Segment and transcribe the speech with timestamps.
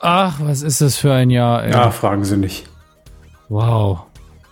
[0.00, 1.72] Ach, was ist das für ein Jahr, ey.
[1.72, 2.66] Ja, fragen Sie nicht.
[3.48, 4.00] Wow.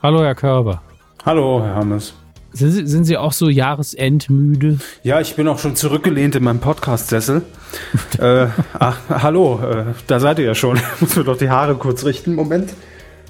[0.03, 0.83] Hallo, Herr Körber.
[1.25, 2.15] Hallo, Herr Hammes.
[2.53, 4.79] Sind Sie, sind Sie auch so jahresendmüde?
[5.03, 7.43] Ja, ich bin auch schon zurückgelehnt in meinem Podcast-Sessel.
[8.19, 8.47] äh,
[8.79, 10.81] ach, hallo, äh, da seid ihr ja schon.
[11.01, 12.35] Muss mir doch die Haare kurz richten.
[12.35, 12.73] Moment.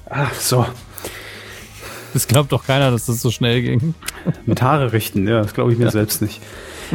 [0.09, 0.65] Ach, so.
[2.17, 3.93] Das glaubt doch keiner, dass das so schnell ging.
[4.47, 5.91] Mit Haare richten, ja, das glaube ich mir ja.
[5.91, 6.41] selbst nicht.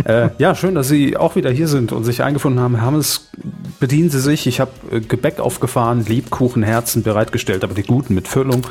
[0.02, 2.75] Äh, ja, schön, dass Sie auch wieder hier sind und sich eingefunden haben.
[2.75, 3.30] Herr Hammes,
[3.79, 4.48] bedienen Sie sich.
[4.48, 8.66] Ich habe äh, Gebäck aufgefahren, Lebkuchenherzen bereitgestellt, aber die guten mit Füllung.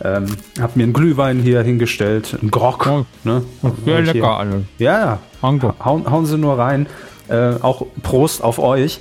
[0.00, 0.26] Ähm,
[0.60, 2.86] hab mir einen Glühwein hier hingestellt, einen Grog.
[2.86, 3.42] Oh, ne?
[3.84, 4.66] Sehr lecker alle.
[4.78, 5.18] Ja, ja.
[5.42, 6.86] Hauen, hauen Sie nur rein.
[7.26, 9.00] Äh, auch Prost auf euch.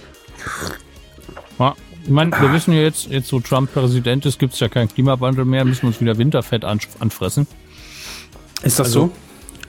[2.07, 4.87] Ich meine, wir wissen ja jetzt, jetzt so Trump Präsident ist, gibt es ja keinen
[4.87, 7.47] Klimawandel mehr, müssen wir uns wieder Winterfett anfressen.
[8.63, 9.11] Ist das also, so?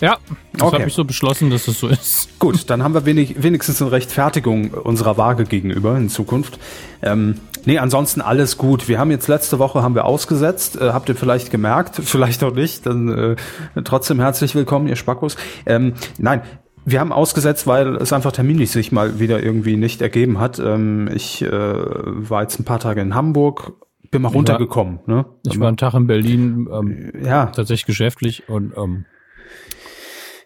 [0.00, 0.18] Ja,
[0.52, 0.76] das okay.
[0.76, 2.38] habe ich so beschlossen, dass es so ist.
[2.38, 6.60] Gut, dann haben wir wenig, wenigstens eine Rechtfertigung unserer Waage gegenüber in Zukunft.
[7.02, 8.86] Ähm, nee, ansonsten alles gut.
[8.86, 10.80] Wir haben jetzt letzte Woche haben wir ausgesetzt.
[10.80, 11.96] Äh, habt ihr vielleicht gemerkt?
[12.04, 12.86] Vielleicht auch nicht.
[12.86, 15.36] Dann äh, trotzdem herzlich willkommen, ihr Spackos.
[15.66, 16.42] Ähm, nein,
[16.90, 20.58] wir haben ausgesetzt, weil es einfach terminlich sich mal wieder irgendwie nicht ergeben hat.
[20.58, 23.72] Ähm, ich äh, war jetzt ein paar Tage in Hamburg,
[24.10, 25.00] bin mal runtergekommen.
[25.02, 25.26] Ich war, ne?
[25.44, 27.46] ich war einen Tag in Berlin, ähm, ja.
[27.46, 29.04] tatsächlich geschäftlich und ähm,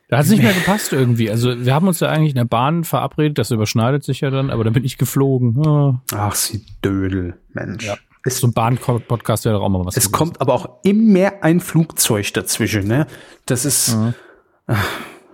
[0.09, 1.31] da hat es nicht mehr gepasst irgendwie.
[1.31, 4.51] Also wir haben uns ja eigentlich in der Bahn verabredet, das überschneidet sich ja dann,
[4.51, 5.57] aber dann bin ich geflogen.
[5.67, 5.95] Oh.
[6.15, 7.87] Ach, sie Dödel, Mensch.
[7.87, 7.97] Ja.
[8.25, 9.97] Ist so ein Bahn-Podcast wäre doch auch mal was.
[9.97, 10.13] Es gewesen.
[10.13, 13.07] kommt aber auch immer ein Flugzeug dazwischen, ne?
[13.47, 13.97] Das ist.
[13.97, 14.15] Mhm.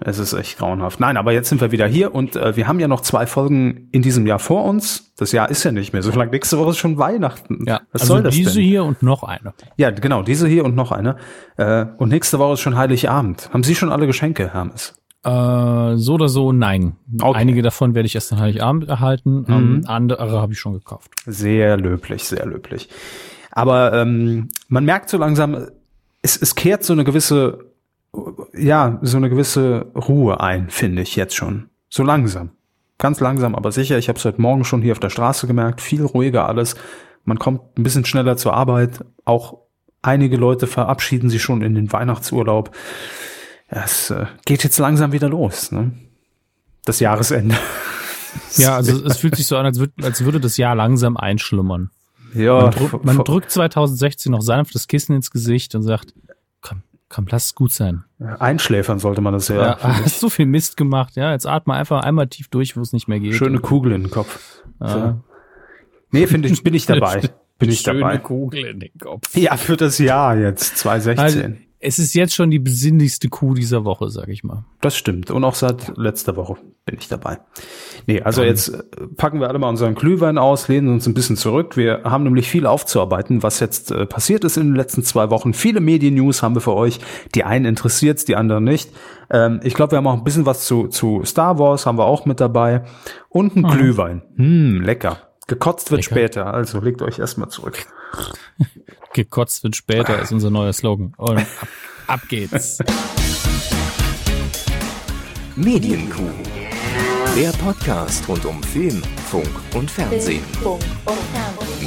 [0.01, 1.01] Es ist echt grauenhaft.
[1.01, 3.89] Nein, aber jetzt sind wir wieder hier und äh, wir haben ja noch zwei Folgen
[3.91, 5.13] in diesem Jahr vor uns.
[5.17, 6.31] Das Jahr ist ja nicht mehr so lang.
[6.31, 7.65] Nächste Woche ist schon Weihnachten.
[7.67, 8.63] Ja, Was also soll das diese denn?
[8.63, 9.55] hier und noch eine.
[9.77, 11.17] Ja, genau, diese hier und noch eine.
[11.57, 13.51] Äh, und nächste Woche ist schon Heiligabend.
[13.53, 14.95] Haben Sie schon alle Geschenke, Hermes?
[15.25, 16.97] Äh, so oder so, nein.
[17.21, 17.39] Okay.
[17.39, 19.41] Einige davon werde ich erst an Heiligabend erhalten.
[19.41, 19.47] Mhm.
[19.49, 21.11] Ähm, andere habe ich schon gekauft.
[21.27, 22.89] Sehr löblich, sehr löblich.
[23.51, 25.67] Aber ähm, man merkt so langsam,
[26.23, 27.73] es, es kehrt so eine gewisse
[28.55, 31.69] ja, so eine gewisse Ruhe ein, finde ich jetzt schon.
[31.89, 32.51] So langsam.
[32.99, 33.99] Ganz langsam, aber sicher.
[33.99, 35.81] Ich habe es heute Morgen schon hier auf der Straße gemerkt.
[35.81, 36.75] Viel ruhiger alles.
[37.25, 39.05] Man kommt ein bisschen schneller zur Arbeit.
[39.25, 39.59] Auch
[40.03, 42.75] einige Leute verabschieden sich schon in den Weihnachtsurlaub.
[43.69, 45.71] Es äh, geht jetzt langsam wieder los.
[45.71, 45.93] Ne?
[46.85, 47.57] Das Jahresende.
[48.57, 51.91] Ja, also es fühlt sich so an, als, würd, als würde das Jahr langsam einschlummern.
[52.35, 56.13] Ja, man, drück, man drückt 2016 noch sanft das Kissen ins Gesicht und sagt,
[57.09, 58.05] Komm, lass es gut sein.
[58.19, 59.57] Einschläfern sollte man das ja.
[59.57, 61.33] ja hast so viel Mist gemacht, ja.
[61.33, 63.35] Jetzt atme einfach einmal tief durch, wo es nicht mehr geht.
[63.35, 64.63] Schöne Kugel in den Kopf.
[64.81, 64.89] Ja.
[64.89, 65.21] So.
[66.11, 67.23] Nee, finde ich, bin ich dabei.
[67.59, 68.13] Bin ich Schöne dabei.
[68.13, 69.35] Schöne Kugel in den Kopf.
[69.37, 71.43] Ja, für das Jahr jetzt, 2016.
[71.43, 74.65] Also, es ist jetzt schon die besinnlichste Kuh dieser Woche, sag ich mal.
[74.81, 75.31] Das stimmt.
[75.31, 77.39] Und auch seit letzter Woche bin ich dabei.
[78.07, 78.83] Nee, also jetzt äh,
[79.17, 81.77] packen wir alle mal unseren Glühwein aus, lehnen uns ein bisschen zurück.
[81.77, 85.55] Wir haben nämlich viel aufzuarbeiten, was jetzt äh, passiert ist in den letzten zwei Wochen.
[85.55, 86.99] Viele Medien-News haben wir für euch.
[87.35, 88.91] Die einen interessiert's, die anderen nicht.
[89.31, 92.07] Ähm, ich glaube, wir haben auch ein bisschen was zu, zu Star Wars, haben wir
[92.07, 92.85] auch mit dabei.
[93.29, 93.69] Und ein mhm.
[93.69, 94.23] Glühwein.
[94.37, 95.19] Hm, lecker.
[95.47, 96.15] Gekotzt wird lecker.
[96.15, 97.87] später, also legt euch erstmal zurück.
[99.19, 101.13] Gekotzt wird später ist unser neuer Slogan.
[101.17, 101.69] Und ab,
[102.07, 102.79] ab geht's.
[105.57, 106.31] Medienkuh.
[107.37, 110.45] Der Podcast rund um Film, Funk und Fernsehen.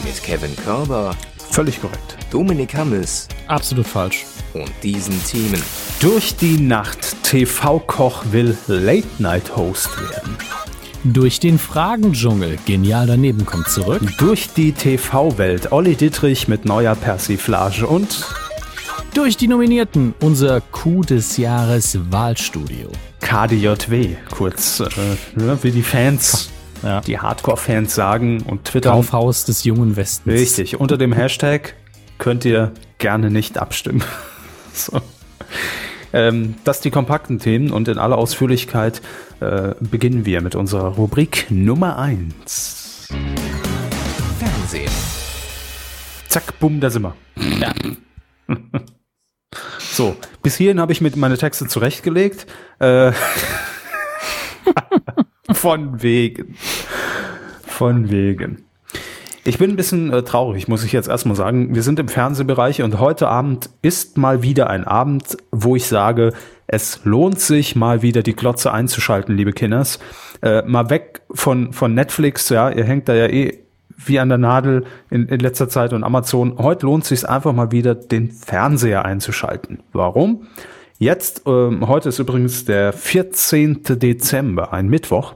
[0.04, 1.16] Mit Kevin Körber.
[1.52, 2.18] Völlig korrekt.
[2.32, 3.30] Dominik Hammes.
[3.48, 4.26] Absolut falsch.
[4.54, 5.64] Und diesen Themen.
[6.02, 7.16] Durch die Nacht.
[7.24, 10.36] TV-Koch will Late-Night-Host werden.
[11.04, 12.60] Durch den Fragendschungel.
[12.66, 14.02] Genial daneben kommt zurück.
[14.20, 15.72] Durch die TV-Welt.
[15.72, 18.24] Olli Dittrich mit neuer Persiflage und
[19.16, 22.92] durch die Nominierten unser Coup des Jahres Wahlstudio.
[23.20, 24.90] KDJW, kurz äh,
[25.36, 26.52] ne, wie die Fans,
[26.84, 27.02] ja.
[27.02, 28.92] die Hardcore-Fans sagen und Twitter.
[28.92, 30.34] Kaufhaus des jungen Westens.
[30.34, 31.76] Richtig, unter dem Hashtag
[32.20, 34.04] könnt ihr gerne nicht abstimmen.
[34.74, 35.02] so.
[36.14, 39.02] Ähm, das die kompakten Themen und in aller Ausführlichkeit
[39.40, 43.10] äh, beginnen wir mit unserer Rubrik Nummer 1.
[44.40, 44.92] Fernsehen.
[46.28, 47.16] Zack, bumm, da sind wir.
[47.60, 47.74] Ja.
[49.80, 52.48] so, bis hierhin habe ich mit meine Texte zurechtgelegt.
[52.80, 53.12] Äh,
[55.52, 56.56] von wegen.
[57.64, 58.66] Von wegen.
[59.44, 61.74] Ich bin ein bisschen äh, traurig, muss ich jetzt erstmal sagen.
[61.74, 66.34] Wir sind im Fernsehbereich und heute Abend ist mal wieder ein Abend, wo ich sage,
[66.68, 69.98] es lohnt sich mal wieder die Glotze einzuschalten, liebe Kinders.
[70.44, 73.58] Äh, mal weg von, von Netflix, ja, ihr hängt da ja eh
[73.98, 76.60] wie an der Nadel in, in letzter Zeit und Amazon.
[76.60, 79.82] Heute lohnt es sich einfach mal wieder, den Fernseher einzuschalten.
[79.92, 80.48] Warum?
[81.00, 83.82] Jetzt, ähm, heute ist übrigens der 14.
[83.84, 85.36] Dezember, ein Mittwoch.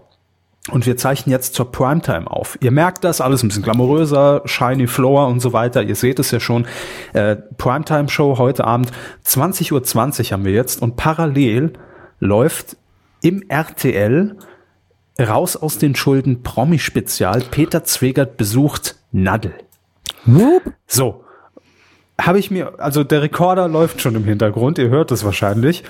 [0.71, 2.57] Und wir zeichnen jetzt zur Primetime auf.
[2.59, 5.83] Ihr merkt das, alles ein bisschen glamouröser, shiny floor und so weiter.
[5.83, 6.65] Ihr seht es ja schon.
[7.13, 8.91] Äh, Primetime-Show heute Abend,
[9.25, 10.81] 20.20 Uhr 20 haben wir jetzt.
[10.81, 11.73] Und parallel
[12.19, 12.77] läuft
[13.21, 14.37] im RTL
[15.19, 17.43] raus aus den Schulden Promi-Spezial.
[17.51, 19.53] Peter Zwegert besucht Nadel.
[20.87, 21.23] So.
[22.19, 25.83] Habe ich mir, also der Rekorder läuft schon im Hintergrund, ihr hört es wahrscheinlich.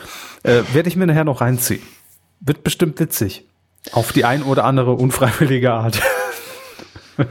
[0.44, 1.82] Äh, Werde ich mir nachher noch reinziehen.
[2.40, 3.48] Wird bestimmt witzig.
[3.92, 6.02] Auf die ein oder andere unfreiwillige Art.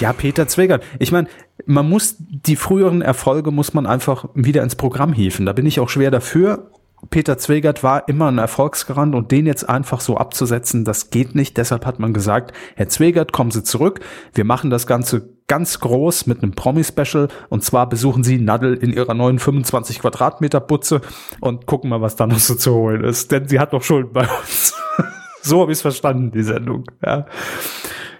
[0.00, 0.82] ja, Peter Zwegert.
[0.98, 1.28] Ich meine,
[1.64, 5.46] man muss die früheren Erfolge muss man einfach wieder ins Programm hieven.
[5.46, 6.70] Da bin ich auch schwer dafür.
[7.10, 11.56] Peter Zwegert war immer ein Erfolgsgarant und den jetzt einfach so abzusetzen, das geht nicht.
[11.56, 14.00] Deshalb hat man gesagt, Herr Zwegert, kommen Sie zurück.
[14.32, 18.92] Wir machen das Ganze ganz groß mit einem Promi-Special und zwar besuchen Sie Nadel in
[18.92, 21.00] ihrer neuen 25 Quadratmeter Butze
[21.40, 23.30] und gucken mal, was da noch so zu holen ist.
[23.30, 24.74] Denn sie hat doch Schulden bei uns.
[25.42, 26.84] so habe ich es verstanden, die Sendung.
[27.04, 27.26] Ja.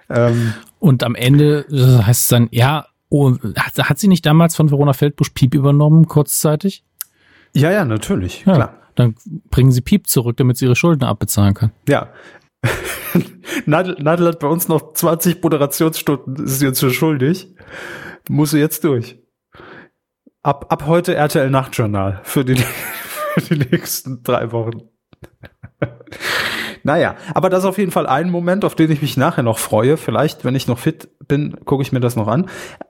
[0.08, 4.54] Ähm, und am Ende äh, heißt es dann, ja, oh, hat, hat sie nicht damals
[4.54, 6.84] von Verona Feldbusch Piep übernommen, kurzzeitig?
[7.54, 8.74] Ja, ja, natürlich, ja, klar.
[8.94, 9.14] Dann
[9.50, 11.72] bringen sie Piep zurück, damit sie ihre Schulden abbezahlen kann.
[11.88, 12.08] Ja.
[13.66, 17.54] Nadel, Nadel hat bei uns noch 20 Moderationsstunden, ist sie uns schon schuldig.
[18.28, 19.18] Muss sie jetzt durch.
[20.42, 22.56] Ab, ab heute RTL Nachtjournal für die,
[23.38, 24.82] für die nächsten drei Wochen.
[26.82, 29.58] naja, aber das ist auf jeden Fall ein Moment, auf den ich mich nachher noch
[29.58, 29.96] freue.
[29.96, 32.48] Vielleicht, wenn ich noch fit bin, gucke ich mir das noch an.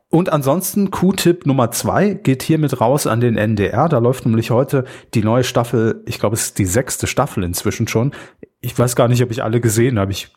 [0.09, 3.89] Und ansonsten Q-Tipp Nummer zwei geht hiermit raus an den NDR.
[3.89, 7.89] Da läuft nämlich heute die neue Staffel, ich glaube, es ist die sechste Staffel inzwischen
[7.89, 8.13] schon.
[8.61, 10.13] Ich weiß gar nicht, ob ich alle gesehen habe.
[10.13, 10.33] Ich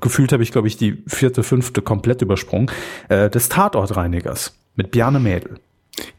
[0.00, 2.70] gefühlt habe ich, glaube ich, die vierte, fünfte komplett übersprungen.
[3.08, 5.58] Äh, des Tatortreinigers mit Bjarne Mädel.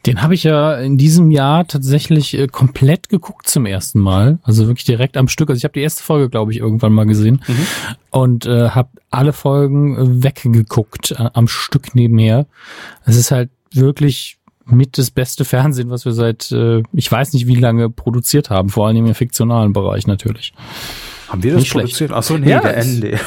[0.05, 4.39] Den habe ich ja in diesem Jahr tatsächlich äh, komplett geguckt zum ersten Mal.
[4.43, 5.49] Also wirklich direkt am Stück.
[5.49, 7.65] Also ich habe die erste Folge, glaube ich, irgendwann mal gesehen mhm.
[8.11, 12.45] und äh, habe alle Folgen äh, weggeguckt äh, am Stück nebenher.
[13.05, 17.47] Es ist halt wirklich mit das beste Fernsehen, was wir seit äh, ich weiß nicht
[17.47, 20.53] wie lange produziert haben, vor allem im fiktionalen Bereich natürlich.
[21.29, 22.11] Haben wir das nicht produziert?
[22.13, 23.19] Ach so, nee, ja, der ND.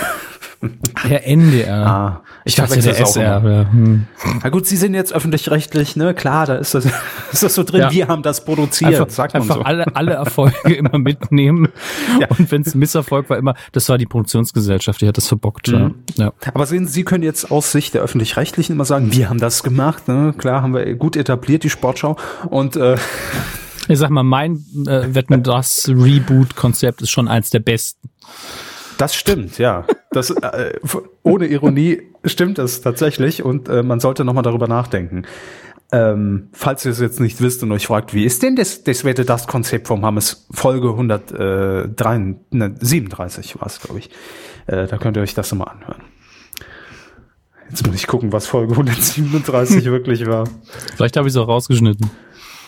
[1.09, 1.87] Der NDR.
[1.87, 3.43] Ah, ich, dachte der SR.
[3.45, 3.73] Ja.
[3.73, 4.07] Hm.
[4.45, 6.15] Na gut, Sie sind jetzt öffentlich-rechtlich, ne?
[6.15, 6.87] Klar, da ist das,
[7.33, 7.81] ist das so drin.
[7.81, 7.91] Ja.
[7.91, 8.93] Wir haben das produziert.
[8.93, 9.63] Einfach, sagt man einfach so.
[9.63, 11.69] alle, alle Erfolge immer mitnehmen.
[12.21, 12.29] Ja.
[12.29, 15.69] Und wenn es ein Misserfolg war, immer, das war die Produktionsgesellschaft, die hat das verbockt.
[15.69, 15.95] Mhm.
[16.17, 16.33] Ja.
[16.53, 19.63] Aber sehen Sie, Sie können jetzt aus Sicht der öffentlich-rechtlichen immer sagen, wir haben das
[19.63, 20.09] gemacht.
[20.09, 20.35] Ne?
[20.37, 22.17] Klar, haben wir gut etabliert die Sportschau
[22.49, 22.97] und äh,
[23.93, 28.11] ich sag mal, mein äh, Wetten das Reboot-Konzept ist schon eins der besten.
[28.99, 29.87] Das stimmt, ja.
[30.11, 30.79] Das, äh,
[31.23, 35.25] ohne Ironie stimmt das tatsächlich und äh, man sollte nochmal darüber nachdenken.
[35.95, 39.05] Ähm, falls ihr es jetzt nicht wisst und euch fragt, wie ist denn das, das
[39.05, 44.09] wäre das Konzept vom Hammes Folge 137 war es, glaube ich.
[44.67, 46.01] Äh, da könnt ihr euch das nochmal anhören.
[47.69, 50.49] Jetzt muss ich gucken, was Folge 137 wirklich war.
[50.97, 52.11] Vielleicht habe ich es auch rausgeschnitten.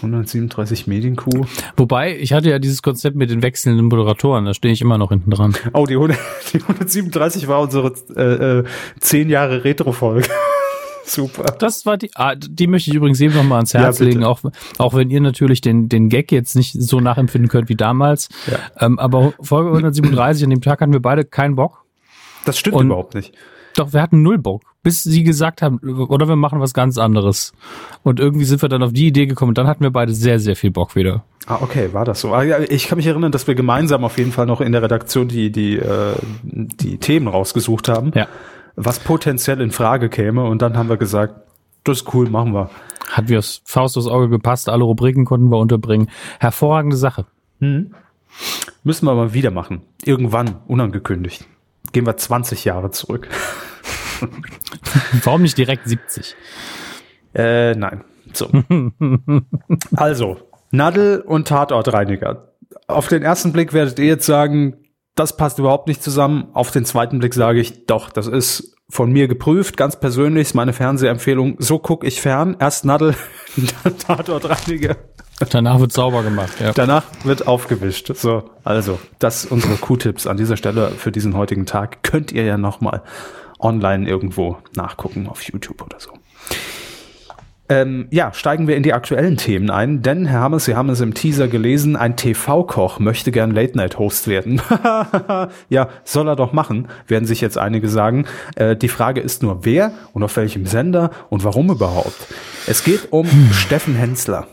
[0.05, 1.47] 137 Medienkuh.
[1.77, 5.11] Wobei, ich hatte ja dieses Konzept mit den wechselnden Moderatoren, da stehe ich immer noch
[5.11, 5.55] hinten dran.
[5.73, 6.19] Oh, die, 100,
[6.53, 8.65] die 137 war unsere äh, äh,
[9.01, 10.29] 10 Jahre Retro-Folge.
[11.07, 11.45] Super.
[11.59, 14.25] Das war die, ah, die möchte ich übrigens eben noch mal ans Herz ja, legen,
[14.25, 14.41] auch,
[14.79, 18.29] auch wenn ihr natürlich den, den Gag jetzt nicht so nachempfinden könnt wie damals.
[18.47, 18.87] Ja.
[18.87, 21.85] Ähm, aber Folge 137, an dem Tag hatten wir beide keinen Bock.
[22.47, 23.35] Das stimmt Und überhaupt nicht.
[23.77, 27.53] Doch, wir hatten null Bock, bis sie gesagt haben, oder wir machen was ganz anderes.
[28.03, 30.39] Und irgendwie sind wir dann auf die Idee gekommen und dann hatten wir beide sehr,
[30.39, 31.25] sehr viel Bock wieder.
[31.47, 32.33] Ah, okay, war das so.
[32.33, 35.29] Ah, ich kann mich erinnern, dass wir gemeinsam auf jeden Fall noch in der Redaktion
[35.29, 38.29] die, die, äh, die Themen rausgesucht haben, ja.
[38.77, 40.45] was potenziell in Frage käme.
[40.45, 41.35] Und dann haben wir gesagt,
[41.83, 42.71] das ist cool, machen wir.
[43.11, 46.09] Hat wie aus Faust aufs Auge gepasst, alle Rubriken konnten wir unterbringen.
[46.41, 47.27] Hervorragende Sache.
[47.61, 47.93] Hm.
[48.83, 49.83] Müssen wir mal wieder machen.
[50.05, 51.47] Irgendwann, unangekündigt.
[51.95, 53.29] Gehen wir 20 Jahre zurück.
[55.23, 56.35] Warum nicht direkt 70?
[57.37, 58.03] Äh, nein.
[58.33, 58.51] So.
[59.97, 60.39] also,
[60.73, 62.53] Nadel und Tatortreiniger.
[62.89, 66.49] Auf den ersten Blick werdet ihr jetzt sagen, das passt überhaupt nicht zusammen.
[66.53, 70.55] Auf den zweiten Blick sage ich, doch, das ist von mir geprüft, ganz persönlich, ist
[70.55, 71.59] meine Fernsehempfehlung.
[71.61, 72.57] So gucke ich fern.
[72.59, 73.15] Erst Nadel,
[73.85, 74.97] dann Tatortreiniger.
[75.51, 76.73] Danach wird sauber gemacht, ja.
[76.73, 78.13] Danach wird aufgewischt.
[78.15, 82.03] So, also, das unsere Q-Tipps an dieser Stelle für diesen heutigen Tag.
[82.03, 83.03] Könnt ihr ja nochmal
[83.59, 86.11] online irgendwo nachgucken auf YouTube oder so.
[87.67, 91.01] Ähm, ja, steigen wir in die aktuellen Themen ein, denn Herr Hammes, Sie haben es
[91.01, 94.61] im Teaser gelesen, ein TV-Koch möchte gern Late-Night-Host werden.
[95.71, 98.27] ja, soll er doch machen, werden sich jetzt einige sagen.
[98.57, 102.29] Äh, die Frage ist nur, wer und auf welchem Sender und warum überhaupt.
[102.67, 103.53] Es geht um hm.
[103.55, 104.47] Steffen Hensler.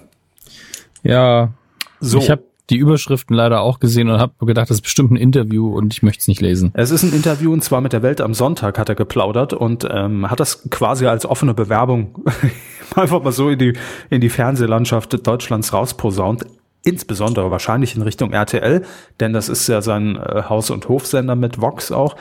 [1.03, 1.53] Ja,
[1.99, 2.17] so.
[2.19, 5.75] Ich habe die Überschriften leider auch gesehen und habe gedacht, das ist bestimmt ein Interview
[5.75, 6.71] und ich möchte es nicht lesen.
[6.73, 9.85] Es ist ein Interview und zwar mit der Welt am Sonntag hat er geplaudert und
[9.91, 12.23] ähm, hat das quasi als offene Bewerbung
[12.95, 13.73] einfach mal so in die,
[14.09, 16.45] in die Fernsehlandschaft Deutschlands rausposaunt.
[16.83, 18.83] Insbesondere wahrscheinlich in Richtung RTL,
[19.19, 22.15] denn das ist ja sein äh, Haus- und Hofsender mit Vox auch.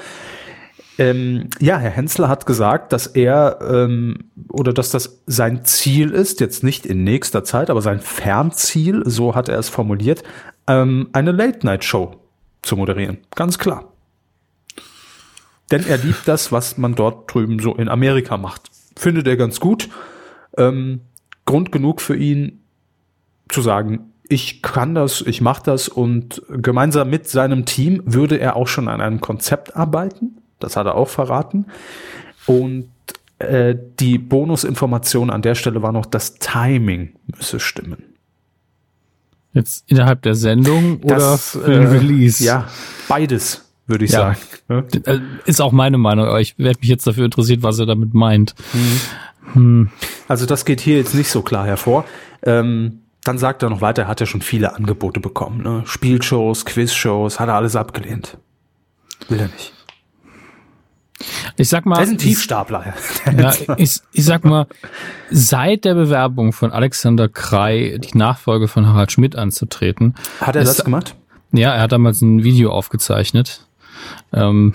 [1.00, 4.19] Ähm, ja, Herr Hensler hat gesagt, dass er ähm,
[4.50, 9.35] oder dass das sein Ziel ist, jetzt nicht in nächster Zeit, aber sein Fernziel, so
[9.35, 10.23] hat er es formuliert,
[10.66, 12.16] ähm, eine Late-Night-Show
[12.61, 13.16] zu moderieren.
[13.35, 13.95] Ganz klar.
[15.71, 18.71] Denn er liebt das, was man dort drüben so in Amerika macht.
[18.95, 19.88] Findet er ganz gut.
[20.59, 21.00] Ähm,
[21.47, 22.61] Grund genug für ihn
[23.49, 28.57] zu sagen, ich kann das, ich mache das und gemeinsam mit seinem Team würde er
[28.57, 30.39] auch schon an einem Konzept arbeiten.
[30.61, 31.67] Das hat er auch verraten.
[32.47, 32.90] Und
[33.38, 38.05] äh, die Bonusinformation an der Stelle war noch, das Timing müsse stimmen.
[39.52, 42.45] Jetzt innerhalb der Sendung oder Das, den äh, Release?
[42.45, 42.69] Ja,
[43.09, 44.35] beides, würde ich Ja.
[44.35, 44.38] sagen.
[44.69, 44.87] Ne?
[45.07, 48.14] Äh, Ist auch meine Meinung, aber ich werde mich jetzt dafür interessiert, was er damit
[48.14, 48.55] meint.
[50.29, 52.05] Also das geht hier jetzt nicht so klar hervor.
[52.45, 55.62] Ähm, dann sagt er noch weiter, er hat ja schon viele Angebote bekommen.
[55.62, 55.83] Ne?
[55.85, 58.38] Spielshows, Quizshows, hat er alles abgelehnt.
[59.29, 59.73] Will er nicht.
[61.56, 62.94] Ich sag mal, Er ist ein Tiefstapler.
[63.38, 64.66] ja, ich, ich sag mal,
[65.30, 70.76] seit der Bewerbung von Alexander Krei, die Nachfolge von Harald Schmidt anzutreten, Hat er Es-
[70.76, 71.14] das gemacht?
[71.52, 73.66] ja, er hat damals ein Video aufgezeichnet.
[74.32, 74.72] Ähm,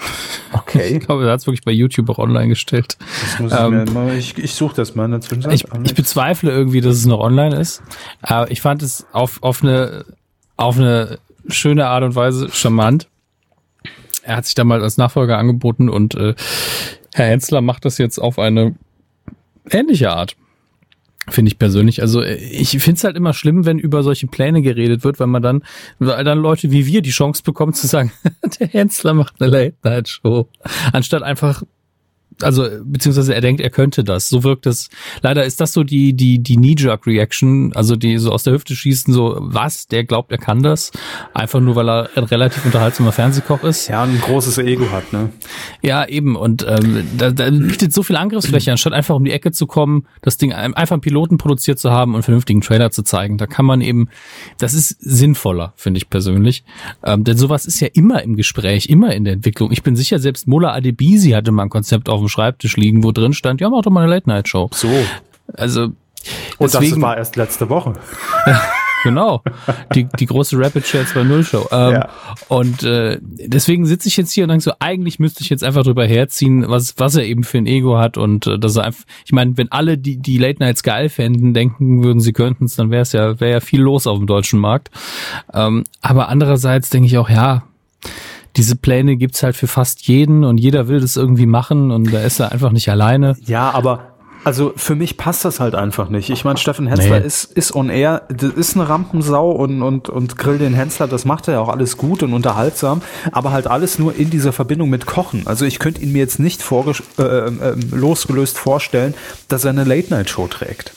[0.54, 0.88] Okay.
[0.98, 2.98] ich glaube, er hat es wirklich bei YouTube auch online gestellt.
[3.00, 5.54] Das muss ich, Ähm, mal, ich, ich suche das mal in der Zwischenzeit.
[5.54, 7.82] Ich, ich bezweifle irgendwie, dass es noch online ist.
[8.22, 10.06] Aber ich fand es auf, auf, eine,
[10.58, 13.08] auf eine schöne Art und Weise charmant.
[14.26, 16.34] Er hat sich damals als Nachfolger angeboten und äh,
[17.14, 18.76] Herr Hensler macht das jetzt auf eine
[19.70, 20.36] ähnliche Art.
[21.28, 22.02] Finde ich persönlich.
[22.02, 25.28] Also äh, ich finde es halt immer schlimm, wenn über solche Pläne geredet wird, weil
[25.28, 25.64] man dann,
[26.00, 28.12] weil dann Leute wie wir die Chance bekommen zu sagen,
[28.60, 30.50] der Hensler macht eine Late-Night-Show.
[30.92, 31.64] Anstatt einfach
[32.42, 34.30] also beziehungsweise er denkt, er könnte das.
[34.30, 34.90] So wirkt es.
[35.22, 39.14] Leider ist das so die die die Knee-Jerk-Reaction, also die so aus der Hüfte schießen,
[39.14, 39.88] so was?
[39.88, 40.92] Der glaubt, er kann das,
[41.34, 43.88] einfach nur weil er ein relativ unterhaltsamer Fernsehkoch ist.
[43.88, 45.30] ja, ein großes Ego hat, ne?
[45.82, 46.36] Ja, eben.
[46.36, 50.06] Und ähm, da, da bietet so viel Angriffsfläche, anstatt einfach um die Ecke zu kommen,
[50.22, 53.38] das Ding ein- einfach einen Piloten produziert zu haben und einen vernünftigen Trailer zu zeigen.
[53.38, 54.10] Da kann man eben,
[54.58, 56.64] das ist sinnvoller, finde ich persönlich.
[57.04, 59.72] Ähm, denn sowas ist ja immer im Gespräch, immer in der Entwicklung.
[59.72, 63.12] Ich bin sicher, selbst Mola Adebisi hatte mal ein Konzept auf dem Schreibtisch liegen, wo
[63.12, 64.70] drin stand, ja, mach doch mal eine Late-Night-Show.
[64.74, 64.90] So.
[65.54, 65.96] Also Und
[66.60, 67.94] das deswegen, war erst letzte Woche.
[69.04, 69.44] genau,
[69.94, 71.68] die, die große Rapid Share 2.0 Show.
[71.72, 72.10] Ähm, Ja.
[72.48, 75.84] Und äh, deswegen sitze ich jetzt hier und denke so, eigentlich müsste ich jetzt einfach
[75.84, 79.04] drüber herziehen, was, was er eben für ein Ego hat und äh, dass er einfach,
[79.26, 82.76] ich meine, wenn alle die, die Late Nights geil fänden, denken würden, sie könnten es,
[82.76, 84.90] dann wäre es ja, wäre ja viel los auf dem deutschen Markt.
[85.54, 87.64] Ähm, aber andererseits denke ich auch, ja,
[88.58, 92.22] diese Pläne gibt's halt für fast jeden und jeder will das irgendwie machen und da
[92.22, 93.36] ist er einfach nicht alleine.
[93.46, 96.30] Ja, aber also für mich passt das halt einfach nicht.
[96.30, 97.26] Ich meine, Steffen Hensler Nee.
[97.26, 101.26] ist, ist on air, das ist eine Rampensau und, und, und Grill den Hensler, das
[101.26, 104.90] macht er ja auch alles gut und unterhaltsam, aber halt alles nur in dieser Verbindung
[104.92, 105.48] mit Kochen.
[105.48, 109.16] Also ich könnte ihn mir jetzt nicht äh, äh, losgelöst vorstellen,
[109.48, 110.94] dass er eine Late-Night-Show trägt.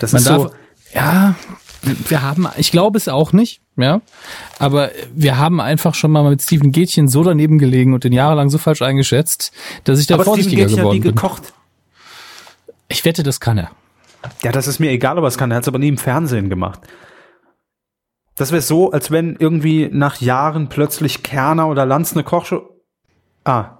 [0.00, 0.50] Das Man ist darf, so,
[0.94, 1.34] ja,
[2.08, 4.00] wir haben, ich glaube es auch nicht, ja,
[4.58, 8.50] aber wir haben einfach schon mal mit Steven Gätchen so daneben gelegen und den jahrelang
[8.50, 9.52] so falsch eingeschätzt,
[9.84, 11.14] dass ich da aber Steven vorsichtiger hat geworden nie bin.
[11.14, 11.52] gekocht.
[12.88, 13.70] Ich wette, das kann er.
[14.42, 15.50] Ja, das ist mir egal, aber es kann.
[15.50, 16.80] Er hat es aber nie im Fernsehen gemacht.
[18.36, 22.62] Das wäre so, als wenn irgendwie nach Jahren plötzlich Kerner oder Lanz eine Kochshow.
[23.44, 23.78] Ah,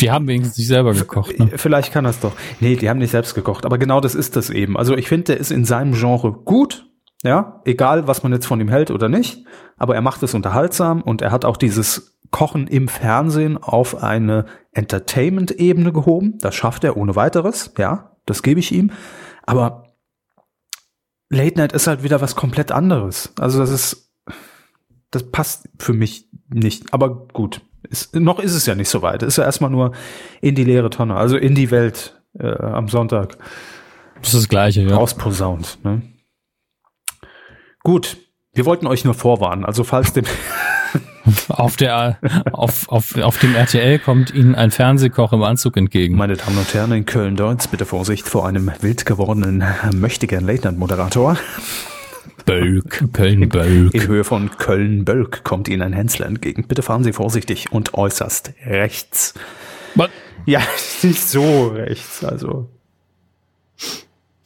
[0.00, 1.38] Die haben wenigstens nicht selber gekocht.
[1.38, 1.50] Ne?
[1.56, 2.32] vielleicht kann das doch.
[2.60, 4.76] Nee, die haben nicht selbst gekocht, aber genau das ist das eben.
[4.76, 6.86] Also ich finde, der ist in seinem Genre gut.
[7.22, 9.44] Ja, egal, was man jetzt von ihm hält oder nicht.
[9.76, 14.46] Aber er macht es unterhaltsam und er hat auch dieses Kochen im Fernsehen auf eine
[14.72, 16.38] Entertainment-Ebene gehoben.
[16.38, 17.72] Das schafft er ohne weiteres.
[17.78, 18.90] Ja, das gebe ich ihm.
[19.44, 19.84] Aber
[21.28, 23.32] Late Night ist halt wieder was komplett anderes.
[23.38, 24.12] Also das ist,
[25.10, 26.92] das passt für mich nicht.
[26.92, 29.22] Aber gut, ist, noch ist es ja nicht so weit.
[29.22, 29.92] Ist ja erstmal nur
[30.40, 33.36] in die leere Tonne, also in die Welt äh, am Sonntag
[34.20, 34.96] Das ist das Gleiche, ja.
[34.96, 35.78] rausposaunt.
[35.84, 36.02] Ne?
[37.84, 38.16] Gut,
[38.52, 39.64] wir wollten euch nur vorwarnen.
[39.64, 40.24] Also falls dem
[41.48, 42.18] Auf der,
[42.52, 46.16] auf, auf, auf dem RTL kommt Ihnen ein Fernsehkoch im Anzug entgegen.
[46.16, 51.36] Meine Damen und Herren in Köln-Deutz, bitte Vorsicht vor einem wild gewordenen mächtigen Late-Night-Moderator.
[52.44, 53.94] Bölk, Köln-Bölk.
[53.94, 56.66] In Höhe von Köln-Bölk kommt Ihnen ein Hensler entgegen.
[56.66, 59.34] Bitte fahren Sie vorsichtig und äußerst rechts.
[59.94, 60.10] Was?
[60.44, 60.60] Ja,
[61.02, 62.68] nicht so rechts, also.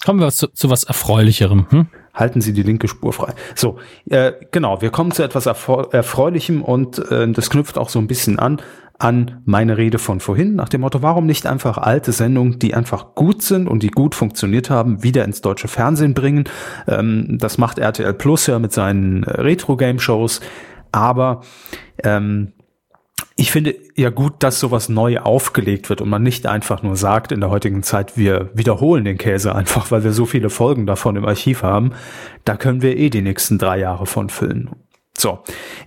[0.05, 1.67] Kommen wir zu, zu was Erfreulicherem.
[1.71, 1.87] Hm?
[2.17, 3.35] Halten Sie die linke Spur frei.
[3.55, 3.77] So,
[4.11, 8.41] äh, genau, wir kommen zu etwas Erfreulichem und äh, das knüpft auch so ein bisschen
[8.41, 8.61] an
[8.99, 13.15] an meine Rede von vorhin, nach dem Motto, warum nicht einfach alte Sendungen, die einfach
[13.15, 16.45] gut sind und die gut funktioniert haben, wieder ins deutsche Fernsehen bringen.
[16.89, 20.41] Ähm, das macht RTL Plus ja mit seinen äh, Retro-Game-Shows,
[20.93, 21.43] aber
[22.03, 22.53] ähm,
[23.37, 27.33] ich finde ja gut, dass sowas neu aufgelegt wird und man nicht einfach nur sagt
[27.33, 31.17] in der heutigen Zeit, wir wiederholen den Käse einfach, weil wir so viele Folgen davon
[31.17, 31.93] im Archiv haben.
[32.45, 34.71] Da können wir eh die nächsten drei Jahre von füllen.
[35.19, 35.39] So,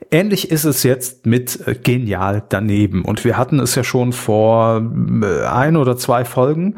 [0.10, 3.06] ähnlich ist es jetzt mit äh, Genial daneben.
[3.06, 4.82] Und wir hatten es ja schon vor
[5.22, 6.76] äh, ein oder zwei Folgen,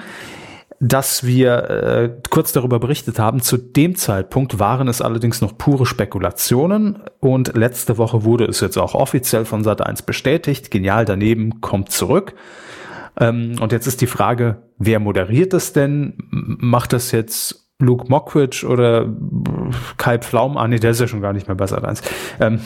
[0.83, 3.41] dass wir äh, kurz darüber berichtet haben.
[3.41, 8.77] Zu dem Zeitpunkt waren es allerdings noch pure Spekulationen und letzte Woche wurde es jetzt
[8.77, 10.71] auch offiziell von Sat1 bestätigt.
[10.71, 12.33] Genial daneben kommt zurück.
[13.19, 16.15] Ähm, und jetzt ist die Frage, wer moderiert das denn?
[16.31, 19.07] Macht das jetzt Luke Mockridge oder
[19.97, 22.01] Kai Pflaum, ah nee, der ist ja schon gar nicht mehr bei Sat 1.
[22.39, 22.59] Ähm,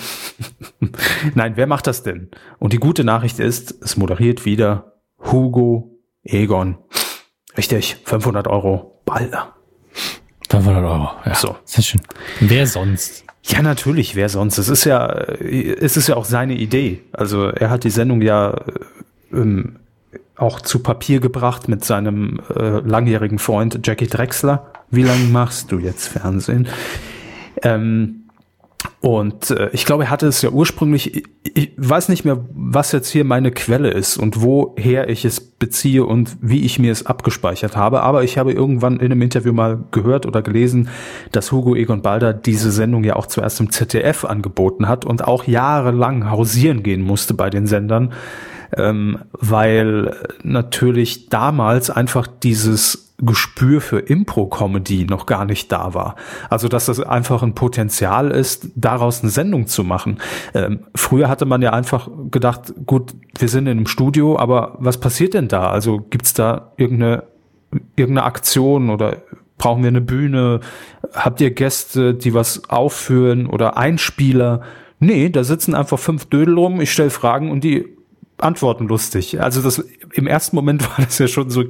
[1.35, 2.29] Nein, wer macht das denn?
[2.59, 6.77] Und die gute Nachricht ist, es moderiert wieder Hugo Egon.
[7.57, 9.53] Richtig, 500 Euro, Balder.
[10.49, 11.35] 500 Euro, ja.
[11.35, 11.55] So.
[11.65, 12.01] Sehr schön.
[12.39, 13.23] Wer sonst?
[13.43, 14.57] Ja, natürlich, wer sonst?
[14.57, 17.03] Es ist ja, es ist ja auch seine Idee.
[17.11, 18.55] Also er hat die Sendung ja
[19.31, 19.77] ähm,
[20.35, 24.71] auch zu Papier gebracht mit seinem äh, langjährigen Freund Jackie Drexler.
[24.89, 26.67] Wie lange machst du jetzt Fernsehen?
[27.61, 28.24] Ähm,
[29.01, 32.91] und äh, ich glaube, er hatte es ja ursprünglich, ich, ich weiß nicht mehr, was
[32.91, 37.05] jetzt hier meine Quelle ist und woher ich es beziehe und wie ich mir es
[37.05, 40.89] abgespeichert habe, aber ich habe irgendwann in einem Interview mal gehört oder gelesen,
[41.31, 45.45] dass Hugo Egon Balder diese Sendung ja auch zuerst im ZDF angeboten hat und auch
[45.45, 48.13] jahrelang hausieren gehen musste bei den Sendern,
[48.75, 56.15] ähm, weil natürlich damals einfach dieses Gespür für Impro-Comedy noch gar nicht da war.
[56.49, 60.17] Also dass das einfach ein Potenzial ist, daraus eine Sendung zu machen.
[60.53, 64.99] Ähm, früher hatte man ja einfach gedacht, gut, wir sind in einem Studio, aber was
[64.99, 65.69] passiert denn da?
[65.69, 67.23] Also gibt's da irgendeine,
[67.95, 69.17] irgendeine Aktion oder
[69.57, 70.59] brauchen wir eine Bühne?
[71.13, 74.61] Habt ihr Gäste, die was aufführen oder Einspieler?
[74.99, 77.94] Nee, da sitzen einfach fünf Dödel rum, ich stelle Fragen und die
[78.45, 79.41] Antworten lustig.
[79.41, 81.63] Also das im ersten Moment war das ja schon so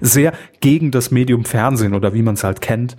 [0.00, 2.96] sehr gegen das Medium Fernsehen oder wie man es halt kennt.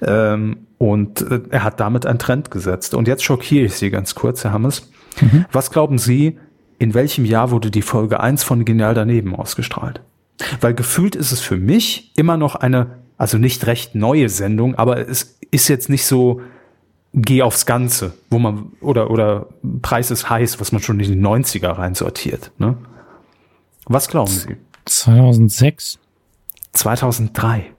[0.00, 2.94] Ähm, und äh, er hat damit einen Trend gesetzt.
[2.94, 4.90] Und jetzt schockiere ich Sie ganz kurz, Herr Hammes.
[5.20, 5.44] Mhm.
[5.52, 6.38] Was glauben Sie,
[6.78, 10.00] in welchem Jahr wurde die Folge 1 von Genial daneben ausgestrahlt?
[10.60, 15.08] Weil gefühlt ist es für mich immer noch eine, also nicht recht neue Sendung, aber
[15.08, 16.40] es ist jetzt nicht so
[17.14, 19.46] geh aufs Ganze, wo man, oder, oder
[19.82, 22.52] Preis ist heiß, was man schon in die 90er reinsortiert.
[22.58, 22.76] Ne?
[23.86, 24.56] Was glauben Sie?
[24.86, 25.98] 2006?
[26.72, 27.72] 2003.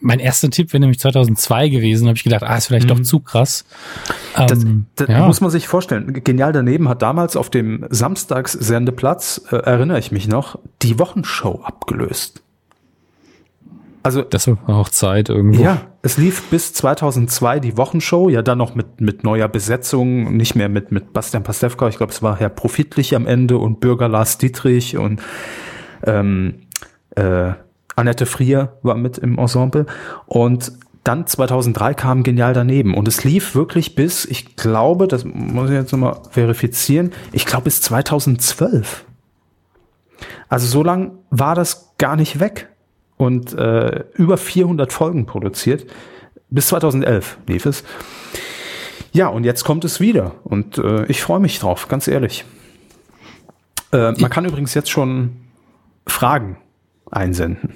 [0.00, 2.96] Mein erster Tipp wäre nämlich 2002 gewesen, habe ich gedacht, ah, ist vielleicht mhm.
[2.96, 3.64] doch zu krass.
[4.34, 5.24] Das, ähm, das ja.
[5.24, 6.20] muss man sich vorstellen.
[6.24, 12.42] Genial daneben hat damals auf dem Samstagssendeplatz, äh, erinnere ich mich noch, die Wochenshow abgelöst.
[14.02, 15.62] Also das war auch Zeit irgendwo.
[15.62, 20.54] Ja, es lief bis 2002 die Wochenshow, ja dann noch mit mit neuer Besetzung, nicht
[20.54, 21.88] mehr mit mit Bastian Pastewka.
[21.88, 25.20] Ich glaube, es war Herr Profitlich am Ende und Bürger Lars Dietrich und
[26.04, 26.60] ähm,
[27.16, 27.52] äh,
[27.96, 29.86] Annette Frier war mit im Ensemble
[30.26, 35.70] und dann 2003 kam Genial daneben und es lief wirklich bis, ich glaube, das muss
[35.70, 39.04] ich jetzt nochmal verifizieren, ich glaube bis 2012.
[40.48, 42.68] Also so lang war das gar nicht weg
[43.18, 45.86] und äh, über 400 Folgen produziert.
[46.48, 47.84] Bis 2011 lief es.
[49.12, 52.44] Ja, und jetzt kommt es wieder und äh, ich freue mich drauf, ganz ehrlich.
[53.92, 55.36] Äh, man kann übrigens jetzt schon
[56.06, 56.58] Fragen
[57.10, 57.74] einsenden.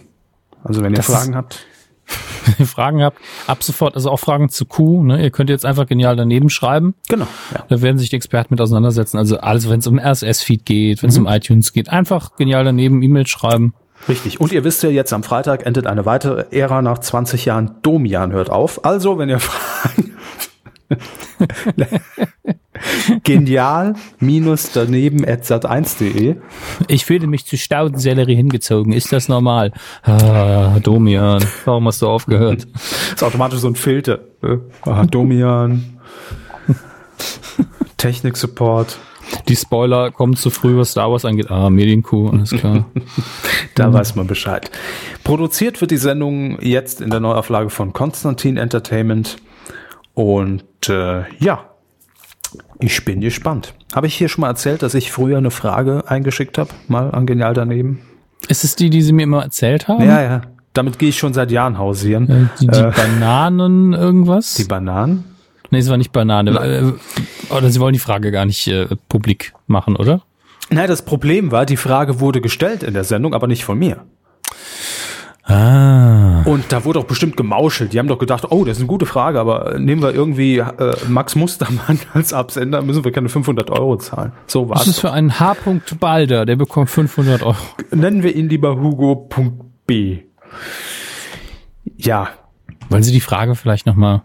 [0.63, 1.67] Also wenn ihr das Fragen habt.
[2.45, 5.23] Wenn ihr Fragen habt, ab sofort, also auch Fragen zu Q, ne?
[5.23, 6.95] Ihr könnt jetzt einfach genial daneben schreiben.
[7.09, 7.29] Genau.
[7.55, 7.65] Ja.
[7.69, 9.17] Da werden sich die Experten mit auseinandersetzen.
[9.17, 11.27] Also alles, wenn es um RSS-Feed geht, wenn es mhm.
[11.27, 13.75] um iTunes geht, einfach genial daneben E-Mail schreiben.
[14.09, 14.41] Richtig.
[14.41, 17.77] Und ihr wisst ja, jetzt am Freitag endet eine weitere Ära nach 20 Jahren.
[17.83, 18.85] Domian hört auf.
[18.85, 20.13] Also, wenn ihr Fragen
[23.23, 26.37] Genial minus daneben at sat1.de.
[26.89, 28.93] Ich fühle mich zu Staudensellerie hingezogen.
[28.93, 29.73] Ist das normal?
[30.03, 32.67] Ah, Domian, warum hast du aufgehört?
[32.73, 34.21] Das ist automatisch so ein Filter.
[34.83, 36.01] Ah, Domian.
[37.97, 38.99] Technik-Support.
[39.49, 41.51] Die Spoiler kommen zu früh, was Star Wars angeht.
[41.51, 42.87] Ah, Medienkuh, alles klar.
[43.75, 43.93] da mhm.
[43.93, 44.71] weiß man Bescheid.
[45.25, 49.37] Produziert wird die Sendung jetzt in der Neuauflage von Konstantin Entertainment.
[50.15, 51.65] Und äh, ja,
[52.81, 53.75] ich bin gespannt.
[53.95, 57.27] Habe ich hier schon mal erzählt, dass ich früher eine Frage eingeschickt habe, mal an
[57.27, 58.01] Genial daneben?
[58.49, 60.05] Ist es die, die Sie mir immer erzählt haben?
[60.05, 60.43] Ja, ja.
[60.73, 62.29] Damit gehe ich schon seit Jahren hausieren.
[62.29, 64.55] Äh, die, die äh, Bananen irgendwas?
[64.55, 65.25] Die Bananen?
[65.73, 66.51] Nee, es war nicht Banane.
[66.51, 70.21] Äh, oder Sie wollen die Frage gar nicht äh, publik machen, oder?
[70.69, 74.05] Nein, das Problem war, die Frage wurde gestellt in der Sendung, aber nicht von mir.
[75.45, 76.43] Ah.
[76.45, 77.95] Und da wurde auch bestimmt gemauschelt.
[77.95, 80.95] Die haben doch gedacht, oh, das ist eine gute Frage, aber nehmen wir irgendwie äh,
[81.09, 84.33] Max Mustermann als Absender, müssen wir keine 500 Euro zahlen.
[84.47, 84.81] So war's.
[84.81, 85.57] Das ist für einen H.
[85.99, 87.57] Balder, der bekommt 500 Euro.
[87.91, 90.19] Nennen wir ihn lieber Hugo.b.
[91.97, 92.29] Ja.
[92.91, 94.21] Wollen Sie die Frage vielleicht nochmal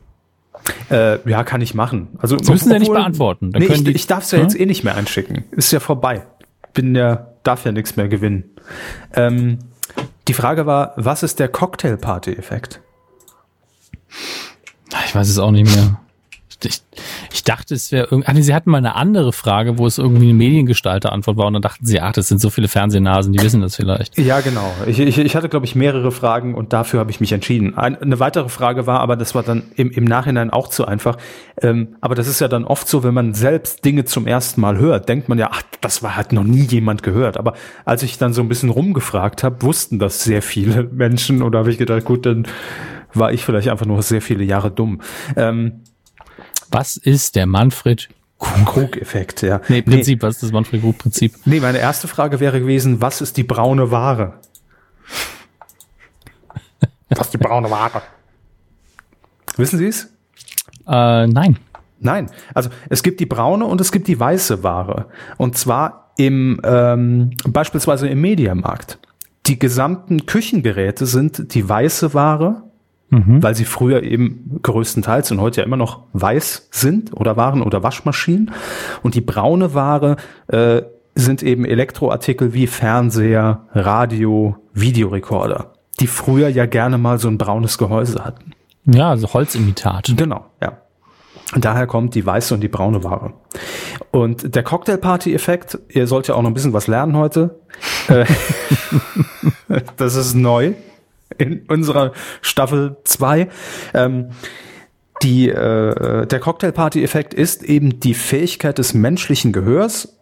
[0.89, 2.09] äh, ja, kann ich machen.
[2.17, 3.51] Also das müssen Sie nicht beantworten.
[3.51, 4.45] Dann nee, ich, ich darf es ja hm?
[4.45, 5.45] jetzt eh nicht mehr einschicken.
[5.51, 6.25] Ist ja vorbei.
[6.73, 8.43] Bin ja, darf ja nichts mehr gewinnen.
[9.13, 9.59] Ähm,
[10.27, 12.81] die Frage war, was ist der Cocktail-Party-Effekt?
[15.05, 15.99] Ich weiß es auch nicht mehr.
[16.63, 16.81] Ich,
[17.31, 18.33] ich dachte, es wäre irgendwie.
[18.33, 21.61] Nee, sie hatten mal eine andere Frage, wo es irgendwie eine Mediengestalter-Antwort war und dann
[21.61, 24.17] dachten sie, ach, das sind so viele Fernsehnasen, die wissen das vielleicht.
[24.17, 24.73] Ja, genau.
[24.87, 27.77] Ich, ich, ich hatte, glaube ich, mehrere Fragen und dafür habe ich mich entschieden.
[27.77, 31.17] Ein, eine weitere Frage war, aber das war dann im, im Nachhinein auch zu einfach.
[31.61, 34.77] Ähm, aber das ist ja dann oft so, wenn man selbst Dinge zum ersten Mal
[34.77, 37.37] hört, denkt man ja, ach, das war halt noch nie jemand gehört.
[37.37, 37.53] Aber
[37.85, 41.71] als ich dann so ein bisschen rumgefragt habe, wussten das sehr viele Menschen da habe
[41.71, 42.47] ich gedacht, gut, dann
[43.13, 45.01] war ich vielleicht einfach nur sehr viele Jahre dumm.
[45.35, 45.83] Ähm,
[46.71, 49.61] was ist der Manfred Krug-Effekt, ja.
[49.67, 50.27] Nee, Prinzip, nee.
[50.27, 51.33] was ist das Manfred Krug-Prinzip?
[51.45, 54.39] Nee, meine erste Frage wäre gewesen, was ist die braune Ware?
[57.09, 58.01] was ist die braune Ware?
[59.55, 60.05] Wissen Sie es?
[60.87, 61.57] Äh, nein.
[61.99, 65.07] Nein, also es gibt die braune und es gibt die weiße Ware.
[65.37, 68.99] Und zwar im ähm, beispielsweise im Mediamarkt.
[69.47, 72.63] Die gesamten Küchengeräte sind die weiße Ware
[73.09, 73.41] mhm.
[73.41, 77.83] weil sie früher eben größtenteils und heute ja immer noch weiß sind oder waren oder
[77.83, 78.51] Waschmaschinen.
[79.03, 80.17] Und die braune Ware
[80.47, 80.81] äh,
[81.15, 87.77] sind eben Elektroartikel wie Fernseher, Radio, Videorekorder, die früher ja gerne mal so ein braunes
[87.77, 88.51] Gehäuse hatten.
[88.85, 90.13] Ja, also Holzimitat.
[90.15, 90.77] Genau, ja.
[91.55, 93.33] Und daher kommt die weiße und die braune Ware.
[94.11, 97.61] Und der Cocktailparty-Effekt, ihr sollt ja auch noch ein bisschen was lernen heute.
[98.09, 98.25] Äh,
[99.97, 100.73] das ist neu
[101.37, 103.47] in unserer Staffel 2.
[103.93, 104.29] Ähm,
[105.23, 110.17] die, äh, der Cocktailparty-Effekt ist eben die Fähigkeit des menschlichen Gehörs,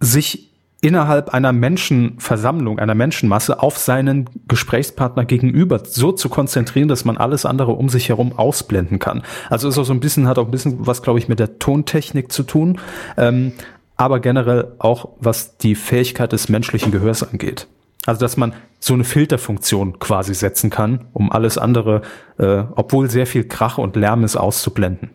[0.00, 7.18] sich innerhalb einer Menschenversammlung, einer Menschenmasse auf seinen Gesprächspartner gegenüber so zu konzentrieren, dass man
[7.18, 9.22] alles andere um sich herum ausblenden kann.
[9.50, 11.58] Also ist auch so ein bisschen, hat auch ein bisschen was, glaube ich, mit der
[11.58, 12.78] Tontechnik zu tun,
[13.18, 13.52] ähm,
[13.96, 17.66] aber generell auch was die Fähigkeit des menschlichen Gehörs angeht.
[18.06, 22.02] Also dass man so eine Filterfunktion quasi setzen kann, um alles andere,
[22.38, 25.10] äh, obwohl sehr viel Krach und Lärm ist, auszublenden.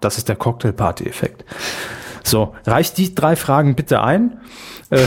[0.00, 1.44] Das ist der Cocktailparty-Effekt.
[2.24, 4.40] So, reicht die drei Fragen bitte ein.
[4.90, 5.06] Äh,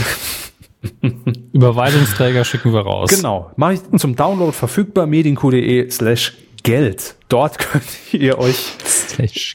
[1.52, 3.10] Überweisungsträger schicken wir raus.
[3.10, 3.50] Genau.
[3.56, 7.16] Mache ich zum Download verfügbar medienq.de slash Geld.
[7.28, 8.72] Dort könnt ihr euch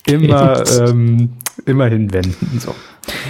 [0.06, 1.34] immer, ähm,
[1.66, 2.60] immer hinwenden.
[2.60, 2.76] So.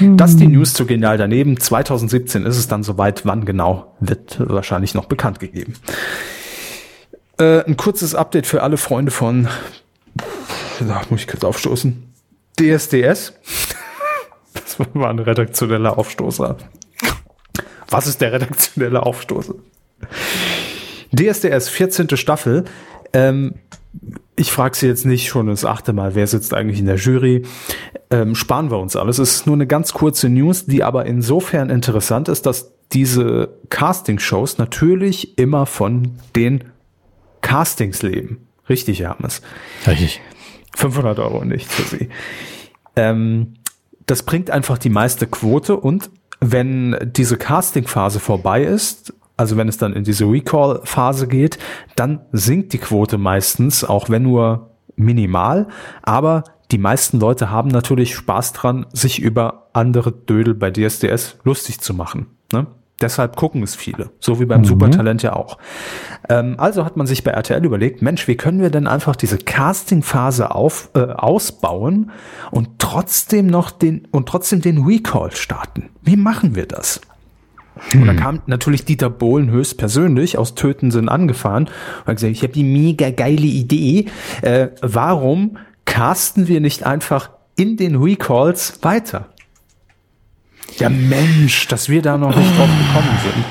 [0.01, 1.59] Das ist die News zu Genial daneben.
[1.59, 3.25] 2017 ist es dann soweit.
[3.25, 5.73] Wann genau, wird wahrscheinlich noch bekannt gegeben.
[7.37, 9.47] Äh, ein kurzes Update für alle Freunde von,
[10.79, 12.03] da muss ich kurz aufstoßen,
[12.59, 13.33] DSDS.
[14.53, 16.55] Das war ein redaktioneller Aufstoßer.
[17.89, 19.55] Was ist der redaktionelle Aufstoßer?
[21.13, 22.15] DSDS, 14.
[22.15, 22.63] Staffel.
[23.11, 23.55] Ähm,
[24.35, 27.43] ich frage Sie jetzt nicht schon das achte Mal, wer sitzt eigentlich in der Jury.
[28.09, 29.17] Ähm, sparen wir uns alles.
[29.17, 34.57] Es ist nur eine ganz kurze News, die aber insofern interessant ist, dass diese Casting-Shows
[34.57, 36.65] natürlich immer von den
[37.41, 38.47] Castings leben.
[38.69, 39.41] Richtig, Hermes.
[39.87, 40.21] Richtig.
[40.75, 42.09] 500 Euro nicht für Sie.
[42.95, 43.55] Ähm,
[44.05, 46.09] das bringt einfach die meiste Quote und
[46.41, 51.57] wenn diese Casting-Phase vorbei ist, also wenn es dann in diese Recall-Phase geht,
[51.95, 55.67] dann sinkt die Quote meistens, auch wenn nur minimal,
[56.03, 61.79] aber die meisten Leute haben natürlich Spaß dran, sich über andere Dödel bei DSDS lustig
[61.79, 62.27] zu machen.
[62.51, 62.67] Ne?
[63.01, 64.65] Deshalb gucken es viele, so wie beim mhm.
[64.65, 65.57] Supertalent ja auch.
[66.29, 69.37] Ähm, also hat man sich bei RTL überlegt, Mensch, wie können wir denn einfach diese
[69.37, 72.11] Casting-Phase auf, äh, ausbauen
[72.51, 75.89] und trotzdem noch den und trotzdem den Recall starten?
[76.01, 77.01] Wie machen wir das?
[77.91, 78.01] Hm.
[78.01, 82.53] Und dann kam natürlich Dieter Bohlen höchstpersönlich aus Tötensinn angefahren und hat gesagt, ich habe
[82.53, 84.05] die mega geile Idee.
[84.41, 89.29] Äh, warum casten wir nicht einfach in den Recalls weiter?
[90.77, 93.45] Ja Mensch, dass wir da noch nicht drauf gekommen sind.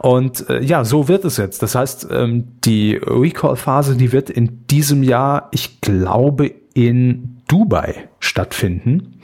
[0.00, 1.62] Und äh, ja, so wird es jetzt.
[1.62, 9.20] Das heißt, ähm, die Recall-Phase, die wird in diesem Jahr, ich glaube, in Dubai stattfinden.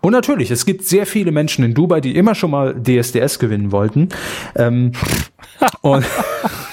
[0.00, 3.72] Und natürlich, es gibt sehr viele Menschen in Dubai, die immer schon mal DSDS gewinnen
[3.72, 4.10] wollten.
[4.54, 4.92] Ähm,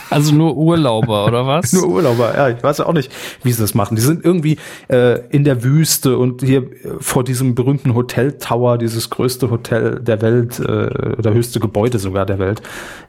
[0.10, 1.74] Also nur Urlauber, oder was?
[1.74, 3.12] Nur Urlauber, ja, ich weiß auch nicht,
[3.44, 3.96] wie sie das machen.
[3.96, 8.78] Die sind irgendwie äh, in der Wüste und hier äh, vor diesem berühmten Hotel Tower,
[8.78, 12.62] dieses größte Hotel der Welt, äh, oder höchste Gebäude sogar der Welt,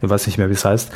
[0.03, 0.91] ich weiß nicht mehr, wie es heißt,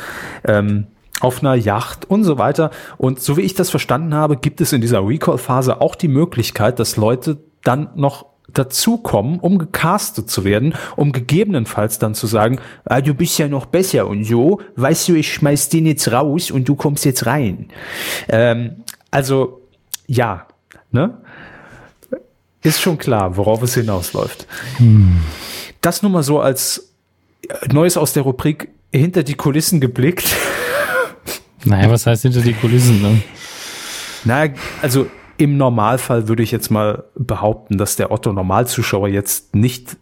[0.45, 0.87] ähm,
[1.23, 2.69] auf einer Yacht und so weiter.
[2.97, 6.79] Und so wie ich das verstanden habe, gibt es in dieser Recall-Phase auch die Möglichkeit,
[6.79, 12.99] dass Leute dann noch dazukommen, um gecastet zu werden, um gegebenenfalls dann zu sagen, ah,
[12.99, 16.67] du bist ja noch besser und so, weißt du, ich schmeiß den jetzt raus und
[16.67, 17.69] du kommst jetzt rein.
[18.27, 19.61] Ähm, also,
[20.07, 20.45] ja,
[20.91, 21.17] ne?
[22.61, 24.45] Ist schon klar, worauf es hinausläuft.
[24.77, 25.21] Hm.
[25.81, 26.93] Das nur mal so als
[27.71, 30.25] Neues aus der Rubrik hinter die Kulissen geblickt.
[31.65, 33.21] Naja, was heißt hinter die Kulissen, ne?
[34.25, 39.97] Naja, also im Normalfall würde ich jetzt mal behaupten, dass der Otto Normalzuschauer jetzt nicht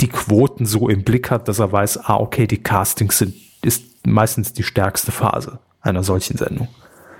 [0.00, 4.06] die Quoten so im Blick hat, dass er weiß, ah, okay, die Castings sind, ist
[4.06, 6.68] meistens die stärkste Phase einer solchen Sendung.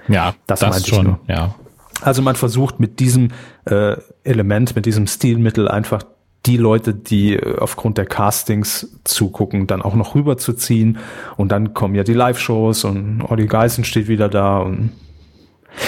[0.09, 1.21] Ja, das, das schon, nur.
[1.29, 1.55] ja.
[2.01, 3.31] Also man versucht mit diesem
[3.65, 6.03] äh, Element, mit diesem Stilmittel einfach
[6.47, 10.99] die Leute, die äh, aufgrund der Castings zugucken, dann auch noch rüberzuziehen.
[11.37, 14.93] Und dann kommen ja die Live-Shows und Olli Geißen steht wieder da und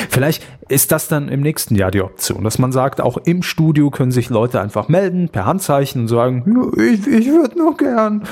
[0.09, 3.91] Vielleicht ist das dann im nächsten Jahr die Option, dass man sagt, auch im Studio
[3.91, 6.45] können sich Leute einfach melden per Handzeichen und sagen,
[6.77, 8.25] ich, ich würde noch gern.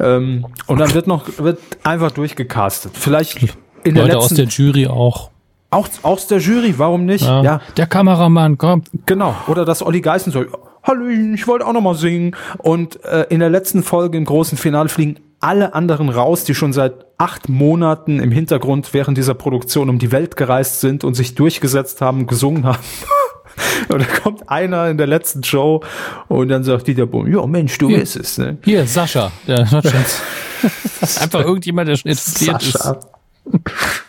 [0.00, 2.92] Ähm, und dann wird noch wird einfach durchgecastet.
[2.94, 5.30] Vielleicht in Leute der letzten, aus der Jury auch.
[5.70, 7.24] Auch aus der Jury, warum nicht?
[7.24, 7.60] Ja, ja.
[7.76, 8.90] Der Kameramann kommt.
[9.06, 9.34] Genau.
[9.46, 10.48] Oder dass Olli Geißen soll,
[10.86, 12.36] hallo, ich wollte auch noch mal singen.
[12.58, 16.72] Und äh, in der letzten Folge im großen Finale fliegen alle anderen raus, die schon
[16.72, 21.34] seit acht Monaten im Hintergrund während dieser Produktion um die Welt gereist sind und sich
[21.34, 22.78] durchgesetzt haben, gesungen haben.
[23.88, 25.82] Und da kommt einer in der letzten Show
[26.28, 28.36] und dann sagt Dieter Bohm, ja Mensch, du bist es.
[28.36, 28.58] Ne?
[28.62, 29.32] Hier, Sascha.
[29.46, 29.60] Der
[31.20, 32.92] Einfach irgendjemand, der schon interessiert Sascha.
[32.92, 34.05] ist.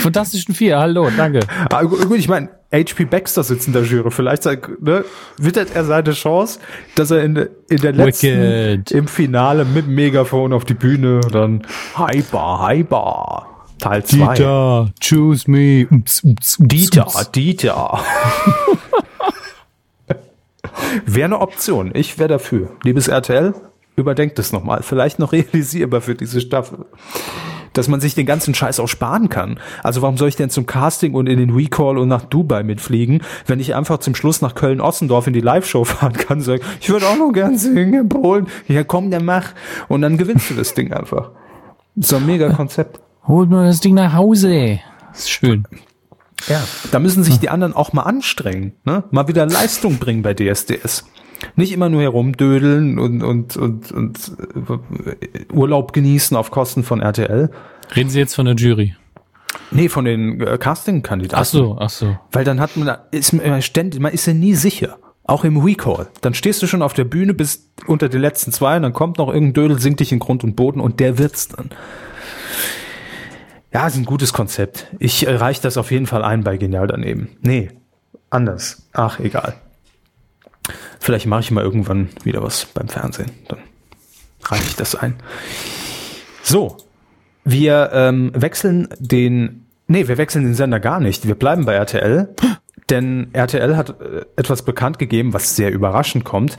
[0.00, 1.40] Fantastischen Vier, hallo, danke.
[1.70, 4.10] Ah, gut, ich meine, HP Baxter sitzt in der Jury.
[4.10, 5.04] Vielleicht ne,
[5.36, 6.58] wittert er seine Chance,
[6.94, 8.90] dass er in, in der letzten, Wicked.
[8.92, 11.62] im Finale mit Megafon auf die Bühne dann
[11.96, 13.46] Hyper, Hyper.
[13.78, 14.16] Teil 2.
[14.16, 15.86] Dieter, choose me.
[15.90, 18.00] Ups, ups, ups, Dieter, Dieter.
[21.06, 21.90] wäre eine Option.
[21.94, 22.70] Ich wäre dafür.
[22.84, 23.54] Liebes RTL,
[23.96, 24.82] überdenkt es nochmal.
[24.82, 26.86] Vielleicht noch realisierbar für diese Staffel
[27.72, 29.58] dass man sich den ganzen Scheiß auch sparen kann.
[29.82, 33.22] Also warum soll ich denn zum Casting und in den Recall und nach Dubai mitfliegen,
[33.46, 36.90] wenn ich einfach zum Schluss nach Köln-Ossendorf in die Live-Show fahren kann und sagen, ich
[36.90, 38.46] würde auch noch gern singen in Polen.
[38.68, 39.52] Ja, komm, der mach.
[39.88, 41.30] Und dann gewinnst du das Ding einfach.
[41.96, 43.00] So ein mega Konzept.
[43.26, 44.80] Holt nur das Ding nach Hause.
[45.10, 45.64] Das ist schön.
[46.48, 49.04] Ja, da müssen sich die anderen auch mal anstrengen, ne?
[49.10, 51.04] Mal wieder Leistung bringen bei DSDS.
[51.56, 57.50] Nicht immer nur herumdödeln und, und, und, und äh, Urlaub genießen auf Kosten von RTL.
[57.94, 58.94] Reden Sie jetzt von der Jury?
[59.70, 61.40] Nee, von den äh, Casting-Kandidaten.
[61.40, 62.16] Ach so, ach so.
[62.30, 64.98] Weil dann hat man, ist man ständig, man ist ja nie sicher.
[65.24, 66.08] Auch im Recall.
[66.20, 69.18] Dann stehst du schon auf der Bühne, bist unter den letzten zwei und dann kommt
[69.18, 71.70] noch irgendein Dödel, sinkt dich in Grund und Boden und der wird's dann.
[73.72, 74.88] Ja, ist ein gutes Konzept.
[74.98, 77.28] Ich äh, reich das auf jeden Fall ein bei Genial daneben.
[77.40, 77.70] Nee,
[78.30, 78.88] anders.
[78.92, 79.54] Ach, egal.
[81.02, 83.32] Vielleicht mache ich mal irgendwann wieder was beim Fernsehen.
[83.48, 83.58] Dann
[84.44, 85.16] reiche ich das ein.
[86.44, 86.76] So,
[87.42, 91.26] wir ähm, wechseln den, nee, wir wechseln den Sender gar nicht.
[91.26, 92.28] Wir bleiben bei RTL,
[92.88, 96.56] denn RTL hat äh, etwas bekannt gegeben, was sehr überraschend kommt.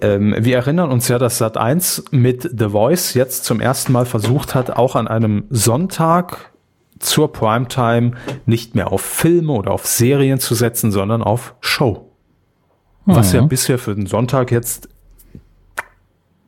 [0.00, 4.54] Ähm, wir erinnern uns ja, dass Sat1 mit The Voice jetzt zum ersten Mal versucht
[4.54, 6.52] hat, auch an einem Sonntag
[7.00, 8.12] zur Primetime
[8.46, 12.13] nicht mehr auf Filme oder auf Serien zu setzen, sondern auf Show.
[13.06, 13.48] Was ja mhm.
[13.48, 14.88] bisher für den Sonntag jetzt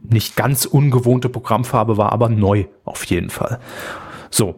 [0.03, 3.59] nicht ganz ungewohnte Programmfarbe war, aber neu auf jeden Fall.
[4.31, 4.57] So,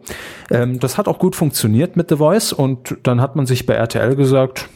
[0.49, 3.73] ähm, das hat auch gut funktioniert mit The Voice und dann hat man sich bei
[3.73, 4.69] RTL gesagt,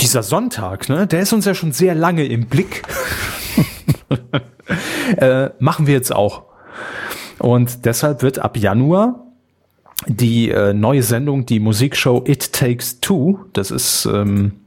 [0.00, 2.82] dieser Sonntag, ne, der ist uns ja schon sehr lange im Blick.
[5.16, 6.44] äh, machen wir jetzt auch.
[7.38, 9.20] Und deshalb wird ab Januar
[10.06, 14.63] die äh, neue Sendung, die Musikshow It Takes Two, das ist ähm,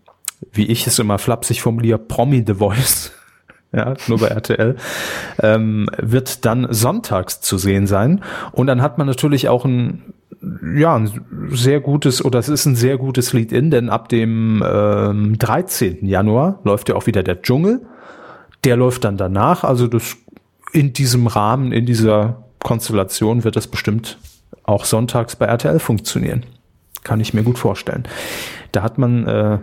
[0.51, 3.11] wie ich es immer flapsig formuliere, Promi The Voice,
[3.73, 4.75] ja, nur bei RTL,
[5.41, 8.23] ähm, wird dann sonntags zu sehen sein.
[8.51, 10.13] Und dann hat man natürlich auch ein,
[10.75, 15.37] ja, ein sehr gutes, oder es ist ein sehr gutes Lead-In, denn ab dem ähm,
[15.37, 16.05] 13.
[16.05, 17.81] Januar läuft ja auch wieder der Dschungel.
[18.63, 20.17] Der läuft dann danach, also das
[20.73, 24.17] in diesem Rahmen, in dieser Konstellation wird das bestimmt
[24.63, 26.45] auch sonntags bei RTL funktionieren.
[27.03, 28.03] Kann ich mir gut vorstellen.
[28.73, 29.59] Da hat man äh,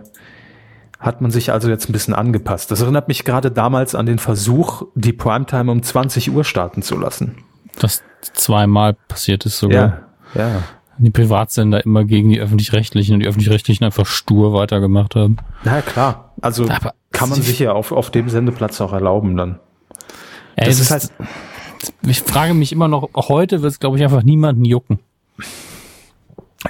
[1.04, 2.70] hat man sich also jetzt ein bisschen angepasst.
[2.70, 6.96] Das erinnert mich gerade damals an den Versuch, die Primetime um 20 Uhr starten zu
[6.96, 7.36] lassen.
[7.78, 10.00] Das zweimal passiert ist sogar.
[10.34, 10.62] Ja, ja.
[10.96, 15.36] Die Privatsender immer gegen die öffentlich-rechtlichen und die öffentlich-rechtlichen einfach stur weitergemacht haben.
[15.64, 16.32] Na klar.
[16.40, 19.58] Also Aber kann man sich ja auf, auf dem Sendeplatz auch erlauben dann.
[20.56, 21.10] Ey, Das das ist halt,
[22.06, 25.00] ich frage mich immer noch, heute wird es, glaube ich, einfach niemanden jucken.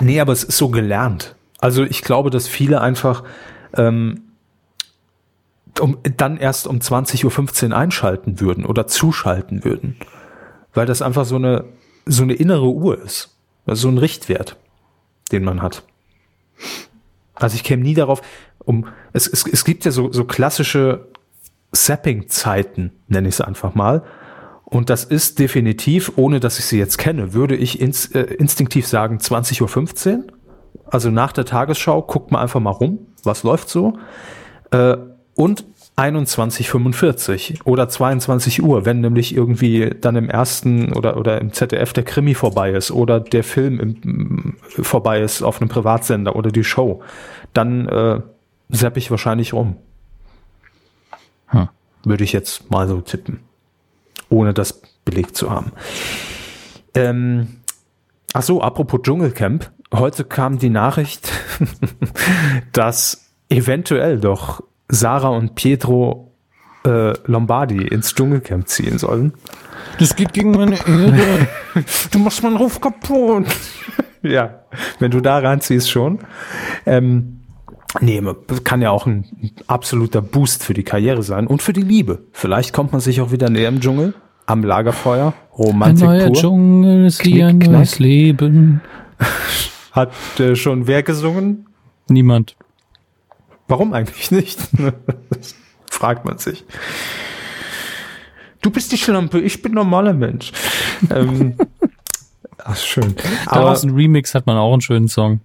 [0.00, 1.36] nee, aber es ist so gelernt.
[1.60, 3.22] Also ich glaube, dass viele einfach
[3.76, 4.22] ähm,
[5.80, 9.96] um, dann erst um 20.15 Uhr einschalten würden oder zuschalten würden.
[10.72, 11.64] Weil das einfach so eine,
[12.06, 13.36] so eine innere Uhr ist.
[13.66, 14.56] Also so ein Richtwert,
[15.32, 15.84] den man hat.
[17.34, 18.22] Also ich käme nie darauf,
[18.58, 21.08] um, es, es, es gibt ja so, so klassische
[21.72, 24.04] Sapping-Zeiten, nenne ich es einfach mal.
[24.64, 28.86] Und das ist definitiv, ohne dass ich sie jetzt kenne, würde ich ins, äh, instinktiv
[28.86, 30.24] sagen 20.15 Uhr.
[30.86, 33.98] Also nach der Tagesschau guckt man einfach mal rum, was läuft so.
[34.70, 34.96] Äh,
[35.34, 35.64] und
[35.96, 42.02] 21.45 oder 22 Uhr, wenn nämlich irgendwie dann im ersten oder, oder im ZDF der
[42.02, 47.02] Krimi vorbei ist oder der Film im, vorbei ist auf einem Privatsender oder die Show,
[47.52, 48.20] dann äh,
[48.72, 49.76] zapp ich wahrscheinlich rum.
[51.46, 51.68] Hm.
[52.02, 53.40] Würde ich jetzt mal so tippen.
[54.28, 55.70] Ohne das belegt zu haben.
[56.94, 57.58] Ähm,
[58.32, 59.70] ach so, apropos Dschungelcamp.
[59.94, 61.30] Heute kam die Nachricht,
[62.72, 66.32] dass eventuell doch Sarah und Pietro
[66.84, 69.34] äh, Lombardi ins Dschungelcamp ziehen sollen.
[70.00, 71.46] Das geht gegen meine Ehre.
[72.10, 73.46] Du machst meinen Ruf kaputt.
[74.22, 74.62] ja,
[74.98, 76.18] wenn du da reinziehst schon.
[76.86, 77.42] Ähm,
[78.00, 78.20] nee,
[78.64, 82.24] kann ja auch ein absoluter Boost für die Karriere sein und für die Liebe.
[82.32, 84.14] Vielleicht kommt man sich auch wieder näher im Dschungel,
[84.46, 86.34] am Lagerfeuer, Ein Romantik neuer pur.
[86.34, 87.98] Dschungel ist wie ein Knick, neues.
[88.00, 88.80] Leben.
[89.94, 91.66] Hat äh, schon wer gesungen?
[92.08, 92.56] Niemand.
[93.68, 94.58] Warum eigentlich nicht?
[95.90, 96.64] Fragt man sich.
[98.60, 100.52] Du bist die Schlampe, ich bin normaler Mensch.
[101.10, 101.54] ähm,
[102.58, 103.14] ach, schön.
[103.46, 105.40] Aber Daraus ein Remix hat man auch einen schönen Song.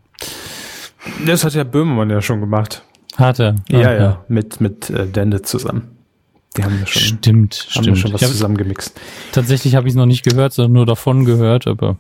[1.26, 2.84] das hat ja Böhmermann ja schon gemacht.
[3.18, 3.56] Hat er.
[3.70, 5.96] Ja, Ah, ja, mit, mit äh, Dende zusammen.
[6.58, 7.98] Die haben ja schon, Stimmt, haben ja stimmt.
[8.00, 9.00] schon was zusammengemixt.
[9.32, 11.98] tatsächlich habe ich es noch nicht gehört, sondern nur davon gehört, aber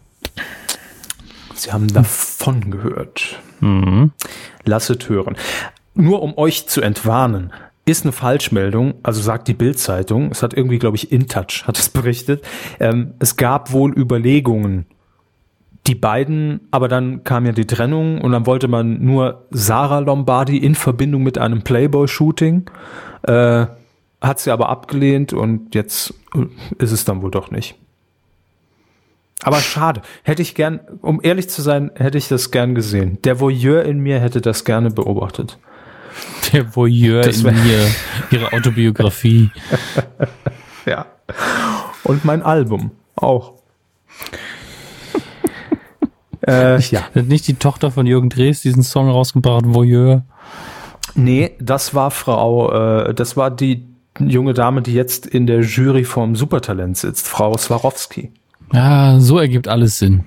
[1.59, 3.39] Sie haben davon gehört.
[3.59, 4.11] mhm.
[4.65, 5.35] Lasset hören.
[5.93, 7.51] Nur um euch zu entwarnen,
[7.85, 11.89] ist eine Falschmeldung, also sagt die Bild-Zeitung, es hat irgendwie, glaube ich, InTouch hat es
[11.89, 12.43] berichtet,
[12.79, 14.85] ähm, es gab wohl Überlegungen,
[15.87, 20.57] die beiden, aber dann kam ja die Trennung und dann wollte man nur Sarah Lombardi
[20.57, 22.69] in Verbindung mit einem Playboy-Shooting,
[23.23, 23.65] äh,
[24.21, 26.45] hat sie aber abgelehnt und jetzt äh,
[26.77, 27.75] ist es dann wohl doch nicht.
[29.43, 30.01] Aber schade.
[30.23, 33.19] Hätte ich gern, um ehrlich zu sein, hätte ich das gern gesehen.
[33.23, 35.57] Der Voyeur in mir hätte das gerne beobachtet.
[36.51, 37.87] der Voyeur Das in mir,
[38.31, 39.51] ihre Autobiografie.
[40.85, 41.05] Ja.
[42.03, 43.53] Und mein Album auch.
[46.47, 47.01] äh, ja.
[47.13, 50.23] Hat nicht die Tochter von Jürgen Drees diesen Song rausgebracht, Voyeur?
[51.13, 53.85] Nee, das war Frau, äh, das war die
[54.19, 58.31] junge Dame, die jetzt in der Jury vom Supertalent sitzt, Frau Swarovski.
[58.73, 60.23] Ja, so ergibt alles Sinn.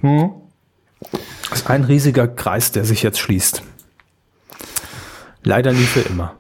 [1.50, 3.62] Das ist ein riesiger Kreis, der sich jetzt schließt.
[5.44, 6.34] Leider nie für immer.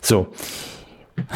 [0.00, 0.28] So,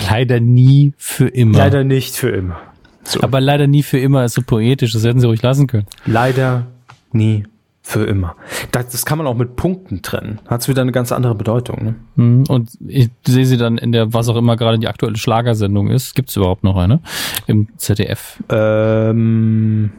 [0.08, 1.58] Leider nie für immer.
[1.58, 2.56] leider nicht für immer.
[3.04, 3.20] So.
[3.20, 5.86] Aber leider nie für immer ist so poetisch, das hätten sie ruhig lassen können.
[6.06, 6.66] Leider
[7.12, 7.44] nie
[7.82, 8.36] für immer.
[8.70, 10.40] Das, das kann man auch mit Punkten trennen.
[10.46, 11.84] Hat wieder eine ganz andere Bedeutung.
[11.84, 11.94] Ne?
[12.14, 12.44] Mhm.
[12.48, 16.14] Und ich sehe sie dann in der, was auch immer gerade die aktuelle Schlagersendung ist.
[16.14, 17.00] Gibt es überhaupt noch eine?
[17.46, 18.42] Im ZDF.
[18.48, 19.90] Ähm,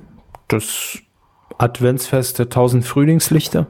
[0.47, 0.99] das
[1.57, 3.67] Adventsfest der tausend Frühlingslichter.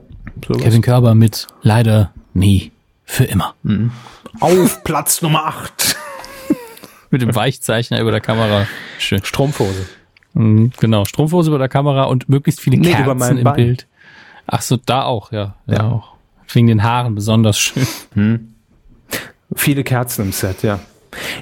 [0.48, 0.62] Sowas.
[0.62, 2.72] Kevin Körber mit Leider nie
[3.06, 3.56] für immer.
[4.40, 5.96] Auf Platz Nummer 8.
[7.12, 8.66] Mit dem Weichzeichner über der Kamera.
[8.98, 9.24] Schön.
[9.24, 9.86] Strumpfhose.
[10.34, 11.06] Mhm, genau.
[11.06, 13.56] Strumpfhose über der Kamera und möglichst viele Nee, Kerzen im Bein.
[13.56, 13.88] Bild.
[14.48, 15.56] Ach so, da auch, ja.
[15.68, 15.90] Ja, Ja.
[15.90, 16.14] auch.
[16.52, 17.88] Wegen den Haaren besonders schön.
[19.56, 20.80] Viele Kerzen im Set, ja.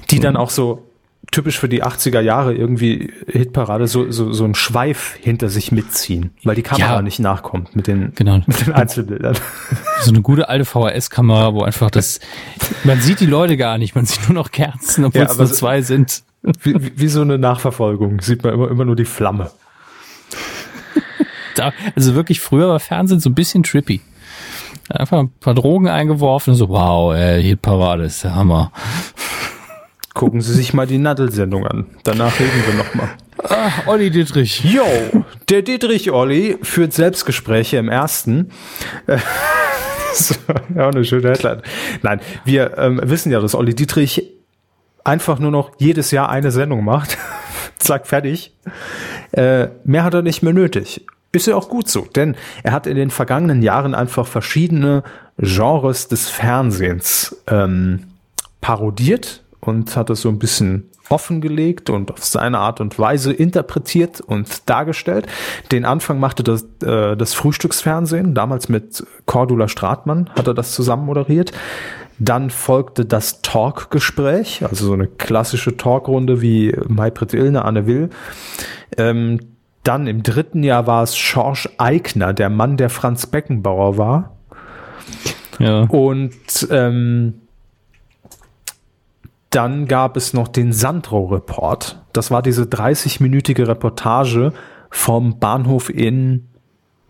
[0.10, 0.86] Die dann auch so
[1.32, 6.32] typisch für die 80er Jahre irgendwie Hitparade so, so, so einen Schweif hinter sich mitziehen,
[6.44, 7.02] weil die Kamera Ja.
[7.02, 8.42] nicht nachkommt mit den, Genau.
[8.46, 9.38] mit den Einzelbildern.
[10.02, 12.20] So eine gute alte VHS-Kamera, wo einfach das,
[12.84, 15.48] man sieht die Leute gar nicht, man sieht nur noch Kerzen, obwohl Ja, es nur
[15.48, 16.24] so- zwei sind.
[16.64, 19.52] Wie, wie, wie so eine Nachverfolgung sieht man immer, immer nur die Flamme.
[21.56, 24.02] Da, also wirklich, früher war Fernsehen so ein bisschen trippy.
[24.90, 28.72] Einfach ein paar Drogen eingeworfen, so, wow, ey, Hitparade ist der Hammer.
[30.14, 31.86] Gucken Sie sich mal die Nadel-Sendung an.
[32.04, 33.10] Danach reden wir nochmal.
[33.44, 34.64] Ah, Olli Dietrich.
[34.64, 34.84] Yo,
[35.50, 38.52] der Dietrich Olli führt Selbstgespräche im ersten.
[40.12, 40.38] Das
[40.76, 41.62] ja auch eine schöne Headline.
[42.02, 44.22] Nein, wir ähm, wissen ja, dass Olli Dietrich
[45.06, 47.18] einfach nur noch jedes Jahr eine Sendung macht.
[47.78, 48.54] Zack, fertig.
[49.32, 51.06] Äh, mehr hat er nicht mehr nötig.
[51.34, 55.04] Ja auch gut so, denn er hat in den vergangenen Jahren einfach verschiedene
[55.38, 58.08] Genres des Fernsehens ähm,
[58.60, 64.22] parodiert und hat es so ein bisschen offengelegt und auf seine Art und Weise interpretiert
[64.22, 65.28] und dargestellt.
[65.72, 71.06] Den Anfang machte das, äh, das Frühstücksfernsehen, damals mit Cordula Stratmann hat er das zusammen
[71.06, 71.52] moderiert.
[72.18, 78.10] Dann folgte das Talkgespräch, also so eine klassische Talkrunde wie Maybrit Illner, Anne Will.
[78.98, 79.40] Ähm,
[79.84, 84.38] dann im dritten Jahr war es Schorsch Eigner, der Mann, der Franz Beckenbauer war.
[85.60, 85.82] Ja.
[85.84, 87.42] Und ähm,
[89.50, 92.02] dann gab es noch den Sandro-Report.
[92.14, 94.54] Das war diese 30-minütige Reportage
[94.90, 96.48] vom Bahnhof in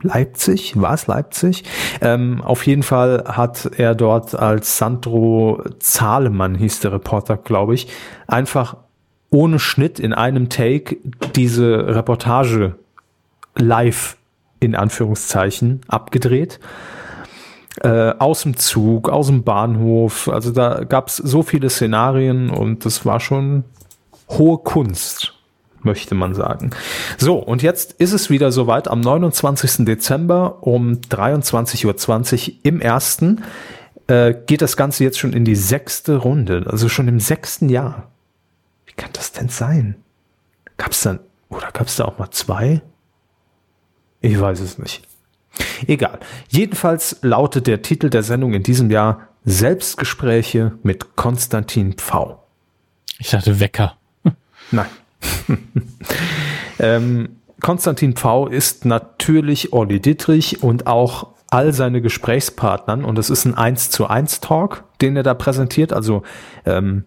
[0.02, 1.64] Leipzig, war es Leipzig?
[2.02, 7.88] Ähm, auf jeden Fall hat er dort als Sandro Zahlemann, hieß der Reporter, glaube ich,
[8.28, 8.78] einfach
[9.32, 10.98] ohne Schnitt in einem Take
[11.36, 12.76] diese Reportage
[13.56, 14.18] live
[14.60, 16.60] in Anführungszeichen abgedreht
[17.82, 20.28] äh, aus dem Zug, aus dem Bahnhof.
[20.28, 23.64] Also da gab es so viele Szenarien und das war schon
[24.30, 25.34] hohe Kunst,
[25.82, 26.72] möchte man sagen.
[27.18, 28.88] So, und jetzt ist es wieder soweit.
[28.88, 29.86] Am 29.
[29.86, 33.44] Dezember um 23.20 Uhr im ersten
[34.08, 38.12] äh, geht das Ganze jetzt schon in die sechste Runde, also schon im sechsten Jahr.
[39.02, 39.96] Kann das denn sein?
[40.78, 42.84] Gab es dann, oder gab es da auch mal zwei?
[44.20, 45.08] Ich weiß es nicht.
[45.88, 46.20] Egal.
[46.50, 52.44] Jedenfalls lautet der Titel der Sendung in diesem Jahr Selbstgespräche mit Konstantin Pfau.
[53.18, 53.98] Ich dachte Wecker.
[54.72, 54.90] Nein.
[56.80, 63.46] ähm, Konstantin Pfau ist natürlich Olli Dittrich und auch all seine Gesprächspartnern und es ist
[63.46, 65.92] ein 1 zu 1 Talk, den er da präsentiert.
[65.92, 66.22] Also
[66.66, 67.06] ähm,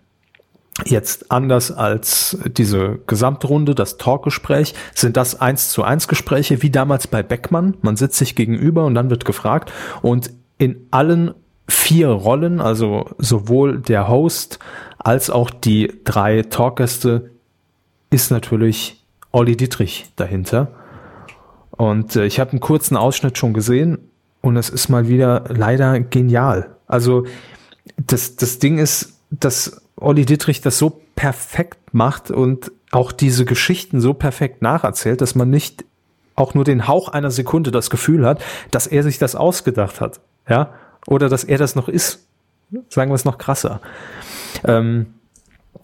[0.84, 7.06] Jetzt anders als diese Gesamtrunde, das Talkgespräch, sind das eins zu eins Gespräche, wie damals
[7.06, 7.76] bei Beckmann.
[7.80, 9.72] Man sitzt sich gegenüber und dann wird gefragt.
[10.02, 11.32] Und in allen
[11.68, 14.58] vier Rollen, also sowohl der Host
[14.98, 17.30] als auch die drei Talkgäste,
[18.10, 20.72] ist natürlich Olli Dietrich dahinter.
[21.70, 23.98] Und äh, ich habe einen kurzen Ausschnitt schon gesehen
[24.40, 26.76] und es ist mal wieder leider genial.
[26.86, 27.26] Also
[27.96, 34.00] das, das Ding ist, dass Olli Dittrich das so perfekt macht und auch diese Geschichten
[34.00, 35.84] so perfekt nacherzählt, dass man nicht
[36.34, 40.20] auch nur den Hauch einer Sekunde das Gefühl hat, dass er sich das ausgedacht hat,
[40.48, 40.74] ja,
[41.06, 42.26] oder dass er das noch ist.
[42.88, 43.80] Sagen wir es noch krasser.
[44.64, 45.14] Ähm,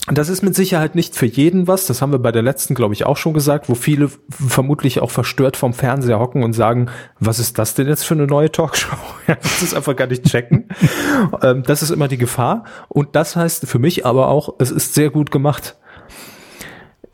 [0.07, 1.87] das ist mit Sicherheit nicht für jeden was.
[1.87, 5.11] Das haben wir bei der letzten, glaube ich, auch schon gesagt, wo viele vermutlich auch
[5.11, 6.87] verstört vom Fernseher hocken und sagen,
[7.19, 8.97] was ist das denn jetzt für eine neue Talkshow?
[9.29, 10.69] Ja, das ist einfach gar nicht checken.
[11.43, 12.65] ähm, das ist immer die Gefahr.
[12.89, 15.77] Und das heißt für mich aber auch, es ist sehr gut gemacht.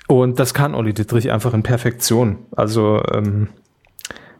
[0.06, 2.46] Und das kann Olli Dittrich einfach in Perfektion.
[2.52, 3.48] Also ähm,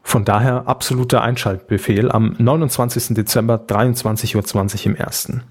[0.01, 3.13] von daher absoluter Einschaltbefehl am 29.
[3.13, 4.35] Dezember 23.20
[4.79, 5.43] Uhr im ersten.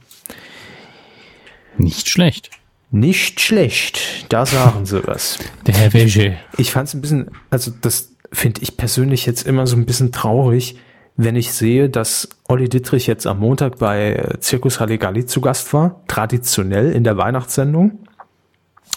[1.77, 2.51] Nicht schlecht.
[2.91, 5.39] Nicht schlecht, da sagen sie was.
[5.67, 6.37] Der Herr Wäsche.
[6.57, 10.13] Ich fand es ein bisschen, also das finde ich persönlich jetzt immer so ein bisschen
[10.13, 10.77] traurig,
[11.17, 16.03] wenn ich sehe, dass Olli Dittrich jetzt am Montag bei Circus Halligalli zu Gast war,
[16.09, 17.99] traditionell in der Weihnachtssendung.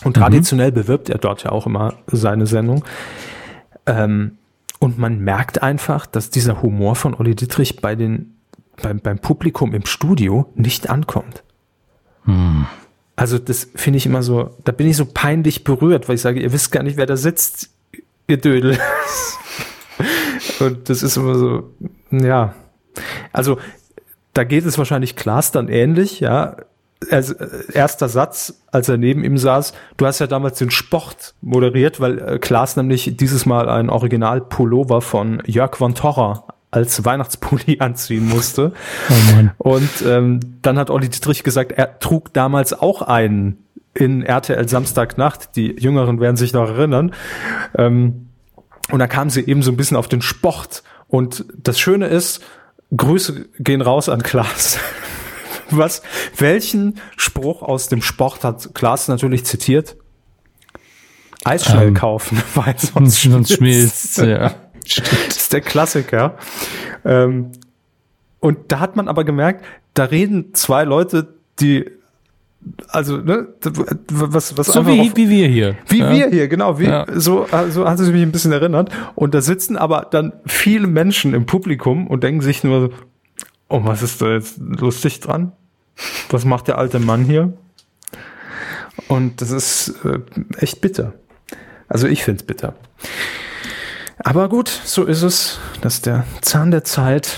[0.03, 0.21] Und mhm.
[0.21, 2.83] traditionell bewirbt er dort ja auch immer seine Sendung.
[3.85, 4.37] Ähm,
[4.79, 8.37] und man merkt einfach, dass dieser Humor von Olli Dittrich bei den,
[8.81, 11.43] beim, beim Publikum im Studio nicht ankommt.
[12.25, 12.65] Hm.
[13.19, 16.39] Also das finde ich immer so, da bin ich so peinlich berührt, weil ich sage,
[16.39, 17.69] ihr wisst gar nicht, wer da sitzt,
[18.27, 18.77] ihr Dödel.
[20.61, 21.69] Und das ist immer so,
[22.11, 22.53] ja.
[23.33, 23.57] Also
[24.31, 26.55] da geht es wahrscheinlich Klaas dann ähnlich, ja.
[27.11, 27.33] Also,
[27.73, 32.19] erster Satz, als er neben ihm saß, du hast ja damals den Sport moderiert, weil
[32.19, 38.73] äh, Klaas nämlich dieses Mal ein Original-Pullover von Jörg von Torra als Weihnachtspulli anziehen musste.
[39.09, 39.69] Oh.
[39.73, 45.55] Und ähm, dann hat Olli Dietrich gesagt, er trug damals auch einen in RTL Samstagnacht.
[45.55, 47.13] Die Jüngeren werden sich noch erinnern.
[47.77, 48.29] Ähm,
[48.91, 50.83] und da kam sie eben so ein bisschen auf den Sport.
[51.07, 52.41] Und das Schöne ist,
[52.95, 54.79] Grüße gehen raus an Klaas.
[55.71, 56.01] Was,
[56.37, 59.97] welchen Spruch aus dem Sport hat Klaas natürlich zitiert?
[61.45, 64.17] Eis schnell ähm, kaufen, weil sonst, sonst schmilzt.
[64.17, 64.55] Ja.
[64.97, 66.37] Das ist der Klassiker.
[67.05, 67.51] Ähm,
[68.39, 71.27] und da hat man aber gemerkt, da reden zwei Leute,
[71.59, 71.85] die
[72.89, 73.47] also ne,
[74.09, 76.11] was was so wie, auf, wie wir hier wie ja.
[76.11, 77.05] wir hier genau wie ja.
[77.15, 81.33] so so hat es mich ein bisschen erinnert und da sitzen aber dann viele Menschen
[81.33, 82.89] im Publikum und denken sich nur so,
[83.69, 85.53] oh was ist da jetzt lustig dran
[86.29, 87.53] was macht der alte Mann hier
[89.07, 90.19] und das ist äh,
[90.57, 91.13] echt bitter
[91.89, 92.75] Also ich find's bitter.
[94.23, 95.59] Aber gut, so ist es.
[95.81, 97.37] Das ist der Zahn der Zeit.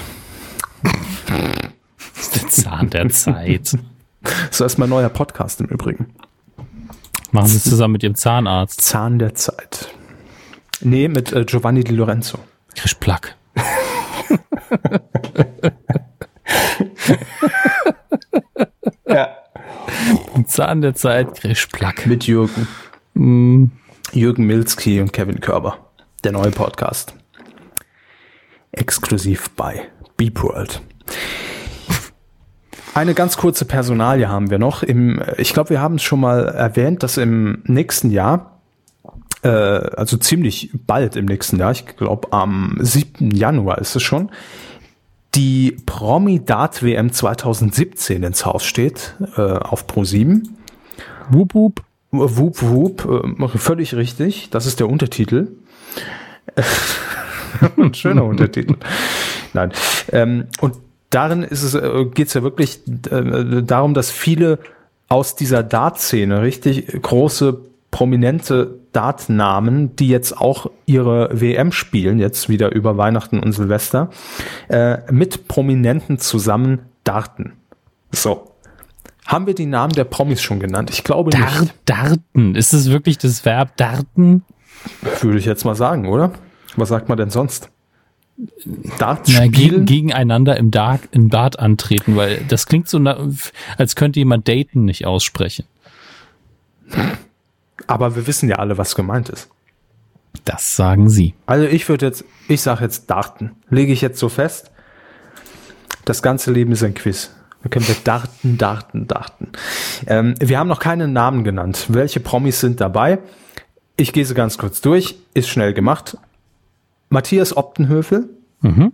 [0.84, 3.78] Das ist der Zahn der Zeit.
[4.52, 6.14] So ist mein neuer Podcast im Übrigen.
[7.32, 8.80] Machen Sie es zusammen mit Ihrem Zahnarzt.
[8.80, 9.88] Zahn der Zeit.
[10.80, 12.38] Nee, mit äh, Giovanni Di Lorenzo.
[12.76, 13.36] Krisch Plack.
[19.08, 19.30] Ja.
[20.46, 22.06] Zahn der Zeit, Krisch Plack.
[22.06, 22.68] Mit Jürgen.
[23.14, 23.66] Mm,
[24.14, 25.78] Jürgen Milzki und Kevin Körber.
[26.24, 27.16] Der neue Podcast.
[28.72, 30.80] Exklusiv bei Beep World.
[32.94, 34.84] Eine ganz kurze Personalie haben wir noch.
[34.84, 38.62] Im, ich glaube, wir haben es schon mal erwähnt, dass im nächsten Jahr,
[39.42, 43.32] äh, also ziemlich bald im nächsten Jahr, ich glaube am 7.
[43.32, 44.30] Januar ist es schon,
[45.34, 50.56] die Promi Dart WM 2017 ins Haus steht, äh, auf Pro 7.
[51.32, 51.82] wup, wup.
[52.14, 53.08] Wup Wup,
[53.40, 54.50] äh, völlig richtig.
[54.50, 55.48] Das ist der Untertitel.
[57.78, 58.76] Ein schöner Untertitel.
[59.54, 59.72] Nein.
[60.12, 60.76] Ähm, und
[61.10, 64.60] darin ist es, äh, geht es ja wirklich äh, darum, dass viele
[65.10, 67.60] aus dieser Dart-Szene richtig große,
[67.92, 74.10] prominente Dart-Namen, die jetzt auch ihre WM spielen, jetzt wieder über Weihnachten und Silvester,
[74.70, 77.54] äh, mit Prominenten zusammen darten.
[78.12, 78.48] So.
[79.26, 80.90] Haben wir die Namen der Promis schon genannt?
[80.92, 81.74] Ich glaube Dar nicht.
[81.86, 82.56] darten.
[82.56, 84.44] Ist es wirklich das Verb darten?
[85.22, 86.32] Würde ich jetzt mal sagen, oder?
[86.76, 87.70] Was sagt man denn sonst?
[88.98, 93.00] Dart Na, gegen, gegeneinander im Dart, im Dart antreten, weil das klingt so,
[93.78, 95.66] als könnte jemand daten nicht aussprechen.
[97.88, 99.50] Aber wir wissen ja alle, was gemeint ist.
[100.46, 101.36] Das sagen Sie.
[101.46, 103.52] Also ich würde jetzt, ich sage jetzt Darten.
[103.70, 104.72] Lege ich jetzt so fest.
[106.06, 107.32] Das ganze Leben ist ein Quiz.
[107.64, 109.50] Da können wir darten, darten, darten.
[110.08, 111.86] Ähm, wir haben noch keinen Namen genannt.
[111.90, 113.20] Welche Promis sind dabei?
[113.98, 115.16] Ich gehe sie ganz kurz durch.
[115.34, 116.18] Ist schnell gemacht.
[117.10, 118.30] Matthias Optenhöfel,
[118.62, 118.94] Mhm.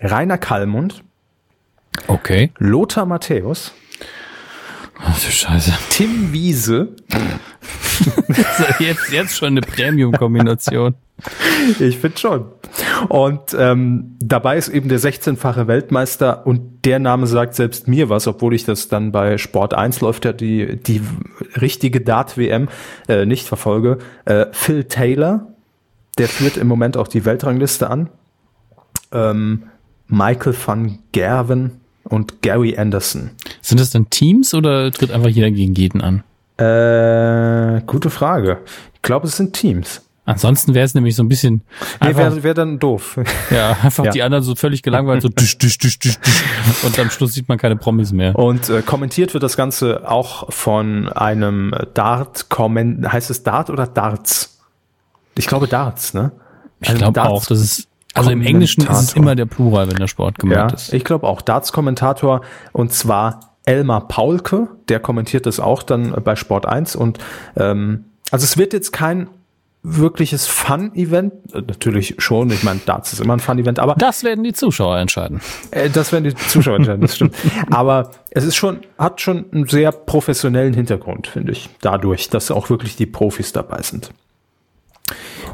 [0.00, 1.02] Rainer Kallmund,
[2.06, 2.52] Okay.
[2.58, 3.72] Lothar Matthäus,
[5.00, 5.72] Ach du Scheiße.
[5.90, 6.94] Tim Wiese,
[8.78, 10.94] jetzt, jetzt schon eine Premium-Kombination.
[11.80, 12.44] Ich finde schon.
[13.08, 18.26] Und ähm, dabei ist eben der 16-fache Weltmeister und der Name sagt selbst mir was,
[18.26, 21.00] obwohl ich das dann bei Sport 1 läuft ja die, die
[21.60, 22.68] richtige Dart-WM
[23.08, 23.98] äh, nicht verfolge.
[24.26, 25.48] Äh, Phil Taylor,
[26.18, 28.10] der führt im Moment auch die Weltrangliste an.
[29.10, 29.64] Ähm,
[30.06, 33.30] Michael van Gerven und Gary Anderson.
[33.60, 36.22] Sind das dann Teams oder tritt einfach jeder gegen jeden an?
[36.58, 38.58] Äh, gute Frage.
[38.94, 40.02] Ich glaube, es sind Teams.
[40.24, 41.62] Ansonsten wäre es nämlich so ein bisschen
[42.02, 43.18] Nee, wäre wär dann doof.
[43.50, 44.10] ja, einfach Ja.
[44.10, 46.44] die anderen so völlig gelangweilt, so düsch, düsch, düsch, düsch, düsch.
[46.82, 48.36] und am Schluss sieht man keine Promis mehr.
[48.36, 53.86] Und äh, kommentiert wird das Ganze auch von einem Dart, komment heißt es Dart oder
[53.86, 54.58] Darts?
[55.38, 56.32] Ich glaube Darts, ne?
[56.80, 59.96] Ich Ein glaube auch, das ist, also im Englischen ist es immer der Plural, wenn
[59.96, 60.92] der Sport Ja, gemeint ist.
[60.92, 62.42] ich glaube auch Darts-Kommentator
[62.72, 67.18] und zwar Elmar Paulke, der kommentiert das auch dann bei Sport 1 und
[67.56, 69.28] ähm, also es wird jetzt kein
[69.82, 74.42] wirkliches Fun-Event, äh, natürlich schon, ich meine, Darts ist immer ein Fun-Event, aber Das werden
[74.42, 75.40] die Zuschauer entscheiden.
[75.70, 77.34] Äh, Das werden die Zuschauer entscheiden, das stimmt.
[77.70, 81.68] Aber es ist schon, hat schon einen sehr professionellen Hintergrund, finde ich.
[81.82, 84.10] Dadurch, dass auch wirklich die Profis dabei sind.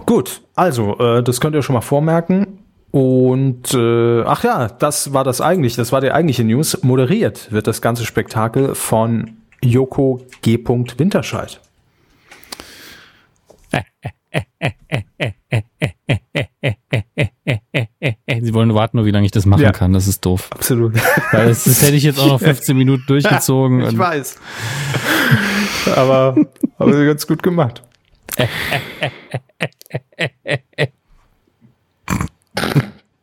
[0.06, 2.58] Gut, also, äh, das könnt ihr schon mal vormerken.
[2.94, 6.80] Und äh, ach ja, das war das eigentlich, das war die eigentliche News.
[6.84, 10.60] Moderiert wird das ganze Spektakel von Joko G.
[10.64, 11.60] Winterscheid.
[18.40, 19.72] Sie wollen warten, nur wie lange ich das machen Ja.
[19.72, 19.92] kann.
[19.92, 20.50] Das ist doof.
[20.52, 20.94] Absolut.
[21.32, 23.80] Weil das, das hätte ich jetzt auch noch 15 Minuten durchgezogen.
[23.88, 24.38] ich weiß.
[25.96, 26.36] aber,
[26.78, 27.82] aber ganz gut gemacht.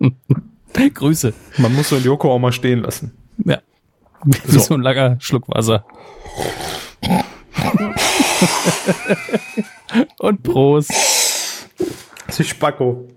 [0.93, 1.34] Grüße.
[1.58, 3.12] Man muss so einen Joko auch mal stehen lassen.
[3.45, 3.60] Ja.
[4.24, 4.76] Wie so.
[4.76, 5.86] ein langer Schluck Wasser.
[10.20, 10.91] Und Prost.
[12.30, 13.08] Sie Spacko.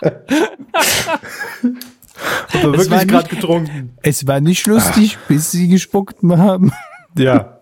[0.00, 0.22] Hat
[2.52, 3.96] er war wirklich gerade getrunken?
[4.02, 6.72] Es war nicht lustig, bis sie gespuckt haben.
[7.16, 7.57] Ja.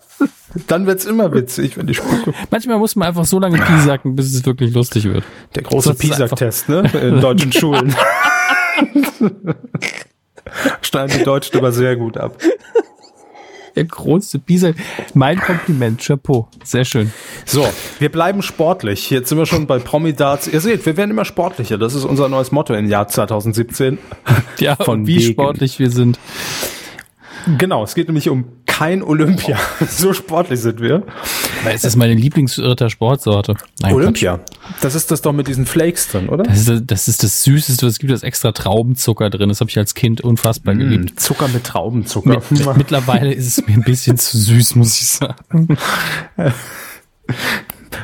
[0.69, 2.33] Dann wird's immer witzig, wenn die Spucke.
[2.51, 5.25] Manchmal muss man einfach so lange piesacken, bis es wirklich lustig wird.
[5.55, 6.91] Der große PISA-Test, ne?
[7.03, 7.95] In deutschen Schulen.
[10.81, 12.39] Schneiden die Deutschen aber sehr gut ab.
[13.75, 14.77] Der große Piesack.
[15.13, 16.49] Mein Kompliment, Chapeau.
[16.65, 17.13] Sehr schön.
[17.45, 19.11] So, wir bleiben sportlich.
[19.11, 20.49] Jetzt sind wir schon bei Promi-Darts.
[20.49, 21.77] Ihr seht, wir werden immer sportlicher.
[21.77, 23.99] Das ist unser neues Motto im Jahr 2017.
[24.59, 25.33] Ja, Von wie wegen.
[25.33, 26.19] sportlich wir sind.
[27.59, 29.59] Genau, es geht nämlich um kein Olympia.
[29.89, 31.03] So sportlich sind wir.
[31.63, 33.55] Aber es ist meine Lieblingsritter-Sportsorte.
[33.85, 34.41] Olympia.
[34.81, 36.43] Das ist das doch mit diesen Flakes drin, oder?
[36.43, 39.49] Das ist, das ist das Süßeste, was es gibt, das extra Traubenzucker drin.
[39.49, 41.21] Das habe ich als Kind unfassbar Mm, geliebt.
[41.21, 42.43] Zucker mit Traubenzucker.
[42.51, 45.69] Mit, mittlerweile ist es mir ein bisschen zu süß, muss ich sagen.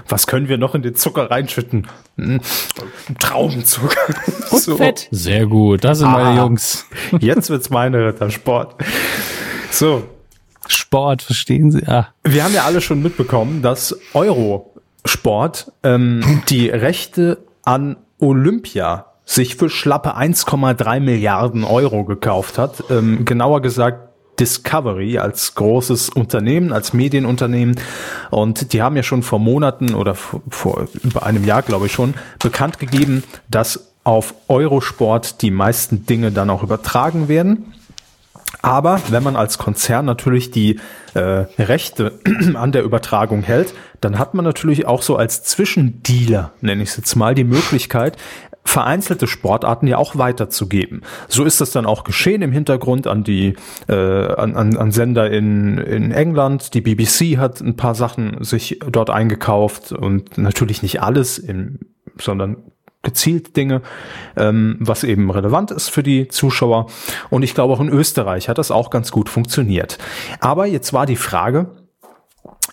[0.08, 1.86] Was können wir noch in den Zucker reinschütten?
[2.16, 2.38] Mm,
[3.18, 3.96] Traubenzucker.
[4.52, 4.76] So.
[4.76, 5.08] Fett.
[5.10, 6.44] Sehr gut, das sind meine Ah.
[6.44, 6.86] Jungs.
[7.20, 8.76] Jetzt wird's meine Rittersport.
[9.70, 10.04] So,
[10.68, 11.82] Sport, verstehen Sie?
[11.88, 12.08] Ah.
[12.22, 19.70] wir haben ja alle schon mitbekommen, dass Eurosport ähm, die Rechte an Olympia sich für
[19.70, 22.84] schlappe 1,3 Milliarden Euro gekauft hat.
[22.90, 24.10] Ähm, genauer gesagt
[24.40, 27.76] Discovery als großes Unternehmen, als Medienunternehmen.
[28.30, 32.14] Und die haben ja schon vor Monaten oder vor, über einem Jahr, glaube ich schon,
[32.38, 37.74] bekannt gegeben, dass auf Eurosport die meisten Dinge dann auch übertragen werden.
[38.60, 40.78] Aber wenn man als Konzern natürlich die
[41.14, 41.20] äh,
[41.58, 42.20] Rechte
[42.54, 46.96] an der Übertragung hält, dann hat man natürlich auch so als Zwischendealer, nenne ich es
[46.96, 48.16] jetzt mal, die Möglichkeit,
[48.64, 51.02] vereinzelte Sportarten ja auch weiterzugeben.
[51.28, 53.54] So ist das dann auch geschehen im Hintergrund an die
[53.88, 56.74] äh, an, an, an Sender in, in England.
[56.74, 61.80] Die BBC hat ein paar Sachen sich dort eingekauft und natürlich nicht alles, im,
[62.18, 62.56] sondern
[63.02, 63.82] gezielt Dinge,
[64.36, 66.86] ähm, was eben relevant ist für die Zuschauer.
[67.30, 69.98] Und ich glaube auch in Österreich hat das auch ganz gut funktioniert.
[70.40, 71.70] Aber jetzt war die Frage,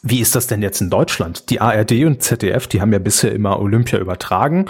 [0.03, 1.49] wie ist das denn jetzt in Deutschland?
[1.49, 4.67] Die ARD und ZDF, die haben ja bisher immer Olympia übertragen,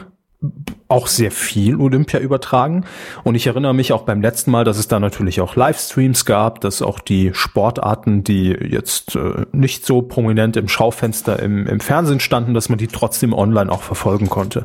[0.88, 2.86] auch sehr viel Olympia übertragen.
[3.24, 6.62] Und ich erinnere mich auch beim letzten Mal, dass es da natürlich auch Livestreams gab,
[6.62, 12.22] dass auch die Sportarten, die jetzt äh, nicht so prominent im Schaufenster im, im Fernsehen
[12.22, 14.64] standen, dass man die trotzdem online auch verfolgen konnte.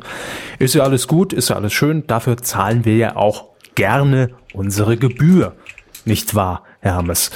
[0.57, 2.07] Ist ja alles gut, ist ja alles schön.
[2.07, 5.53] Dafür zahlen wir ja auch gerne unsere Gebühr.
[6.05, 7.31] Nicht wahr, Herr Hammes?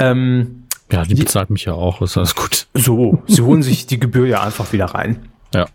[0.00, 2.66] Ähm, Ja, die bezahlt mich ja auch, ist alles gut.
[2.74, 5.28] so, Sie holen sich die Gebühr ja einfach wieder rein.
[5.54, 5.66] Ja.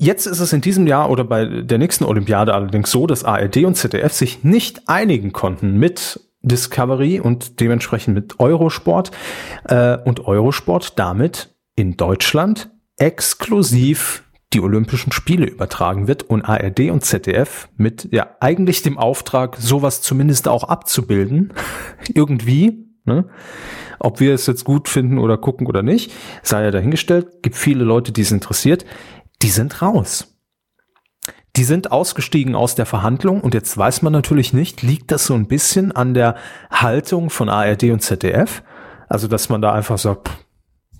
[0.00, 3.64] Jetzt ist es in diesem Jahr oder bei der nächsten Olympiade allerdings so, dass ARD
[3.64, 9.10] und ZDF sich nicht einigen konnten mit Discovery und dementsprechend mit Eurosport
[9.64, 14.22] äh, und Eurosport damit in Deutschland exklusiv
[14.52, 20.00] die Olympischen Spiele übertragen wird und ARD und ZDF mit ja eigentlich dem Auftrag, sowas
[20.00, 21.52] zumindest auch abzubilden,
[22.14, 23.28] irgendwie, ne?
[24.00, 26.12] Ob wir es jetzt gut finden oder gucken oder nicht,
[26.44, 27.42] sei ja dahingestellt.
[27.42, 28.86] Gibt viele Leute, die es interessiert.
[29.42, 30.34] Die sind raus.
[31.56, 35.34] Die sind ausgestiegen aus der Verhandlung und jetzt weiß man natürlich nicht, liegt das so
[35.34, 36.36] ein bisschen an der
[36.70, 38.62] Haltung von ARD und ZDF?
[39.08, 40.30] Also, dass man da einfach sagt,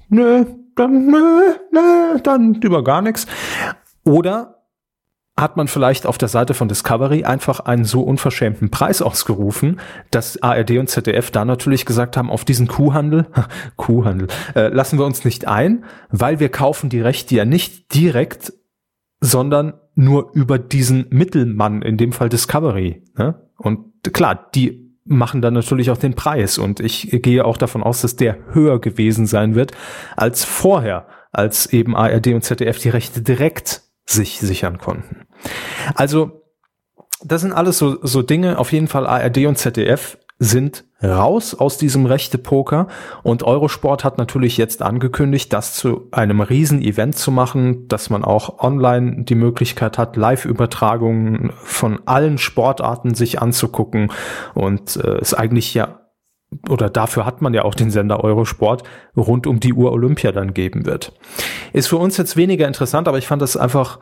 [0.08, 3.26] nö, dann, nö, nö, dann über gar nichts.
[4.04, 4.57] Oder
[5.38, 9.80] hat man vielleicht auf der Seite von Discovery einfach einen so unverschämten Preis ausgerufen,
[10.10, 13.26] dass ARD und ZDF da natürlich gesagt haben, auf diesen Kuhhandel,
[13.76, 18.52] Kuhhandel, äh, lassen wir uns nicht ein, weil wir kaufen die Rechte ja nicht direkt,
[19.20, 23.04] sondern nur über diesen Mittelmann, in dem Fall Discovery.
[23.16, 23.40] Ne?
[23.56, 28.02] Und klar, die machen dann natürlich auch den Preis und ich gehe auch davon aus,
[28.02, 29.72] dass der höher gewesen sein wird
[30.16, 35.26] als vorher, als eben ARD und ZDF die Rechte direkt sich sichern konnten.
[35.94, 36.42] Also,
[37.22, 38.58] das sind alles so, so Dinge.
[38.58, 42.86] Auf jeden Fall ARD und ZDF sind raus aus diesem Rechte-Poker
[43.24, 48.60] und Eurosport hat natürlich jetzt angekündigt, das zu einem Riesen-Event zu machen, dass man auch
[48.60, 54.12] online die Möglichkeit hat, Live-Übertragungen von allen Sportarten sich anzugucken
[54.54, 56.07] und äh, es eigentlich ja
[56.68, 58.82] oder dafür hat man ja auch den Sender Eurosport
[59.16, 61.12] rund um die Uhr Olympia dann geben wird.
[61.72, 63.98] Ist für uns jetzt weniger interessant, aber ich fand das einfach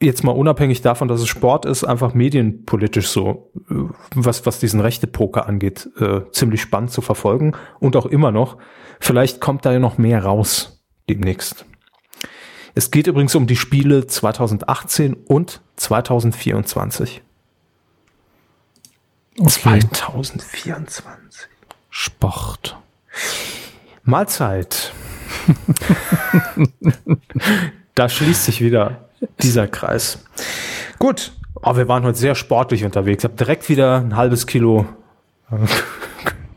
[0.00, 3.74] jetzt mal unabhängig davon, dass es Sport ist, einfach medienpolitisch so, äh,
[4.14, 8.56] was, was diesen Rechte-Poker angeht, äh, ziemlich spannend zu verfolgen und auch immer noch.
[8.98, 11.66] Vielleicht kommt da ja noch mehr raus demnächst.
[12.74, 17.22] Es geht übrigens um die Spiele 2018 und 2024.
[19.38, 19.80] Okay.
[19.92, 21.19] 2024.
[22.02, 22.78] Sport.
[24.04, 24.90] Mahlzeit.
[27.94, 29.04] da schließt sich wieder
[29.42, 30.24] dieser Kreis.
[30.98, 31.32] Gut.
[31.62, 33.22] Oh, wir waren heute sehr sportlich unterwegs.
[33.22, 34.86] Ich habe direkt wieder ein halbes Kilo
[35.50, 35.56] äh,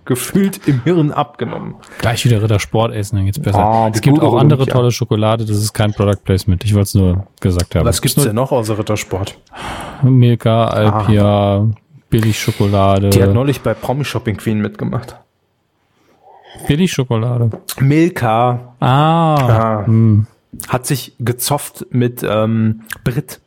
[0.05, 1.75] gefühlt im Hirn abgenommen.
[1.97, 3.59] Gleich wieder Ritter Sport essen, dann geht's besser.
[3.59, 6.63] Ah, die es gibt auch andere tolle Schokolade, das ist kein Product Placement.
[6.63, 7.85] Ich wollte es nur gesagt haben.
[7.85, 9.37] Was gibt's denn noch außer Rittersport?
[10.03, 11.67] Milka, Alpia,
[12.09, 13.09] Billigschokolade.
[13.09, 15.17] Die hat neulich bei Promi Shopping Queen mitgemacht.
[16.67, 17.49] Billigschokolade.
[17.79, 19.35] Milka Ah.
[19.81, 19.85] Ah.
[19.85, 20.27] Hm.
[20.67, 23.39] hat sich gezofft mit ähm, Brit.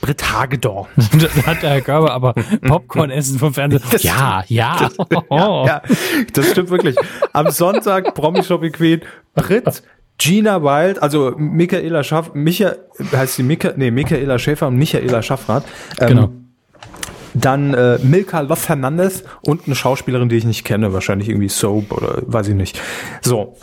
[0.00, 0.86] Britt Hagedorn.
[0.96, 2.34] da hat der Herr Körber aber
[2.66, 3.82] Popcorn essen vom Fernsehen.
[3.90, 4.88] Das ja, ja.
[5.30, 5.82] Ja, ja,
[6.32, 6.94] das stimmt wirklich.
[7.32, 9.00] Am Sonntag Promi Shopping Queen,
[9.34, 9.82] Britt,
[10.18, 12.74] Gina Wild, also Michaela Schaff, Micha,
[13.12, 15.64] heißt sie Mika, nee, Michaela Schäfer und Michaela Schaffrath.
[16.00, 16.30] Ähm, Genau.
[17.40, 21.92] Dann äh, Milka Los Fernandez und eine Schauspielerin, die ich nicht kenne, wahrscheinlich irgendwie Soap
[21.92, 22.80] oder weiß ich nicht.
[23.22, 23.56] So,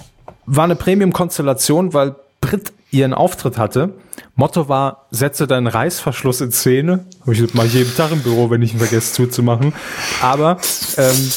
[0.45, 3.93] war eine Premium-Konstellation, weil Brit ihren Auftritt hatte.
[4.35, 7.05] Motto war, setze deinen Reißverschluss in Szene.
[7.21, 9.73] Hab ich ich jeden Tag im Büro, wenn ich ihn vergesse zuzumachen.
[10.21, 10.57] Aber
[10.97, 11.31] ähm,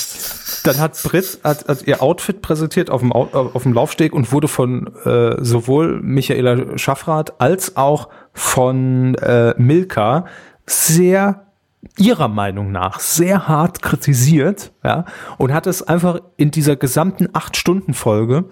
[0.65, 4.33] dann hat Brit hat, hat ihr Outfit präsentiert auf dem, Au- auf dem Laufsteg und
[4.33, 10.27] wurde von äh, sowohl Michaela Schaffrath als auch von äh, Milka
[10.67, 11.47] sehr
[11.97, 15.05] ihrer Meinung nach sehr hart kritisiert, ja,
[15.37, 18.45] und hat es einfach in dieser gesamten acht Stunden Folge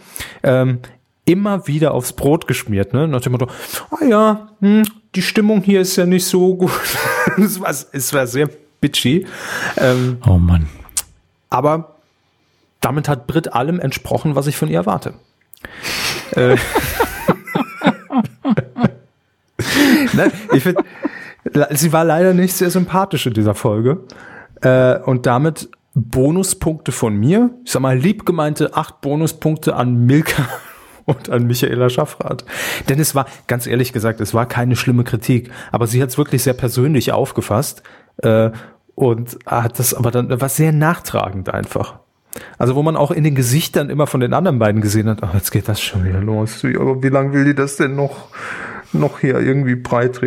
[0.43, 0.81] ähm,
[1.25, 3.49] immer wieder aufs Brot geschmiert, ne, nach dem Motto,
[3.91, 6.71] ah ja, hm, die Stimmung hier ist ja nicht so gut.
[7.37, 8.49] es, war, es war sehr
[8.81, 9.27] bitchy,
[9.77, 10.69] ähm, Oh Mann.
[11.51, 11.97] aber
[12.81, 15.15] damit hat Brit allem entsprochen, was ich von ihr erwarte.
[16.33, 16.57] äh,
[20.13, 20.85] ne, ich finde,
[21.71, 24.05] sie war leider nicht sehr sympathisch in dieser Folge.
[24.61, 27.51] Äh, und damit Bonuspunkte von mir.
[27.65, 30.47] Ich sag mal, liebgemeinte acht Bonuspunkte an Milka
[31.07, 32.45] und an Michaela Schaffrath.
[32.89, 36.19] Denn es war, ganz ehrlich gesagt, es war keine schlimme Kritik, aber sie hat es
[36.19, 37.83] wirklich sehr persönlich aufgefasst
[38.19, 38.51] äh,
[38.95, 42.01] und hat das aber dann war sehr nachtragend einfach.
[42.59, 45.33] Also wo man auch in den Gesichtern immer von den anderen beiden gesehen hat, ach,
[45.33, 46.63] jetzt geht das schon wieder los.
[46.63, 48.29] Aber wie lange will die das denn noch,
[48.93, 50.21] noch hier irgendwie breit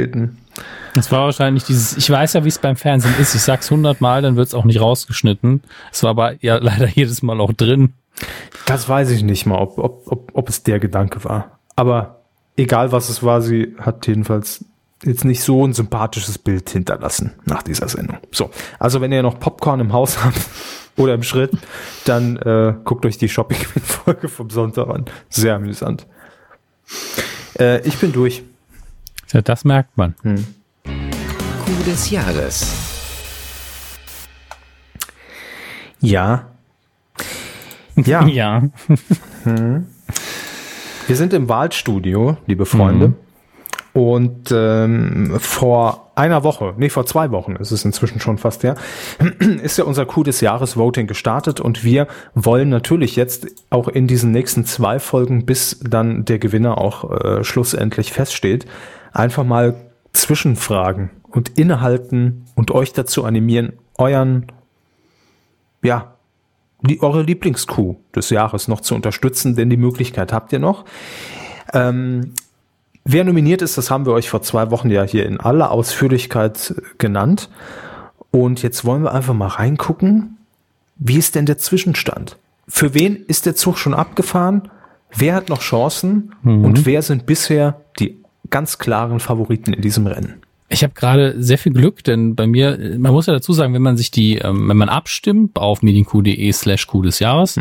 [0.93, 3.35] Das war wahrscheinlich dieses, ich weiß ja, wie es beim Fernsehen ist.
[3.35, 5.61] Ich sag's hundertmal, dann wird's auch nicht rausgeschnitten.
[5.91, 7.93] Es war aber ja leider jedes Mal auch drin.
[8.65, 11.59] Das weiß ich nicht mal, ob, ob, ob, ob es der Gedanke war.
[11.75, 12.21] Aber
[12.57, 14.65] egal was es war, sie hat jedenfalls
[15.03, 18.17] jetzt nicht so ein sympathisches Bild hinterlassen nach dieser Sendung.
[18.31, 18.49] So,
[18.79, 20.41] also wenn ihr noch Popcorn im Haus habt
[20.97, 21.51] oder im Schritt,
[22.05, 25.05] dann äh, guckt euch die Shopping-Folge vom Sonntag an.
[25.29, 26.05] Sehr amüsant.
[27.57, 28.43] Äh, ich bin durch.
[29.33, 30.15] Ja, das merkt man.
[30.23, 32.73] Coup des Jahres.
[35.99, 36.47] Ja.
[37.95, 38.63] Ja, Ja.
[39.45, 43.13] Wir sind im Wahlstudio, liebe Freunde.
[43.93, 48.75] Und ähm, vor einer Woche, nee, vor zwei Wochen ist es inzwischen schon fast her,
[49.63, 54.05] ist ja unser Coup des Jahres Voting gestartet und wir wollen natürlich jetzt auch in
[54.05, 58.67] diesen nächsten zwei Folgen, bis dann der Gewinner auch äh, schlussendlich feststeht,
[59.11, 59.75] einfach mal
[60.13, 64.47] zwischenfragen und innehalten und euch dazu animieren, euren,
[65.81, 66.13] ja,
[66.81, 70.85] die, eure Lieblingskuh des Jahres noch zu unterstützen, denn die Möglichkeit habt ihr noch.
[71.73, 72.33] Ähm,
[73.03, 76.73] wer nominiert ist, das haben wir euch vor zwei Wochen ja hier in aller Ausführlichkeit
[76.97, 77.49] genannt.
[78.31, 80.37] Und jetzt wollen wir einfach mal reingucken,
[80.95, 82.37] wie ist denn der Zwischenstand?
[82.67, 84.69] Für wen ist der Zug schon abgefahren?
[85.15, 86.35] Wer hat noch Chancen?
[86.63, 87.81] Und wer sind bisher
[88.49, 90.41] ganz klaren Favoriten in diesem Rennen?
[90.71, 93.81] Ich habe gerade sehr viel Glück, denn bei mir, man muss ja dazu sagen, wenn
[93.81, 97.59] man sich die, ähm, wenn man abstimmt auf medienq.de slash Q des Jahres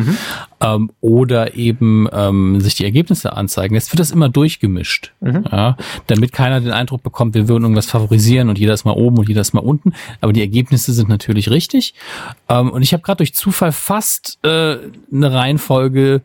[0.61, 5.15] ähm, oder eben ähm, sich die Ergebnisse anzeigen lässt, wird das immer durchgemischt.
[5.51, 9.17] Ja, damit keiner den Eindruck bekommt, wir würden irgendwas favorisieren und jeder ist mal oben
[9.17, 9.95] und jeder ist mal unten.
[10.21, 11.95] Aber die Ergebnisse sind natürlich richtig.
[12.51, 14.77] Ähm, und ich habe gerade durch Zufall fast äh,
[15.11, 16.21] eine Reihenfolge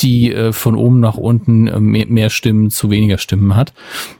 [0.00, 3.72] die äh, von oben nach unten äh, mehr, mehr Stimmen zu weniger Stimmen hat.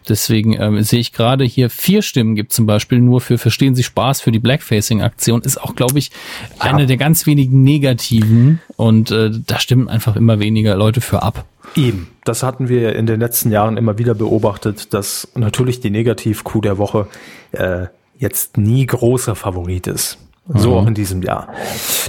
[0.09, 3.83] Deswegen ähm, sehe ich gerade hier vier Stimmen gibt zum Beispiel nur für Verstehen Sie
[3.83, 5.43] Spaß für die Blackfacing-Aktion.
[5.43, 6.11] Ist auch, glaube ich,
[6.59, 11.45] eine der ganz wenigen negativen und äh, da stimmen einfach immer weniger Leute für ab.
[11.75, 12.09] Eben.
[12.25, 16.79] Das hatten wir in den letzten Jahren immer wieder beobachtet, dass natürlich die Negativ-Coup der
[16.79, 17.09] Woche
[17.53, 20.19] äh, jetzt nie großer Favorit ist.
[20.47, 21.49] So auch in diesem Jahr.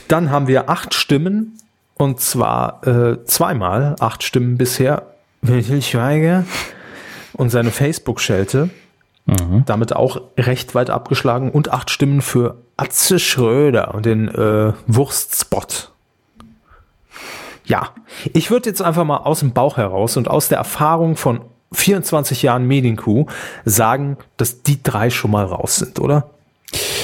[0.08, 1.58] Dann haben wir acht Stimmen
[1.98, 5.04] und zwar äh, zweimal acht Stimmen bisher.
[5.42, 6.46] Will Schweiger
[7.34, 8.70] und seine Facebook-Schelte.
[9.66, 15.92] Damit auch recht weit abgeschlagen und acht Stimmen für Atze Schröder und den äh, Wurstspot.
[17.64, 17.90] Ja,
[18.34, 21.42] ich würde jetzt einfach mal aus dem Bauch heraus und aus der Erfahrung von
[21.72, 23.26] 24 Jahren Medienkuh
[23.66, 26.30] sagen, dass die drei schon mal raus sind, oder?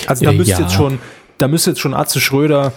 [0.06, 0.60] Also da Äh, müsste ja.
[0.62, 1.00] jetzt schon,
[1.40, 2.72] da müsste jetzt schon Atze Schröder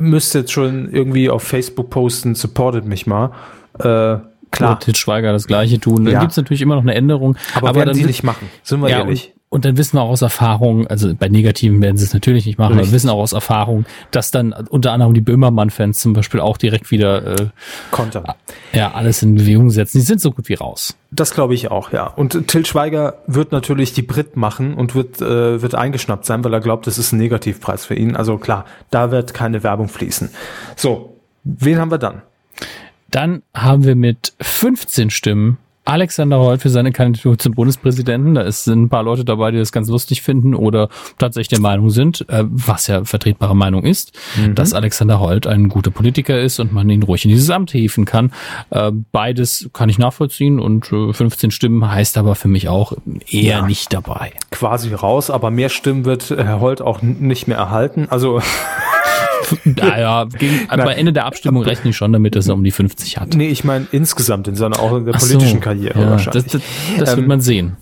[0.00, 3.30] müsste jetzt schon irgendwie auf Facebook posten, supportet mich mal.
[3.78, 4.18] Äh,
[4.50, 6.04] klar, Til Schweiger das gleiche tun.
[6.04, 6.20] Dann Ja.
[6.20, 7.36] gibt's natürlich immer noch eine Änderung.
[7.54, 9.32] aber, werden dann sie nicht machen, sind wir ja, ehrlich.
[9.50, 12.56] Und dann wissen wir auch aus Erfahrung, also bei Negativen werden sie es natürlich nicht
[12.56, 12.82] machen, Richtig.
[12.82, 16.56] aber wir wissen auch aus Erfahrung, dass dann unter anderem die Böhmermann-Fans zum Beispiel auch
[16.56, 17.46] direkt wieder äh,
[17.90, 18.32] kontern.
[18.72, 19.98] Ja, alles in Bewegung setzen.
[19.98, 20.96] Die sind so gut wie raus.
[21.10, 22.06] Das glaube ich auch, ja.
[22.06, 26.54] Und Till Schweiger wird natürlich die Brit machen und wird, äh, wird eingeschnappt sein, weil
[26.54, 28.14] er glaubt, das ist ein Negativpreis für ihn.
[28.14, 30.30] Also klar, da wird keine Werbung fließen.
[30.76, 32.22] So, wen haben wir dann?
[33.10, 35.58] Dann haben wir mit 15 Stimmen
[35.90, 38.34] Alexander Holt für seine Kandidatur zum Bundespräsidenten.
[38.36, 40.88] Da sind ein paar Leute dabei, die das ganz lustig finden oder
[41.18, 44.54] tatsächlich der Meinung sind, äh, was ja vertretbare Meinung ist, mhm.
[44.54, 48.04] dass Alexander Holt ein guter Politiker ist und man ihn ruhig in dieses Amt hieven
[48.04, 48.32] kann.
[48.70, 52.92] Äh, beides kann ich nachvollziehen und 15 äh, Stimmen heißt aber für mich auch
[53.28, 54.32] eher ja, nicht dabei.
[54.52, 58.06] Quasi raus, aber mehr Stimmen wird Herr Holt auch nicht mehr erhalten.
[58.10, 58.40] Also
[59.64, 63.18] naja, gegen, bei Ende der Abstimmung rechne ich schon damit, dass er um die 50
[63.18, 63.34] hat.
[63.34, 66.44] Nee, ich meine insgesamt in seiner auch in der Ach politischen so, Karriere ja, wahrscheinlich.
[66.44, 66.62] Das, das,
[66.98, 67.76] das ähm, wird man sehen.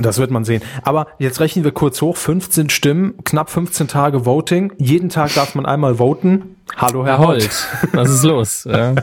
[0.00, 0.62] Das wird man sehen.
[0.84, 2.16] Aber jetzt rechnen wir kurz hoch.
[2.16, 4.72] 15 Stimmen, knapp 15 Tage Voting.
[4.78, 6.56] Jeden Tag darf man einmal voten.
[6.76, 7.42] Hallo, Herr, Herr Holt.
[7.42, 7.88] Holt.
[7.92, 8.64] Was ist los?
[8.64, 8.94] Ja.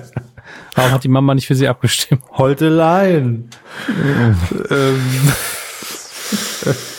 [0.74, 2.24] Warum hat die Mama nicht für Sie abgestimmt?
[2.32, 3.50] Holtelein.
[4.72, 5.06] ähm.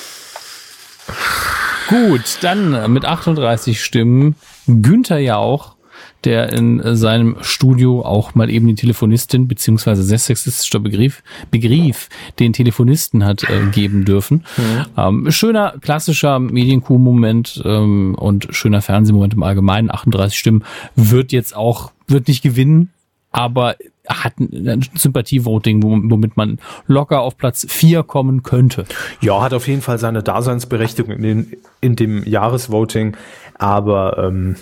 [1.90, 4.36] Gut, dann mit 38 Stimmen
[4.68, 5.74] Günther Jauch,
[6.22, 12.52] der in seinem Studio auch mal eben die Telefonistin, beziehungsweise sehr sexistischer Begriff, Begriff, den
[12.52, 14.44] Telefonisten hat äh, geben dürfen.
[14.56, 14.86] Mhm.
[14.96, 19.90] Ähm, schöner, klassischer Medienkuh-Moment ähm, und schöner Fernsehmoment im Allgemeinen.
[19.90, 20.62] 38 Stimmen
[20.94, 22.90] wird jetzt auch, wird nicht gewinnen,
[23.32, 23.74] aber
[24.10, 28.84] hat ein Sympathievoting, womit man locker auf Platz 4 kommen könnte.
[29.20, 33.16] Ja, hat auf jeden Fall seine Daseinsberechtigung in, den, in dem Jahresvoting,
[33.58, 34.56] aber ähm,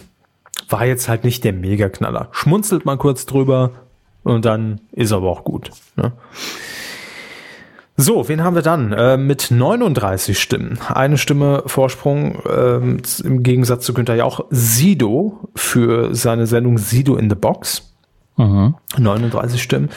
[0.69, 2.29] war jetzt halt nicht der Megaknaller.
[2.33, 3.73] Schmunzelt mal kurz drüber
[4.23, 5.71] und dann ist aber auch gut.
[5.97, 6.13] Ne?
[8.01, 8.93] So, wen haben wir dann?
[8.93, 10.79] Äh, mit 39 Stimmen.
[10.87, 14.45] Eine Stimme Vorsprung ähm, im Gegensatz zu Günther Jauch.
[14.51, 17.88] Sido für seine Sendung Sido in the Box.
[18.39, 18.77] Mhm.
[18.97, 19.91] 39 Stimmen.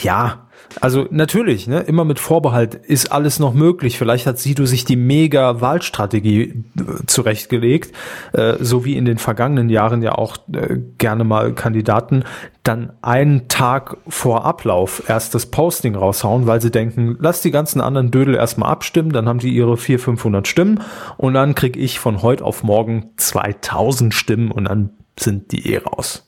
[0.00, 0.48] Ja,
[0.80, 3.98] also natürlich, ne, immer mit Vorbehalt ist alles noch möglich.
[3.98, 7.94] Vielleicht hat Sido sich die mega Wahlstrategie äh, zurechtgelegt,
[8.32, 12.24] äh, so wie in den vergangenen Jahren ja auch äh, gerne mal Kandidaten
[12.62, 17.80] dann einen Tag vor Ablauf erst das Posting raushauen, weil sie denken, lass die ganzen
[17.80, 20.80] anderen Dödel erstmal abstimmen, dann haben die ihre 400, 500 Stimmen
[21.16, 25.78] und dann krieg ich von heute auf morgen 2000 Stimmen und dann sind die eh
[25.78, 26.27] raus.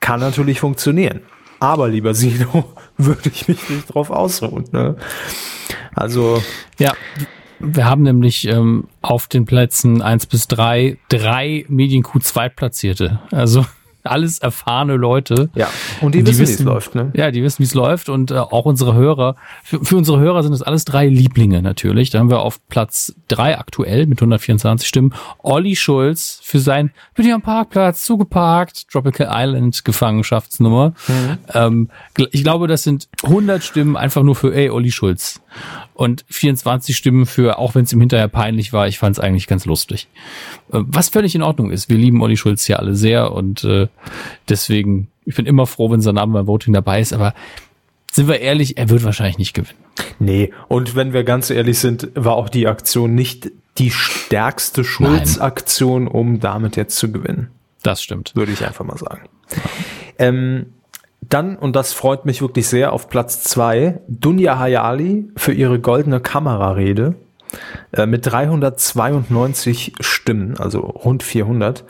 [0.00, 1.20] Kann natürlich funktionieren.
[1.60, 2.64] Aber lieber Sino,
[2.96, 4.64] würde ich mich nicht drauf ausruhen.
[4.72, 4.96] Ne?
[5.94, 6.42] Also.
[6.78, 6.94] Ja.
[7.62, 13.20] Wir haben nämlich ähm, auf den Plätzen eins bis drei drei Medien Q2 Platzierte.
[13.30, 13.66] Also
[14.04, 15.50] alles erfahrene Leute.
[15.54, 15.68] Ja,
[16.00, 17.10] und die, die wissen, wie es läuft, ne?
[17.14, 19.36] Ja, die wissen, wie es läuft und äh, auch unsere Hörer.
[19.62, 22.10] Für, für unsere Hörer sind es alles drei Lieblinge natürlich.
[22.10, 27.26] Da haben wir auf Platz drei aktuell mit 124 Stimmen Olli Schulz für sein bin
[27.26, 30.94] ich am Parkplatz zugeparkt Tropical Island Gefangenschaftsnummer.
[31.06, 31.38] Mhm.
[31.52, 31.90] Ähm,
[32.32, 35.40] ich glaube, das sind 100 Stimmen einfach nur für ey Olli Schulz
[35.94, 39.46] und 24 Stimmen für, auch wenn es ihm hinterher peinlich war, ich fand es eigentlich
[39.46, 40.08] ganz lustig.
[40.72, 41.88] Äh, was völlig in Ordnung ist.
[41.88, 43.88] Wir lieben Olli Schulz hier alle sehr und äh,
[44.48, 47.34] deswegen, ich bin immer froh, wenn sein Name beim Voting dabei ist, aber
[48.12, 49.78] sind wir ehrlich, er wird wahrscheinlich nicht gewinnen.
[50.18, 56.08] Nee, und wenn wir ganz ehrlich sind, war auch die Aktion nicht die stärkste Schulz-Aktion,
[56.08, 57.50] um damit jetzt zu gewinnen.
[57.82, 58.32] Das stimmt.
[58.34, 59.28] Würde ich einfach mal sagen.
[60.18, 60.66] Ähm,
[61.20, 66.20] dann, und das freut mich wirklich sehr, auf Platz zwei Dunja Hayali für ihre goldene
[66.20, 67.14] Kamerarede
[67.92, 71.84] äh, mit 392 Stimmen, also rund 400.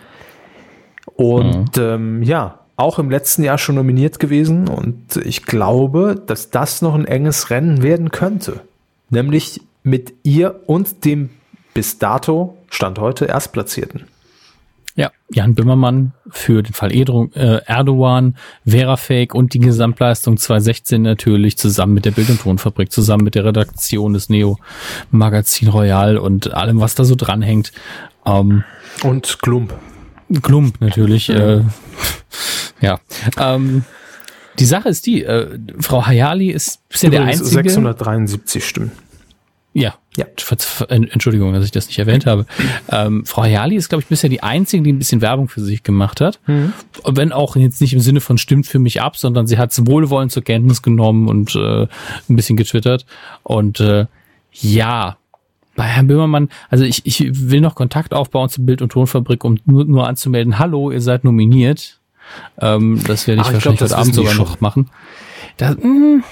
[1.15, 1.83] Und mhm.
[1.83, 6.95] ähm, ja, auch im letzten Jahr schon nominiert gewesen und ich glaube, dass das noch
[6.95, 8.61] ein enges Rennen werden könnte.
[9.11, 11.31] Nämlich mit ihr und dem
[11.75, 14.07] bis dato, Stand heute, Erstplatzierten.
[15.01, 18.37] Ja, Jan Böhmermann für den Fall äh, Erdogan,
[18.67, 23.35] Vera Fake und die Gesamtleistung 2016 natürlich zusammen mit der Bild- und Tonfabrik, zusammen mit
[23.35, 24.59] der Redaktion des Neo
[25.11, 27.73] Magazin Royal und allem, was da so dranhängt.
[28.27, 28.63] Ähm,
[29.03, 29.73] und Klump.
[30.43, 31.29] Klump natürlich.
[31.29, 31.61] Ja.
[31.61, 31.63] Äh,
[32.83, 33.01] ja.
[33.39, 33.87] Ähm,
[34.59, 37.49] die Sache ist die, äh, Frau Hayali ist bisher der einzige.
[37.49, 38.93] 673 Stimmen.
[39.73, 40.27] Ja, ja.
[40.89, 42.45] Entschuldigung, dass ich das nicht erwähnt habe.
[42.91, 45.85] Ähm, Frau Hayali ist, glaube ich, bisher die einzige, die ein bisschen Werbung für sich
[45.85, 46.41] gemacht hat.
[46.47, 46.73] Mhm.
[47.07, 49.87] Wenn auch jetzt nicht im Sinne von stimmt für mich ab, sondern sie hat es
[49.87, 51.83] wohlwollend zur Kenntnis genommen und äh,
[52.29, 53.07] ein bisschen getwittert.
[53.45, 54.07] Und äh,
[54.53, 55.17] ja,
[55.77, 59.59] bei Herrn Böhmermann, also ich, ich will noch Kontakt aufbauen zur Bild- und Tonfabrik, um
[59.65, 62.01] nur, nur anzumelden, hallo, ihr seid nominiert.
[62.61, 64.91] Ähm, das werde ich Ach, wahrscheinlich ich glaub, heute Abend sogar noch machen.
[65.57, 66.23] Da, mh,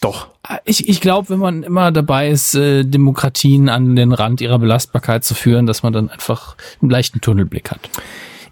[0.00, 0.28] doch.
[0.64, 5.24] Ich, ich glaube, wenn man immer dabei ist, äh, Demokratien an den Rand ihrer Belastbarkeit
[5.24, 7.90] zu führen, dass man dann einfach einen leichten Tunnelblick hat.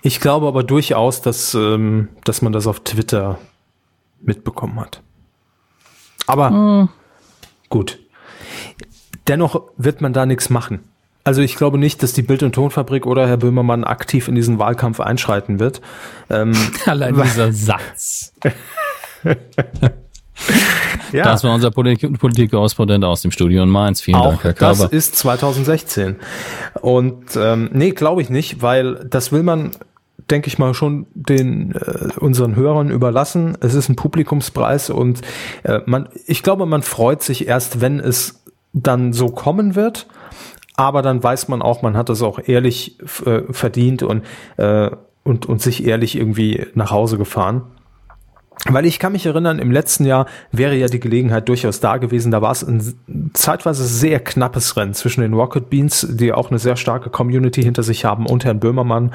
[0.02, 3.38] Ich glaube aber durchaus, dass, ähm, dass man das auf Twitter
[4.20, 5.00] mitbekommen hat.
[6.26, 6.88] Aber hm.
[7.70, 7.98] gut.
[9.26, 10.80] Dennoch wird man da nichts machen.
[11.24, 14.60] Also ich glaube nicht, dass die Bild- und Tonfabrik oder Herr Böhmermann aktiv in diesen
[14.60, 15.80] Wahlkampf einschreiten wird.
[16.30, 16.52] Ähm,
[16.86, 18.32] Allein dieser Satz.
[21.12, 21.24] ja.
[21.24, 24.00] Das war unser Politik Politikkorrespondent aus dem Studio in Mainz.
[24.00, 24.84] Vielen Auch Dank, Herr Körber.
[24.84, 26.16] Das ist 2016.
[26.80, 29.72] Und ähm, nee, glaube ich nicht, weil das will man
[30.30, 33.56] denke ich mal, schon den äh, unseren Hörern überlassen.
[33.60, 35.20] Es ist ein Publikumspreis und
[35.62, 38.42] äh, man, ich glaube, man freut sich erst, wenn es
[38.72, 40.06] dann so kommen wird.
[40.76, 44.24] Aber dann weiß man auch, man hat es auch ehrlich äh, verdient und,
[44.58, 44.90] äh,
[45.24, 47.62] und, und sich ehrlich irgendwie nach Hause gefahren.
[48.64, 52.32] Weil ich kann mich erinnern, im letzten Jahr wäre ja die Gelegenheit durchaus da gewesen.
[52.32, 56.58] Da war es ein zeitweise sehr knappes Rennen zwischen den Rocket Beans, die auch eine
[56.58, 59.12] sehr starke Community hinter sich haben, und Herrn Böhmermann.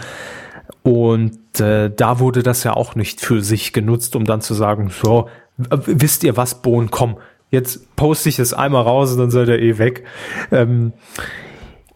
[0.83, 4.89] Und äh, da wurde das ja auch nicht für sich genutzt, um dann zu sagen,
[4.89, 5.27] so,
[5.57, 7.17] wisst ihr was, Bohnen, komm,
[7.49, 10.05] jetzt poste ich es einmal raus und dann seid ihr eh weg.
[10.51, 10.93] Ähm,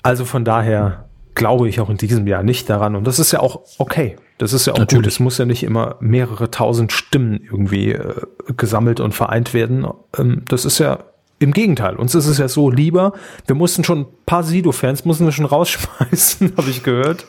[0.03, 2.95] also von daher glaube ich auch in diesem Jahr nicht daran.
[2.95, 4.17] Und das ist ja auch okay.
[4.37, 5.05] Das ist ja auch Natürlich.
[5.05, 5.11] gut.
[5.13, 8.21] Es muss ja nicht immer mehrere tausend Stimmen irgendwie äh,
[8.57, 9.87] gesammelt und vereint werden.
[10.17, 10.99] Ähm, das ist ja
[11.37, 13.13] im Gegenteil, uns ist es ja so lieber,
[13.45, 17.25] wir mussten schon ein paar Sido-Fans mussten wir schon rausschmeißen, habe ich gehört.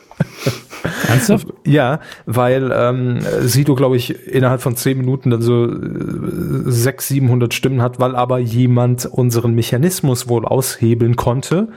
[1.08, 1.48] Ernsthaft?
[1.64, 5.76] Ja, weil ähm, Sido, glaube ich, innerhalb von zehn Minuten dann so äh,
[6.66, 11.68] sechs, siebenhundert Stimmen hat, weil aber jemand unseren Mechanismus wohl aushebeln konnte.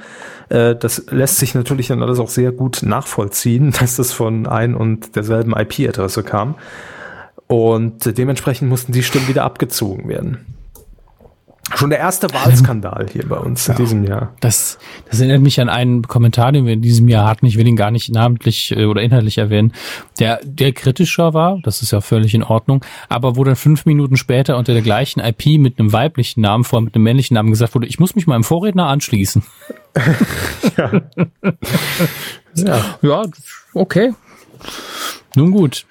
[0.50, 4.76] Äh, das lässt sich natürlich dann alles auch sehr gut nachvollziehen, dass das von ein
[4.76, 6.56] und derselben IP-Adresse kam.
[7.48, 10.59] Und dementsprechend mussten die Stimmen wieder abgezogen werden.
[11.76, 14.34] Schon der erste Wahlskandal hier bei uns ja, in diesem Jahr.
[14.40, 17.46] Das, das erinnert mich an einen Kommentar, den wir in diesem Jahr hatten.
[17.46, 19.74] Ich will ihn gar nicht namentlich äh, oder inhaltlich erwähnen,
[20.20, 21.60] der, der kritischer war.
[21.64, 22.84] Das ist ja völlig in Ordnung.
[23.08, 26.82] Aber wo dann fünf Minuten später unter der gleichen IP mit einem weiblichen Namen, vor
[26.82, 29.44] mit einem männlichen Namen gesagt wurde, ich muss mich meinem Vorredner anschließen.
[30.78, 30.92] ja.
[32.56, 32.86] ja.
[33.02, 33.22] ja,
[33.74, 34.14] okay.
[35.36, 35.86] Nun gut.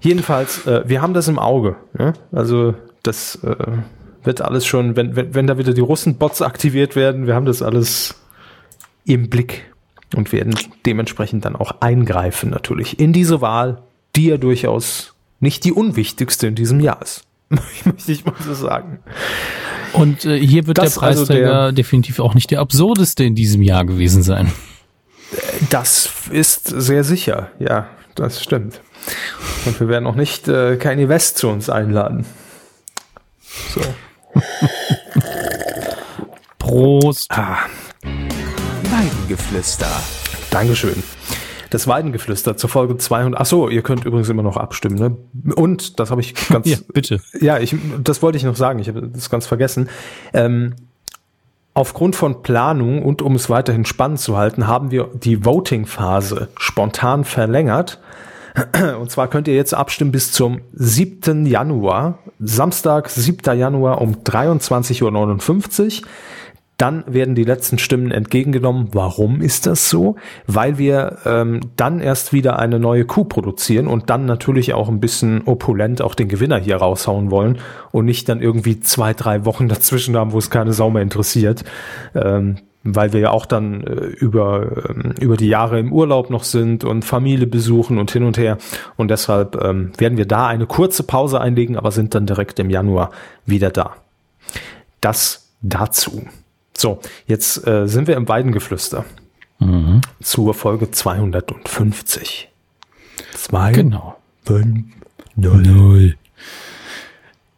[0.00, 1.76] Jedenfalls, äh, wir haben das im Auge.
[1.98, 2.12] Ja?
[2.32, 3.54] Also das äh,
[4.26, 7.62] wird alles schon, wenn, wenn, wenn da wieder die Russen-Bots aktiviert werden, wir haben das
[7.62, 8.14] alles
[9.04, 9.72] im Blick
[10.14, 10.54] und werden
[10.84, 13.82] dementsprechend dann auch eingreifen natürlich in diese Wahl,
[14.14, 17.22] die ja durchaus nicht die unwichtigste in diesem Jahr ist.
[17.48, 18.98] Möchte ich mal so sagen.
[19.92, 23.34] Und äh, hier wird das der Preisträger also der, definitiv auch nicht der absurdeste in
[23.34, 24.52] diesem Jahr gewesen sein.
[25.70, 28.80] Das ist sehr sicher, ja, das stimmt.
[29.64, 32.26] Und wir werden auch nicht äh, Kanye West zu uns einladen.
[33.70, 33.80] So.
[36.76, 37.30] Prost.
[37.30, 37.56] Ah.
[38.02, 39.88] Weidengeflüster.
[40.50, 41.02] Dankeschön.
[41.70, 43.40] Das Weidengeflüster zur Folge 200.
[43.40, 44.98] Ach so, ihr könnt übrigens immer noch abstimmen.
[44.98, 45.54] Ne?
[45.54, 46.68] Und das habe ich ganz.
[46.68, 47.22] ja, bitte.
[47.40, 47.74] Ja, ich,
[48.04, 48.78] das wollte ich noch sagen.
[48.78, 49.88] Ich habe das ganz vergessen.
[50.34, 50.74] Ähm,
[51.72, 57.24] Aufgrund von Planung und um es weiterhin spannend zu halten, haben wir die Voting-Phase spontan
[57.24, 58.00] verlängert
[59.00, 61.46] Und zwar könnt ihr jetzt abstimmen bis zum 7.
[61.46, 63.56] Januar, Samstag, 7.
[63.58, 66.08] Januar um 23.59 Uhr.
[66.76, 68.88] Dann werden die letzten Stimmen entgegengenommen.
[68.92, 70.16] Warum ist das so?
[70.46, 75.00] Weil wir ähm, dann erst wieder eine neue Kuh produzieren und dann natürlich auch ein
[75.00, 77.58] bisschen opulent auch den Gewinner hier raushauen wollen
[77.92, 81.64] und nicht dann irgendwie zwei, drei Wochen dazwischen haben, wo es keine Sau mehr interessiert.
[82.14, 82.56] Ähm,
[82.94, 86.84] weil wir ja auch dann äh, über, ähm, über die Jahre im Urlaub noch sind
[86.84, 88.58] und Familie besuchen und hin und her.
[88.96, 92.70] Und deshalb ähm, werden wir da eine kurze Pause einlegen, aber sind dann direkt im
[92.70, 93.10] Januar
[93.44, 93.96] wieder da.
[95.00, 96.26] Das dazu.
[96.76, 99.04] So, jetzt äh, sind wir im Weidengeflüster.
[99.58, 100.02] Mhm.
[100.22, 102.48] Zur Folge 250.
[103.34, 103.72] Zwei.
[103.72, 104.16] Genau.
[104.44, 104.84] Fünf,
[105.34, 105.62] null.
[105.62, 106.16] null.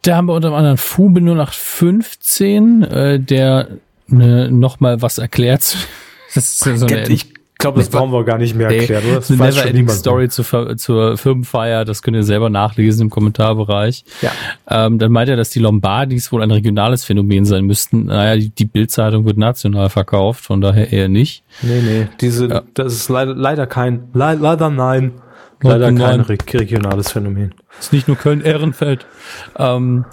[0.01, 3.67] Da haben wir unter anderem Fube 0815, äh, der
[4.07, 5.75] ne, noch mal was erklärt.
[6.35, 9.03] Das ist so eine, ich glaube, das brauchen wir gar nicht mehr erklären.
[9.05, 9.15] Oder?
[9.17, 14.05] Das eine never ending Story zur, zur Firmenfeier, das könnt ihr selber nachlesen im Kommentarbereich.
[14.21, 14.31] Ja.
[14.67, 18.05] Ähm, dann meint er, dass die Lombardis wohl ein regionales Phänomen sein müssten.
[18.05, 21.43] Naja, die, die Bildzeitung wird national verkauft, von daher eher nicht.
[21.61, 22.63] Nee, nee, diese, ja.
[22.73, 25.11] das ist leider, leider kein, le leider nein.
[25.61, 26.21] Leider kein nein.
[26.21, 27.53] regionales Phänomen.
[27.77, 29.05] ist nicht nur Köln-Ehrenfeld.
[29.57, 30.05] Ähm,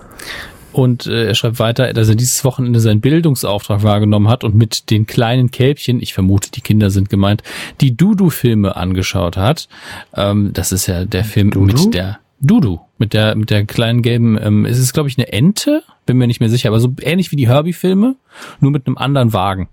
[0.76, 4.90] und äh, er schreibt weiter, dass er dieses Wochenende seinen Bildungsauftrag wahrgenommen hat und mit
[4.90, 7.42] den kleinen Kälbchen, ich vermute, die Kinder sind gemeint,
[7.80, 9.68] die Dudu-Filme angeschaut hat.
[10.14, 11.84] Ähm, das ist ja der Film Dudu?
[11.84, 14.38] mit der Dudu mit der mit der kleinen gelben.
[14.38, 17.32] Ähm, es ist glaube ich eine Ente, bin mir nicht mehr sicher, aber so ähnlich
[17.32, 18.16] wie die Herbie-Filme,
[18.60, 19.68] nur mit einem anderen Wagen.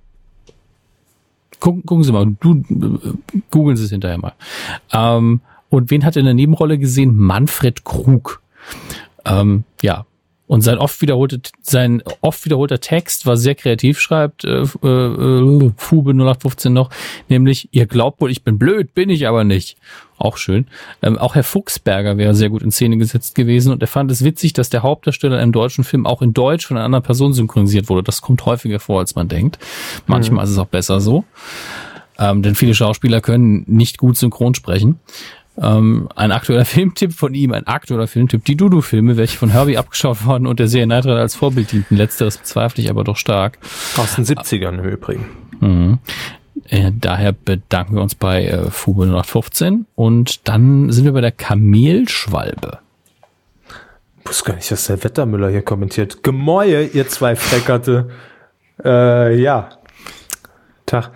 [1.60, 4.34] Gucken, gucken Sie mal, du äh, googeln Sie es hinterher mal.
[4.93, 7.18] Ähm, und wen hat er in der Nebenrolle gesehen?
[7.18, 8.41] Manfred Krug.
[9.26, 10.06] Ähm, ja,
[10.54, 16.12] und sein oft wiederholte, sein oft wiederholter Text war sehr kreativ, schreibt äh, äh, Fube
[16.12, 16.91] 0815 noch,
[17.28, 19.78] nämlich, ihr glaubt wohl, ich bin blöd, bin ich aber nicht.
[20.20, 20.68] Auch schön.
[21.01, 24.24] Ähm, auch Herr Fuchsberger wäre sehr gut in Szene gesetzt gewesen und er fand es
[24.24, 27.89] witzig, dass der Hauptdarsteller im deutschen Film auch in Deutsch von einer anderen Person synchronisiert
[27.89, 28.04] wurde.
[28.04, 29.58] Das kommt häufiger vor, als man denkt.
[30.06, 30.49] Manchmal mhm.
[30.49, 31.24] ist es auch besser so.
[32.20, 34.99] Ähm, denn viele Schauspieler können nicht gut synchron sprechen.
[35.62, 40.26] Ähm, ein aktueller Filmtipp von ihm, ein aktueller Filmtipp, die Dudu-Filme, welche von Herbie abgeschaut
[40.26, 41.95] worden und der Serie Rider als Vorbild dienten.
[41.95, 43.60] Letzteres bezweifle ich aber doch stark.
[43.97, 45.26] Aus den 70ern im Übrigen.
[45.60, 45.99] Mhm.
[46.70, 51.32] Äh, daher bedanken wir uns bei äh, Fubo 0815 und dann sind wir bei der
[51.32, 52.80] Kamelschwalbe.
[54.20, 56.24] Ich wusste gar nicht, dass der Wettermüller hier kommentiert.
[56.24, 58.10] Gemäue, ihr zwei Freckerte.
[58.84, 59.70] Äh, ja.
[60.86, 61.12] Tag.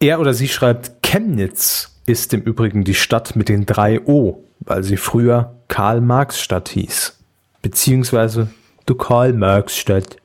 [0.00, 4.82] Er oder sie schreibt Chemnitz ist im Übrigen die Stadt mit den drei O, weil
[4.82, 7.18] sie früher Karl-Marx-Stadt hieß.
[7.62, 8.48] Beziehungsweise
[8.86, 10.16] du Karl-Marx-Stadt.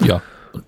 [0.00, 0.22] Ja,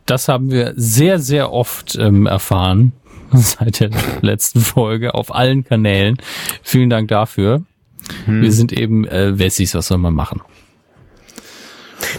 [0.06, 2.92] das haben wir sehr, sehr oft ähm, erfahren
[3.32, 3.90] seit der
[4.22, 6.16] letzten Folge auf allen Kanälen.
[6.62, 7.62] Vielen Dank dafür.
[8.24, 8.42] Hm.
[8.42, 10.40] Wir sind eben äh, Wessis, was soll man machen?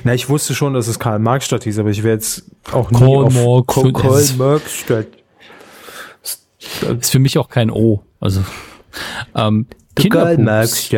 [0.03, 3.25] Na, ich wusste schon, dass es Karl-Marx-Stadt hieß, aber ich werde jetzt auch nie Karl
[3.25, 5.07] auf Karl-Marx-Stadt
[6.99, 8.03] ist für mich auch kein O.
[8.19, 8.43] Also
[9.35, 10.91] ähm, Kinderpups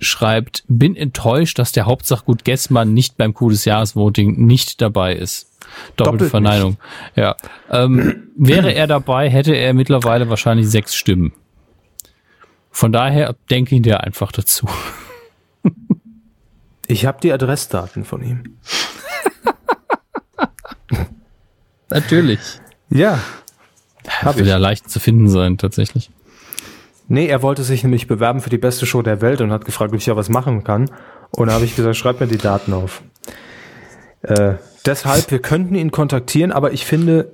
[0.00, 5.14] schreibt, bin enttäuscht, dass der Hauptsachgut Gessmann nicht beim Coup des Jahres Voting nicht dabei
[5.14, 5.48] ist.
[5.96, 6.70] Doppelte Verneinung.
[6.70, 7.16] Nicht.
[7.16, 7.36] Ja.
[7.70, 11.32] Ähm, wäre er dabei, hätte er mittlerweile wahrscheinlich sechs Stimmen.
[12.70, 14.68] Von daher denke ich dir einfach dazu.
[16.88, 18.58] Ich habe die Adressdaten von ihm.
[21.90, 22.40] Natürlich.
[22.90, 23.20] Ja,
[24.08, 26.10] hab Will ja leicht zu finden sein, tatsächlich.
[27.08, 29.92] Nee, er wollte sich nämlich bewerben für die beste Show der Welt und hat gefragt,
[29.92, 30.90] ob ich ja was machen kann.
[31.30, 33.02] Und da habe ich gesagt, schreib mir die Daten auf.
[34.22, 34.54] Äh,
[34.86, 37.32] deshalb, wir könnten ihn kontaktieren, aber ich finde,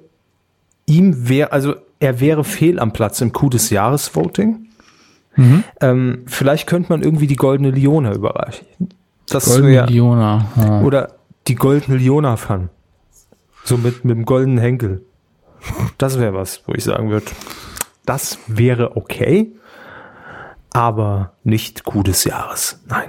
[0.86, 4.66] ihm wäre, also er wäre fehl am Platz im Coup des Jahres Voting.
[5.36, 5.64] Mhm.
[5.80, 8.66] Ähm, vielleicht könnte man irgendwie die goldene Liona überreichen.
[9.28, 10.48] Das goldene wär, Liona.
[10.56, 10.80] Ja.
[10.82, 11.14] Oder
[11.46, 12.70] die goldene Liona-Fan.
[13.64, 15.02] So mit, mit dem goldenen Henkel.
[15.98, 17.26] Das wäre was, wo ich sagen würde,
[18.06, 19.52] das wäre okay,
[20.72, 22.80] aber nicht Coup des Jahres.
[22.86, 23.09] Nein.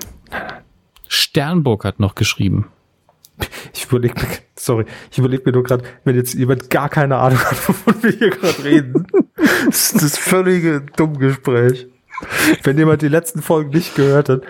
[1.07, 2.67] Sternburg hat noch geschrieben.
[3.73, 7.39] Ich überlege mir, sorry, ich überlege mir nur gerade, wenn jetzt jemand gar keine Ahnung
[7.39, 9.07] hat, wovon wir hier gerade reden.
[9.65, 11.87] das ist das völlige Dummgespräch.
[12.63, 14.41] Wenn jemand die letzten Folgen nicht gehört hat,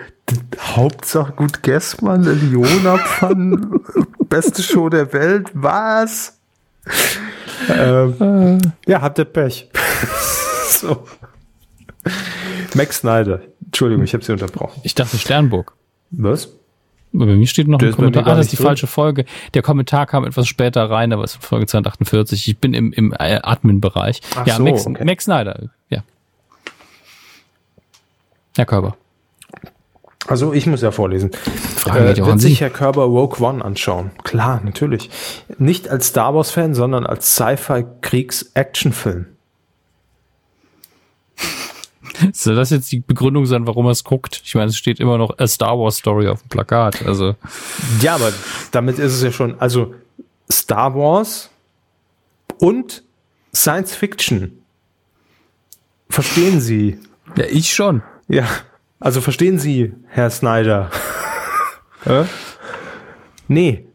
[0.58, 3.80] Hauptsache gut Gessmann, Leona Pfann,
[4.28, 6.39] beste Show der Welt, was?
[7.68, 9.68] Ähm, ja, habt ihr Pech.
[10.68, 11.06] so.
[12.74, 13.42] Max Snyder.
[13.64, 14.80] Entschuldigung, ich habe Sie unterbrochen.
[14.84, 15.74] Ich dachte Sternburg.
[16.10, 16.48] Was?
[17.12, 18.26] Bei mir steht noch Der ein Kommentar.
[18.26, 18.66] Ah, das ist die drin.
[18.66, 19.24] falsche Folge.
[19.54, 22.48] Der Kommentar kam etwas später rein, aber es ist Folge 248.
[22.48, 24.20] Ich bin im, im äh, Admin-Bereich.
[24.46, 25.04] Ja, so, Max, okay.
[25.04, 25.70] Max Snyder.
[25.88, 26.04] Ja.
[28.56, 28.96] Herr Körber.
[30.26, 31.30] Also ich muss ja vorlesen.
[31.76, 34.10] Frage äh, wird sich Herr Körber Rogue One anschauen?
[34.22, 35.10] Klar, natürlich.
[35.58, 39.26] Nicht als Star Wars Fan, sondern als Sci-Fi-Kriegs-Action-Film.
[42.32, 44.42] Soll das jetzt die Begründung sein, warum er es guckt?
[44.44, 47.06] Ich meine, es steht immer noch a Star Wars Story auf dem Plakat.
[47.06, 47.34] Also
[48.00, 48.32] ja, aber
[48.72, 49.58] damit ist es ja schon.
[49.60, 49.94] Also
[50.50, 51.48] Star Wars
[52.58, 53.02] und
[53.54, 54.62] Science Fiction.
[56.10, 56.98] Verstehen Sie?
[57.36, 58.02] Ja, ich schon.
[58.28, 58.46] Ja,
[59.00, 60.90] also verstehen Sie, Herr Snyder?
[62.04, 62.24] äh?
[63.48, 63.86] Nee,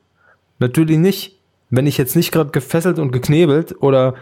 [0.59, 1.39] natürlich nicht.
[1.69, 4.15] Wenn ich jetzt nicht gerade gefesselt und geknebelt oder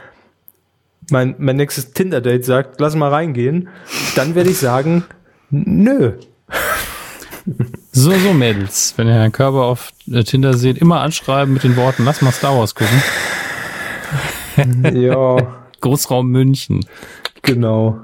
[1.09, 3.69] mein, mein nächstes Tinder-Date sagt, lass mal reingehen,
[4.15, 5.03] dann werde ich sagen,
[5.49, 6.13] nö.
[7.91, 11.75] So, so Mädels, wenn ihr Herrn Körper auf äh, Tinder seht, immer anschreiben mit den
[11.75, 13.01] Worten, lass mal Star Wars gucken.
[15.01, 15.37] ja.
[15.81, 16.85] Großraum München.
[17.41, 17.99] Genau.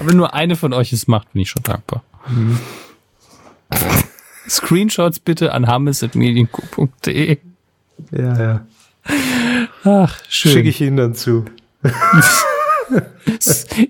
[0.00, 2.02] Aber nur eine von euch es macht, bin ich schon dankbar.
[2.28, 2.58] Mhm.
[4.48, 7.38] Screenshots bitte an hammes.medienco.de.
[8.10, 8.66] Ja, ja.
[9.84, 10.52] Ach, schön.
[10.52, 11.44] Schicke ich Ihnen dann zu.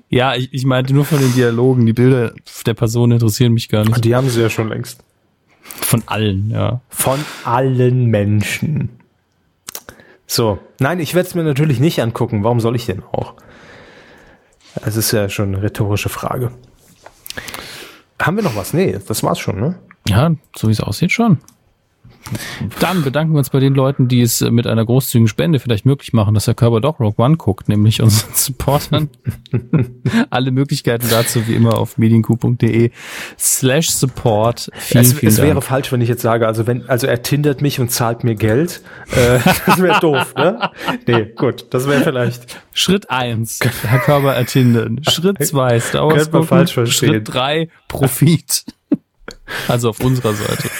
[0.09, 1.87] ja, ich, ich meinte nur von den Dialogen.
[1.87, 2.33] Die Bilder
[2.67, 4.05] der Person interessieren mich gar nicht.
[4.05, 5.03] Die haben sie ja schon längst.
[5.63, 6.81] Von allen, ja.
[6.89, 8.91] Von allen Menschen.
[10.27, 10.59] So.
[10.79, 12.45] Nein, ich werde es mir natürlich nicht angucken.
[12.45, 13.35] Warum soll ich denn auch?
[14.85, 16.53] Es ist ja schon eine rhetorische Frage.
[18.21, 18.73] Haben wir noch was?
[18.75, 19.79] Nee, das war's schon, ne?
[20.09, 21.39] Ja, so wie es aussieht schon.
[22.79, 26.13] Dann bedanken wir uns bei den Leuten, die es mit einer großzügigen Spende vielleicht möglich
[26.13, 29.09] machen, dass der Körper doch Rogue One guckt, nämlich unseren Supportern.
[30.31, 32.91] Alle Möglichkeiten dazu wie immer auf medienku.de
[33.39, 34.71] slash support.
[34.75, 37.63] Vielen, es, vielen es wäre falsch, wenn ich jetzt sage, also wenn, also er tindert
[37.63, 38.83] mich und zahlt mir Geld.
[39.13, 40.71] Äh, das wäre doof, ne?
[41.07, 42.61] Nee, gut, das wäre vielleicht.
[42.73, 45.01] Schritt eins, Herr Körper ertindern.
[45.09, 47.11] Schritt zwei, Star Wars falsch verstehen.
[47.11, 48.65] Schritt drei, Profit.
[49.69, 50.71] Also auf unserer Seite.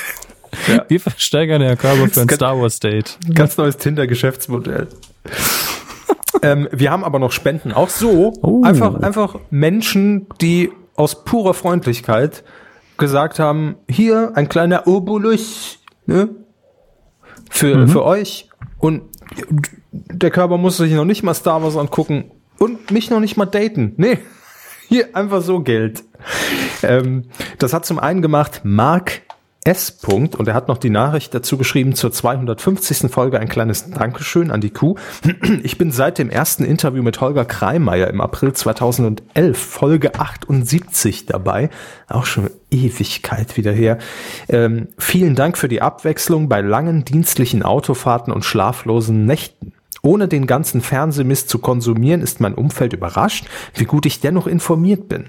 [0.69, 0.85] Ja.
[0.89, 3.19] Wir versteigern Herr Körper für ein Star Wars Date.
[3.35, 4.89] Ganz neues Tinder-Geschäftsmodell.
[6.43, 7.73] ähm, wir haben aber noch Spenden.
[7.73, 8.33] Auch so.
[8.43, 8.63] Oh.
[8.63, 12.45] Einfach, einfach Menschen, die aus purer Freundlichkeit
[12.99, 16.29] gesagt haben, hier ein kleiner Obolus, ne?
[17.49, 17.89] Für, mhm.
[17.89, 18.49] für euch.
[18.79, 19.03] Und
[19.93, 23.47] der Körper muss sich noch nicht mal Star Wars angucken und mich noch nicht mal
[23.47, 23.95] daten.
[23.97, 24.19] Nee.
[24.89, 26.03] Hier einfach so Geld.
[26.83, 27.25] Ähm,
[27.59, 29.23] das hat zum einen gemacht Mark
[29.63, 29.99] S.
[30.03, 33.11] -Punkt, und er hat noch die Nachricht dazu geschrieben zur 250.
[33.11, 34.95] Folge ein kleines Dankeschön an die Kuh.
[35.63, 41.69] Ich bin seit dem ersten Interview mit Holger Kreimeier im April 2011 Folge 78 dabei.
[42.09, 43.99] Auch schon Ewigkeit wieder her.
[44.49, 49.73] Ähm, vielen Dank für die Abwechslung bei langen dienstlichen Autofahrten und schlaflosen Nächten.
[50.03, 55.09] Ohne den ganzen Fernsehmist zu konsumieren, ist mein Umfeld überrascht, wie gut ich dennoch informiert
[55.09, 55.29] bin.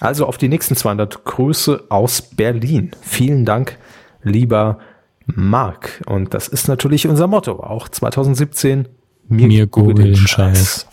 [0.00, 2.92] Also auf die nächsten 200 Grüße aus Berlin.
[3.00, 3.78] Vielen Dank,
[4.22, 4.78] lieber
[5.26, 6.02] Marc.
[6.06, 7.60] Und das ist natürlich unser Motto.
[7.60, 8.88] Auch 2017.
[9.28, 10.86] Mir, mir Google den Scheiß.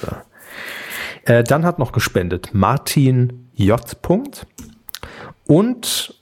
[0.00, 0.08] So.
[1.24, 3.80] Äh, dann hat noch gespendet Martin J.
[5.46, 6.14] Und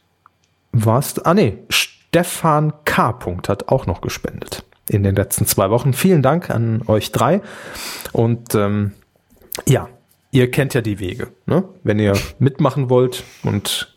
[0.73, 1.19] was?
[1.25, 3.19] Ah nee, Stefan K.
[3.49, 5.93] hat auch noch gespendet in den letzten zwei Wochen.
[5.93, 7.43] Vielen Dank an euch drei.
[8.13, 8.93] Und ähm,
[9.67, 9.89] ja,
[10.31, 11.29] ihr kennt ja die Wege.
[11.47, 11.65] Ne?
[11.83, 13.95] Wenn ihr mitmachen wollt und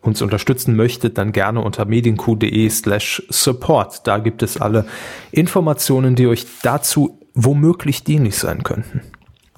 [0.00, 4.06] uns unterstützen möchtet, dann gerne unter medienq.de slash support.
[4.06, 4.86] Da gibt es alle
[5.30, 9.00] Informationen, die euch dazu womöglich dienlich sein könnten.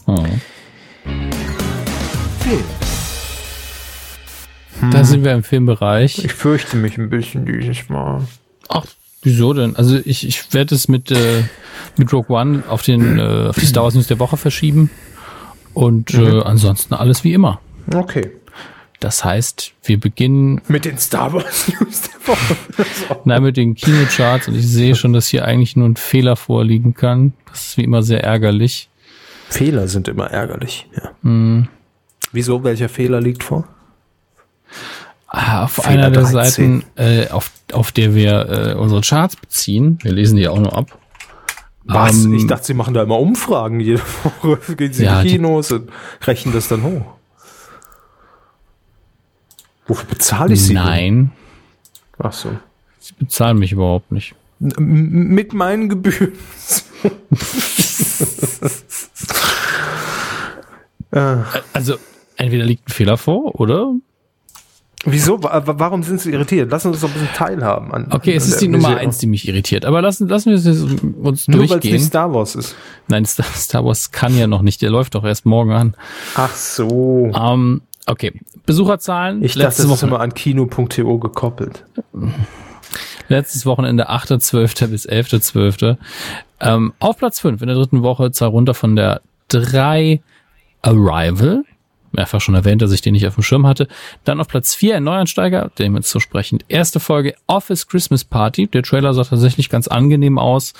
[0.06, 0.40] Hm.
[4.92, 6.24] Da sind wir im Filmbereich.
[6.24, 8.22] Ich fürchte mich ein bisschen dieses Mal.
[8.68, 8.86] Ach,
[9.22, 9.74] wieso denn?
[9.74, 11.44] Also ich, ich werde es mit, äh,
[11.96, 14.90] mit Rogue One auf, den, äh, auf die Star Wars News der Woche verschieben.
[15.76, 16.38] Und äh, mhm.
[16.38, 17.60] äh, ansonsten alles wie immer.
[17.94, 18.30] Okay.
[18.98, 20.62] Das heißt, wir beginnen.
[20.68, 22.56] Mit den Star Wars News der Woche.
[23.26, 24.48] Nein, mit den Kinocharts.
[24.48, 27.34] Und ich sehe schon, dass hier eigentlich nur ein Fehler vorliegen kann.
[27.50, 28.88] Das ist wie immer sehr ärgerlich.
[29.50, 31.10] Fehler sind immer ärgerlich, ja.
[31.20, 31.68] Mhm.
[32.32, 32.64] Wieso?
[32.64, 33.68] Welcher Fehler liegt vor?
[35.28, 36.32] Ah, auf Fehler einer der 13.
[36.32, 40.74] Seiten, äh, auf, auf der wir äh, unsere Charts beziehen, wir lesen die auch nur
[40.74, 40.98] ab,
[41.86, 42.24] was?
[42.24, 43.80] Ähm, ich dachte, sie machen da immer Umfragen.
[43.80, 44.00] Jede
[44.42, 45.90] Woche gehen sie ja, in die Kinos und
[46.22, 47.16] rechnen das dann hoch.
[49.86, 50.74] Wofür bezahle ich sie?
[50.74, 51.14] Nein.
[51.14, 51.30] Denn?
[52.18, 52.50] Ach so.
[52.98, 54.34] Sie bezahlen mich überhaupt nicht.
[54.60, 56.32] M mit meinen Gebühren.
[61.72, 61.96] also,
[62.36, 63.94] entweder liegt ein Fehler vor, oder
[65.06, 65.40] Wieso?
[65.40, 66.70] Warum sind Sie irritiert?
[66.70, 67.92] Lassen Sie uns doch ein bisschen teilhaben.
[67.92, 69.84] An, okay, es ist die Nummer eins, die mich irritiert.
[69.84, 71.58] Aber lassen, lassen wir es uns Nur durchgehen.
[71.58, 72.76] Nur weil es nicht Star Wars ist.
[73.06, 74.82] Nein, Star, Star, Wars kann ja noch nicht.
[74.82, 75.96] Der läuft doch erst morgen an.
[76.34, 76.88] Ach so.
[76.88, 78.32] Um, okay,
[78.66, 79.42] Besucherzahlen.
[79.44, 81.84] Ich dachte, das ist immer an kino.to gekoppelt.
[83.28, 84.88] Letztes Wochenende 8.12.
[84.88, 85.96] bis 11.12.
[86.60, 90.20] Ähm, auf Platz 5 in der dritten Woche, zahl runter von der 3
[90.82, 91.64] Arrival
[92.16, 93.88] mehrfach schon erwähnt, dass ich den nicht auf dem Schirm hatte.
[94.24, 96.64] Dann auf Platz 4 ein Neuansteiger, dem jetzt so sprechend.
[96.68, 98.66] Erste Folge Office Christmas Party.
[98.66, 100.72] Der Trailer sah tatsächlich ganz angenehm aus.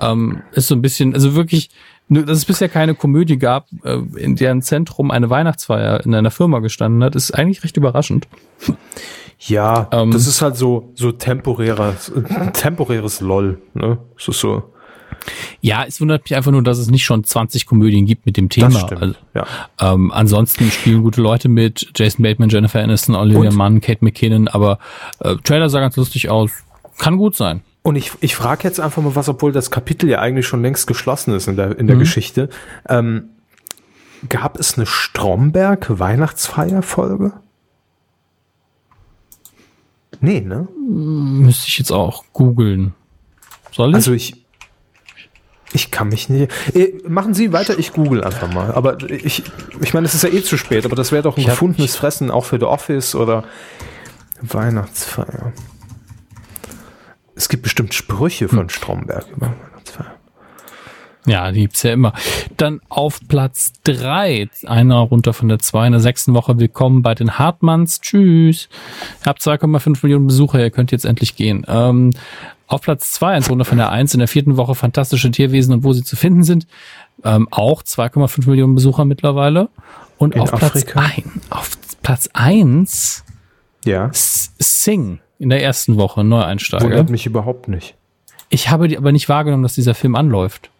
[0.00, 1.70] Ähm, ist so ein bisschen, also wirklich,
[2.08, 6.60] dass es bisher keine Komödie gab, äh, in deren Zentrum eine Weihnachtsfeier in einer Firma
[6.60, 8.28] gestanden hat, ist eigentlich recht überraschend.
[9.38, 12.12] Ja, ähm, das ist halt so, so temporäres,
[12.52, 13.98] temporäres LOL, ne?
[14.16, 14.71] Das ist so.
[15.60, 18.48] Ja, es wundert mich einfach nur, dass es nicht schon 20 Komödien gibt mit dem
[18.48, 18.70] Thema.
[18.70, 19.46] Das stimmt, also, ja.
[19.80, 23.56] ähm, ansonsten spielen gute Leute mit, Jason Bateman, Jennifer Aniston, Olivia Und?
[23.56, 24.78] Munn, Kate McKinnon, aber
[25.20, 26.50] äh, Trailer sah ganz lustig aus.
[26.98, 27.62] Kann gut sein.
[27.82, 30.86] Und ich, ich frage jetzt einfach mal was, obwohl das Kapitel ja eigentlich schon längst
[30.86, 32.00] geschlossen ist in der, in der mhm.
[32.00, 32.48] Geschichte.
[32.88, 33.30] Ähm,
[34.28, 37.32] gab es eine Stromberg-Weihnachtsfeierfolge?
[40.20, 40.68] Nee, ne?
[40.88, 42.94] Müsste ich jetzt auch googeln.
[43.72, 43.96] Soll ich?
[43.96, 44.41] Also ich,
[45.72, 46.52] ich kann mich nicht.
[46.74, 48.72] Eh, machen Sie weiter, ich google einfach mal.
[48.72, 49.42] Aber ich,
[49.80, 52.30] ich meine, es ist ja eh zu spät, aber das wäre doch ein gefundenes Fressen
[52.30, 53.44] auch für The Office oder
[54.40, 55.52] Weihnachtsfeier.
[57.34, 58.68] Es gibt bestimmt Sprüche von hm.
[58.68, 60.14] Stromberg über Weihnachtsfeier.
[61.24, 62.12] Ja, die gibt's ja immer.
[62.56, 66.58] Dann auf Platz drei, einer runter von der zwei in der sechsten Woche.
[66.58, 68.00] Willkommen bei den Hartmanns.
[68.00, 68.68] Tschüss.
[69.22, 71.64] Ihr habt 2,5 Millionen Besucher, ihr könnt jetzt endlich gehen.
[71.68, 72.10] Ähm,
[72.72, 75.84] auf Platz zwei, eins runter von der eins in der vierten Woche fantastische Tierwesen und
[75.84, 76.66] wo sie zu finden sind.
[77.24, 79.68] Ähm, auch 2,5 Millionen Besucher mittlerweile.
[80.18, 81.00] Und In auf Afrika?
[81.00, 83.24] Platz ein, auf Platz eins
[83.84, 84.10] Ja.
[84.12, 86.84] Sing in der ersten Woche, Neueinsteiger.
[86.84, 87.94] Wundert mich überhaupt nicht.
[88.48, 90.70] Ich habe die aber nicht wahrgenommen, dass dieser Film anläuft.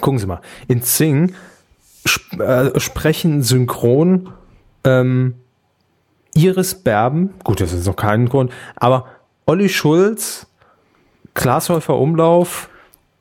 [0.00, 0.40] Gucken Sie mal.
[0.68, 1.32] In Sing
[2.08, 4.30] sp äh, sprechen synchron
[4.84, 5.34] ähm,
[6.34, 9.06] Iris Berben, gut, das ist noch kein Grund, aber
[9.46, 10.46] Olli Schulz,
[11.34, 12.68] Glashäufer Umlauf,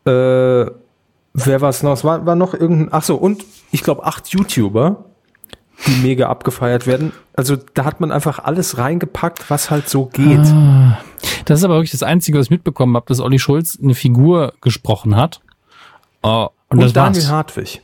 [0.05, 1.93] äh, wer war es noch?
[1.93, 5.05] Es war, war noch irgendein, ach so, und ich glaube acht YouTuber,
[5.87, 7.13] die mega abgefeiert werden.
[7.35, 10.45] Also da hat man einfach alles reingepackt, was halt so geht.
[11.45, 14.53] Das ist aber wirklich das Einzige, was ich mitbekommen habe, dass Olli Schulz eine Figur
[14.61, 15.41] gesprochen hat.
[16.21, 17.31] Oh, und, und das Daniel war's.
[17.31, 17.81] Hartwig.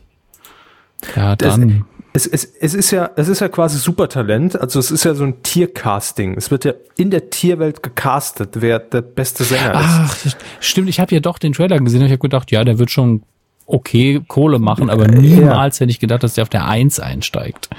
[1.15, 1.85] Ja, Das, dann.
[2.15, 4.59] Es, es, es ist ja, es ist ja quasi Supertalent.
[4.59, 6.35] Also es ist ja so ein Tiercasting.
[6.37, 9.75] Es wird ja in der Tierwelt gecastet, wer der beste Sänger ist.
[9.75, 10.17] Ach,
[10.61, 12.89] stimmt, ich habe ja doch den Trailer gesehen und ich habe gedacht, ja, der wird
[12.89, 13.23] schon
[13.65, 17.69] okay Kohle machen, aber niemals hätte ich gedacht, dass der auf der Eins einsteigt.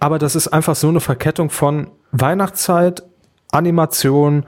[0.00, 3.04] Aber das ist einfach so eine Verkettung von Weihnachtszeit,
[3.52, 4.44] Animation,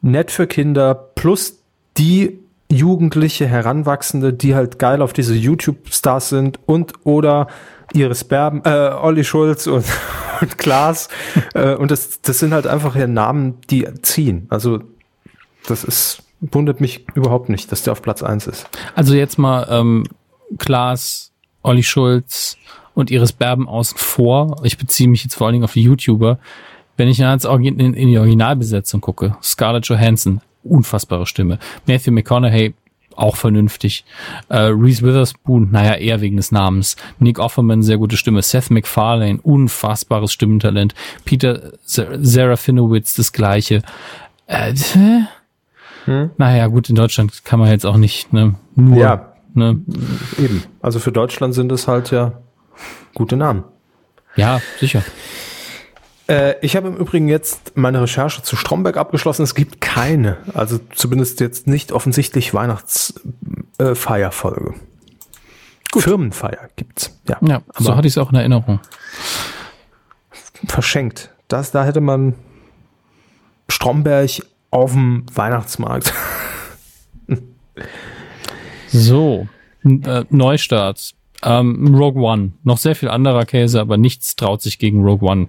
[0.00, 1.60] nett für Kinder, plus
[1.98, 7.46] die jugendliche Heranwachsende, die halt geil auf diese YouTube-Stars sind und oder
[7.94, 9.84] Iris Berben, äh, Olli Schulz und,
[10.40, 11.08] und Klaas.
[11.54, 14.46] äh, und das, das sind halt einfach ja Namen, die ziehen.
[14.50, 14.80] Also
[15.66, 18.68] das ist, wundert mich überhaupt nicht, dass der auf Platz eins ist.
[18.94, 20.04] Also jetzt mal ähm,
[20.58, 22.58] Klaas, Olli Schulz
[22.94, 24.60] und Iris Berben außen vor.
[24.64, 26.38] Ich beziehe mich jetzt vor allen Dingen auf die YouTuber.
[26.96, 31.58] Wenn ich in die Originalbesetzung gucke, Scarlett Johansson, unfassbare Stimme.
[31.86, 32.74] Matthew McConaughey,
[33.16, 34.04] auch vernünftig.
[34.48, 36.96] Äh, Reese Witherspoon, naja, eher wegen des Namens.
[37.18, 38.42] Nick Offerman, sehr gute Stimme.
[38.42, 40.94] Seth MacFarlane, unfassbares Stimmentalent.
[41.24, 43.82] Peter Serafinowitz, das gleiche.
[44.46, 44.74] Äh,
[46.04, 46.30] Hm?
[46.36, 49.32] Naja, gut, in Deutschland kann man jetzt auch nicht ne, nur Ja.
[49.54, 49.80] Ne?
[50.38, 50.64] Eben.
[50.82, 52.32] Also für Deutschland sind es halt ja
[53.14, 53.64] gute Namen.
[54.36, 55.02] Ja, sicher.
[56.28, 59.42] Äh, ich habe im Übrigen jetzt meine Recherche zu Stromberg abgeschlossen.
[59.42, 64.74] Es gibt keine, also zumindest jetzt nicht offensichtlich Weihnachtsfeierfolge.
[65.96, 67.16] Firmenfeier gibt's.
[67.28, 68.80] Ja, Ja, so hatte ich es auch in Erinnerung.
[70.66, 71.30] verschenkt.
[71.48, 72.34] Das, da hätte man
[73.68, 74.30] Stromberg
[74.70, 76.12] auf dem Weihnachtsmarkt.
[78.88, 79.48] So,
[79.82, 81.14] äh, Neustarts.
[81.42, 82.52] Ähm, Rogue One.
[82.62, 85.48] Noch sehr viel anderer Käse, aber nichts traut sich gegen Rogue One.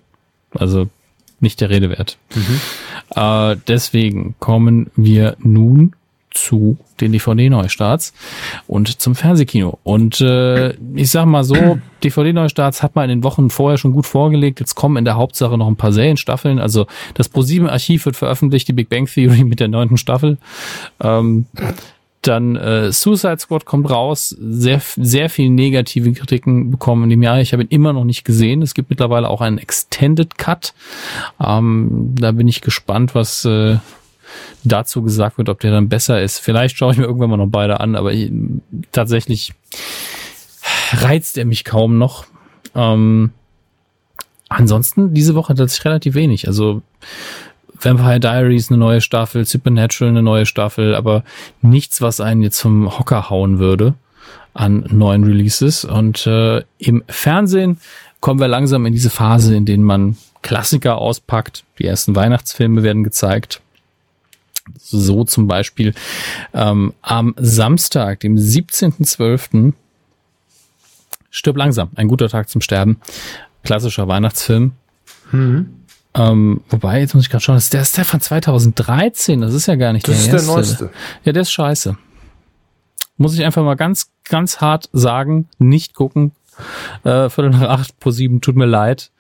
[0.58, 0.88] Also
[1.40, 2.18] nicht der Rede wert.
[3.16, 5.94] Äh, deswegen kommen wir nun
[6.36, 8.14] zu den DVD-Neustarts
[8.68, 9.80] und zum Fernsehkino.
[9.84, 11.56] Und äh, ich sag mal so,
[12.04, 14.60] DVD-Neustarts hat man in den Wochen vorher schon gut vorgelegt.
[14.60, 16.60] Jetzt kommen in der Hauptsache noch ein paar Serienstaffeln.
[16.60, 20.38] Also das ProSieben-Archiv wird veröffentlicht, die Big Bang Theory mit der neunten Staffel.
[21.02, 21.46] Ähm,
[22.28, 27.40] dann äh, Suicide Squad kommt raus, sehr sehr viel negative Kritiken bekommen in dem Jahr.
[27.40, 28.62] Ich habe ihn immer noch nicht gesehen.
[28.62, 30.74] Es gibt mittlerweile auch einen Extended Cut.
[31.44, 33.78] Ähm, da bin ich gespannt, was äh,
[34.64, 36.40] dazu gesagt wird, ob der dann besser ist.
[36.40, 38.32] Vielleicht schaue ich mir irgendwann mal noch beide an, aber ich,
[38.92, 39.54] tatsächlich
[40.92, 42.26] reizt er mich kaum noch.
[42.74, 43.32] Ähm,
[44.50, 46.48] ansonsten diese Woche tatsächlich relativ wenig.
[46.48, 46.82] Also
[47.82, 51.24] Vampire Diaries eine neue Staffel, Supernatural eine neue Staffel, aber
[51.62, 53.96] nichts, was einen jetzt vom Hocker hauen würde
[54.54, 55.86] an neuen Releases.
[55.86, 57.78] Und äh, im Fernsehen
[58.22, 61.64] kommen wir langsam in diese Phase, in denen man Klassiker auspackt.
[61.80, 63.62] Die ersten Weihnachtsfilme werden gezeigt.
[64.80, 65.94] So zum Beispiel
[66.54, 69.74] ähm, am Samstag, dem 17.12.
[71.30, 73.00] Stirb langsam, ein guter Tag zum Sterben.
[73.64, 74.72] Klassischer Weihnachtsfilm.
[76.16, 79.54] Ähm, wobei, jetzt muss ich gerade schauen, das ist der, ist der von 2013, das
[79.54, 80.90] ist ja gar nicht Das ist der neueste.
[81.26, 81.98] Ja, der ist scheiße.
[83.18, 86.32] Muss ich einfach mal ganz, ganz hart sagen, nicht gucken.
[87.04, 89.12] Äh, Viertel nach acht pro sieben, tut mir leid.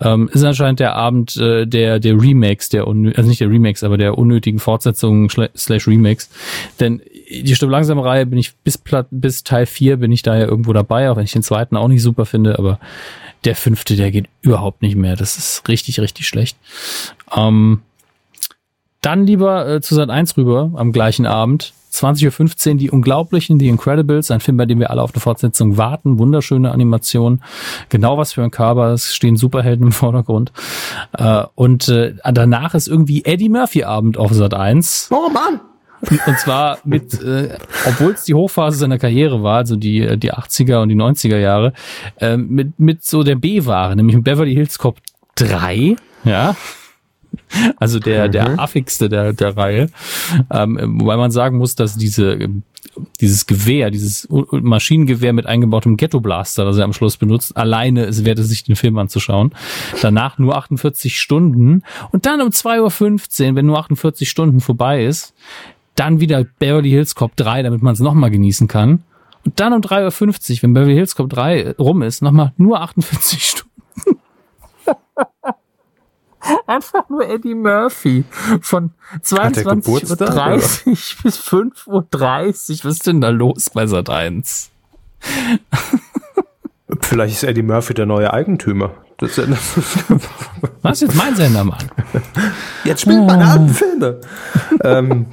[0.00, 3.96] Ähm, ist anscheinend der Abend äh, der, der Remakes, der also nicht der Remakes, aber
[3.96, 6.30] der unnötigen Fortsetzungen slash Remakes.
[6.78, 10.46] Denn die Stimmt langsam Reihe bin ich bis, bis Teil 4 bin ich da ja
[10.46, 12.78] irgendwo dabei, auch wenn ich den zweiten auch nicht super finde, aber
[13.44, 15.16] der fünfte, der geht überhaupt nicht mehr.
[15.16, 16.56] Das ist richtig, richtig schlecht.
[17.34, 17.82] Ähm,
[19.00, 21.72] dann lieber äh, zu Sat 1 rüber am gleichen Abend.
[21.92, 25.76] 20.15 Uhr Die Unglaublichen, The Incredibles, ein Film, bei dem wir alle auf eine Fortsetzung
[25.76, 26.18] warten.
[26.18, 27.40] Wunderschöne Animation.
[27.88, 28.92] Genau was für ein Körper.
[28.92, 30.52] Es stehen Superhelden im Vordergrund.
[31.16, 35.08] Äh, und äh, danach ist irgendwie Eddie Murphy Abend auf Sat 1.
[35.10, 35.60] Oh Mann!
[36.26, 40.32] Und zwar mit, äh, obwohl es die Hochphase seiner Karriere war, also die, äh, die
[40.32, 41.72] 80er und die 90er Jahre,
[42.20, 44.98] äh, mit, mit so der B-Ware, nämlich mit Beverly Hills Cop
[45.36, 46.56] 3, ja.
[47.76, 48.58] Also der, der Mhm.
[48.58, 49.88] affigste der, der Reihe.
[50.50, 52.48] Ähm, wobei man sagen muss, dass diese,
[53.20, 58.38] dieses Gewehr, dieses Maschinengewehr mit eingebautem Ghetto-Blaster, das er am Schluss benutzt, alleine es wert
[58.38, 59.52] es sich den Film anzuschauen.
[60.00, 65.34] Danach nur 48 Stunden und dann um 2.15 Uhr, wenn nur 48 Stunden vorbei ist,
[65.96, 69.02] dann wieder Beverly Hills Cop 3, damit man es nochmal genießen kann.
[69.44, 73.44] Und dann um 3.50 Uhr, wenn Beverly Hills Cop 3 rum ist, nochmal nur 48
[73.48, 74.20] Stunden.
[76.68, 78.24] Einfach nur Eddie Murphy
[78.60, 80.54] von Hat der 22.30 Geburtstag,
[80.86, 82.04] Uhr bis 5.30 Uhr.
[82.84, 84.70] Was ist denn da los bei Sat 1?
[87.00, 88.92] Vielleicht ist Eddie Murphy der neue Eigentümer.
[89.18, 89.48] Das ist,
[90.82, 91.78] Was ist jetzt mein Sender, Mann?
[92.84, 94.20] jetzt spielt meine alten Filme.
[94.84, 95.26] ähm,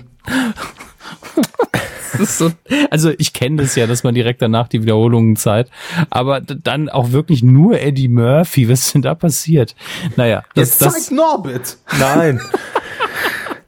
[2.20, 2.52] so,
[2.90, 5.72] also ich kenne das ja, dass man direkt danach die Wiederholungen zeigt,
[6.10, 8.70] aber dann auch wirklich nur Eddie Murphy.
[8.70, 9.76] Was ist denn da passiert?
[10.16, 11.78] Naja, das, jetzt das zeigt Norbit.
[12.00, 12.40] Nein.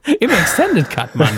[0.19, 1.30] im Extended Cut, Mann.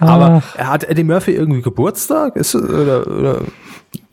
[0.00, 2.36] Aber hat Eddie Murphy irgendwie Geburtstag?
[2.36, 3.42] Ist, oder, oder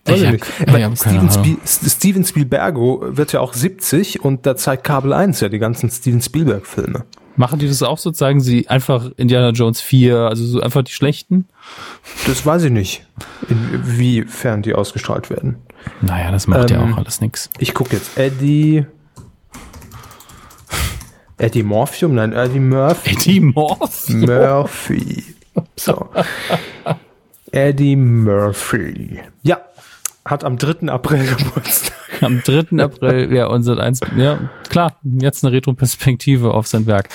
[0.06, 0.66] Weiß Ich nicht.
[0.66, 1.30] keine Steven.
[1.30, 5.90] Spiel, Steven Spielbergo wird ja auch 70 und da zeigt Kabel 1 ja die ganzen
[5.90, 7.04] Steven Spielberg-Filme.
[7.36, 8.10] Machen die das auch so?
[8.10, 11.46] Zeigen sie einfach Indiana Jones 4, also so einfach die schlechten?
[12.26, 13.06] Das weiß ich nicht,
[13.48, 15.56] inwiefern die ausgestrahlt werden.
[16.00, 17.50] Naja, das macht ja Ähm, auch alles nix.
[17.58, 18.86] Ich gucke jetzt Eddie.
[21.38, 22.14] Eddie Morphium?
[22.14, 23.10] Nein, Eddie Murphy.
[23.10, 24.14] Eddie Murphy.
[24.14, 25.24] Murphy.
[25.76, 26.08] So.
[27.52, 29.20] Eddie Murphy.
[29.42, 29.60] Ja,
[30.24, 30.88] hat am 3.
[30.90, 31.92] April Geburtstag.
[32.20, 32.82] Am 3.
[32.82, 34.38] April, ja, unser eins, ja,
[34.68, 37.08] klar, jetzt eine Retroperspektive auf sein Werk.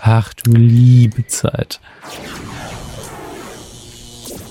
[0.00, 1.80] Ach du liebe Zeit.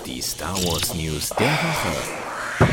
[0.06, 2.68] Die Star Wars News der Woche.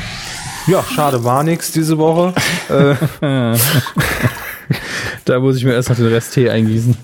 [0.67, 2.35] Ja, schade, war nix diese Woche.
[3.21, 3.57] äh,
[5.25, 6.97] Da muss ich mir erst noch den Rest Tee eingießen.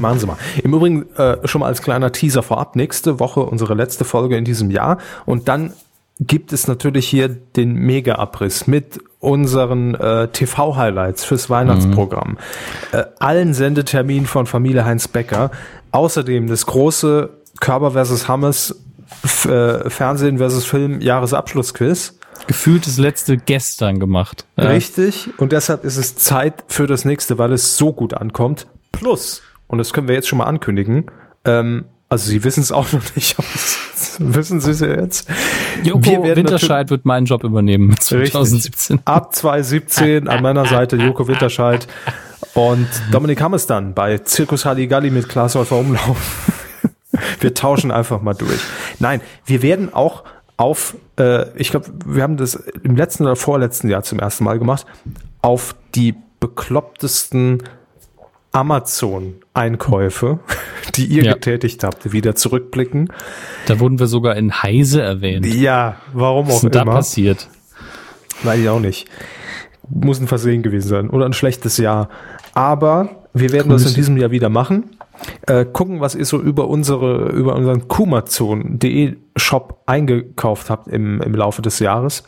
[0.00, 0.36] machen Sie mal.
[0.62, 2.76] Im Übrigen äh, schon mal als kleiner Teaser vorab.
[2.76, 4.98] Nächste Woche unsere letzte Folge in diesem Jahr.
[5.26, 5.72] Und dann
[6.18, 12.38] gibt es natürlich hier den Mega-Abriss mit unseren äh, TV-Highlights fürs Weihnachtsprogramm.
[12.92, 15.50] Äh, allen Sendeterminen von Familie Heinz Becker.
[15.90, 17.30] Außerdem das große
[17.60, 18.80] Körper versus Hammes
[19.24, 22.18] F äh, Fernsehen versus Film Jahresabschlussquiz.
[22.46, 24.44] Gefühlt das letzte gestern gemacht.
[24.56, 24.68] Ja.
[24.68, 25.30] Richtig.
[25.38, 28.68] Und deshalb ist es Zeit für das nächste, weil es so gut ankommt.
[28.92, 31.10] Plus, und das können wir jetzt schon mal ankündigen,
[31.44, 33.48] ähm, also Sie wissen es auch noch nicht, aber
[34.18, 35.28] das wissen Sie es ja jetzt.
[35.82, 37.90] Joko Wir Winterscheid wird meinen Job übernehmen.
[37.90, 38.06] Richtig.
[38.32, 39.00] 2017.
[39.04, 41.86] Ab 2017 an meiner Seite Joko Winterscheid
[42.54, 46.50] und Dominik Hammes dann bei Zirkus Halligalli mit Klaas Häufer Umlauf.
[47.40, 48.60] Wir tauschen einfach mal durch.
[48.98, 50.24] Nein, wir werden auch
[50.58, 54.58] auf, äh, ich glaube, wir haben das im letzten oder vorletzten Jahr zum ersten Mal
[54.58, 54.86] gemacht,
[55.40, 57.62] auf die beklopptesten
[58.56, 60.38] Amazon-Einkäufe,
[60.94, 61.32] die ihr Ja.
[61.34, 63.12] getätigt habt, wieder zurückblicken.
[63.66, 65.46] Da wurden wir sogar in Heise erwähnt.
[65.46, 66.92] Ja, warum Was auch ist denn da immer.
[66.92, 67.48] passiert?
[68.42, 69.08] Weiß ich auch nicht.
[69.88, 72.08] Muss ein Versehen gewesen sein oder ein schlechtes Jahr.
[72.54, 73.94] Aber wir werden das in Grüße.
[73.96, 74.95] diesem Jahr wieder machen.
[75.46, 81.34] Äh, gucken, was ihr so über unsere, über unseren kumazon.de Shop eingekauft habt im, im
[81.34, 82.22] Laufe des Jahres.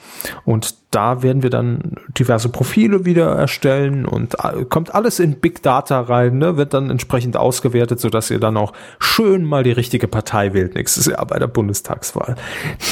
[0.44, 4.36] Und da werden wir dann diverse Profile wieder erstellen und
[4.68, 6.56] kommt alles in Big Data rein, ne?
[6.56, 11.06] wird dann entsprechend ausgewertet, sodass ihr dann auch schön mal die richtige Partei wählt nächstes
[11.06, 12.36] Jahr bei der Bundestagswahl.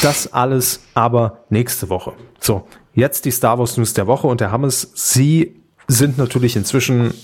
[0.02, 2.12] Das alles aber nächste Woche.
[2.40, 4.92] So, jetzt die Star Wars News der Woche und der Hammes.
[4.94, 5.56] Sie
[5.88, 7.14] sind natürlich inzwischen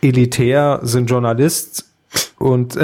[0.00, 1.87] elitär, sind Journalist
[2.38, 2.78] und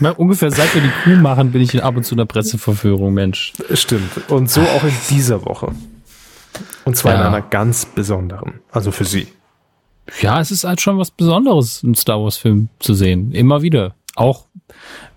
[0.00, 3.12] Na, ungefähr seit wir die Kuh machen, bin ich ab und zu in der Presseverführung,
[3.14, 3.52] Mensch.
[3.74, 4.10] stimmt.
[4.28, 5.72] Und so auch in dieser Woche.
[6.84, 7.26] Und zwar in Ja.
[7.26, 8.60] einer ganz besonderen.
[8.70, 9.26] Also für Sie.
[10.22, 13.32] Ja, es ist halt schon was Besonderes, einen Star Wars Film zu sehen.
[13.32, 13.94] Immer wieder.
[14.14, 14.46] Auch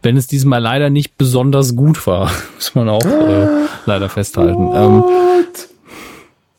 [0.03, 3.47] wenn es diesmal leider nicht besonders gut war, muss man auch äh,
[3.85, 4.69] leider festhalten.
[4.73, 5.03] Ähm,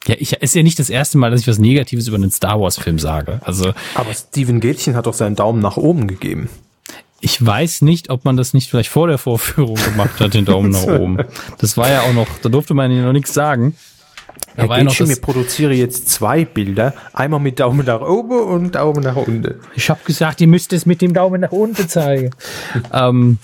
[0.07, 2.61] ja, ich, ist ja nicht das erste Mal, dass ich was Negatives über einen Star
[2.61, 3.41] Wars Film sage.
[3.45, 6.49] Also Aber Steven Gätchen hat doch seinen Daumen nach oben gegeben.
[7.23, 10.70] Ich weiß nicht, ob man das nicht vielleicht vor der Vorführung gemacht hat, den Daumen
[10.70, 11.19] nach oben.
[11.59, 13.77] Das war ja auch noch, da durfte man ja noch nichts sagen.
[14.57, 16.94] Da Herr das, mir produziere jetzt zwei Bilder.
[17.12, 19.61] Einmal mit Daumen nach oben und Daumen nach unten.
[19.77, 22.31] Ich habe gesagt, ihr müsst es mit dem Daumen nach unten zeigen.
[22.93, 23.39] ähm,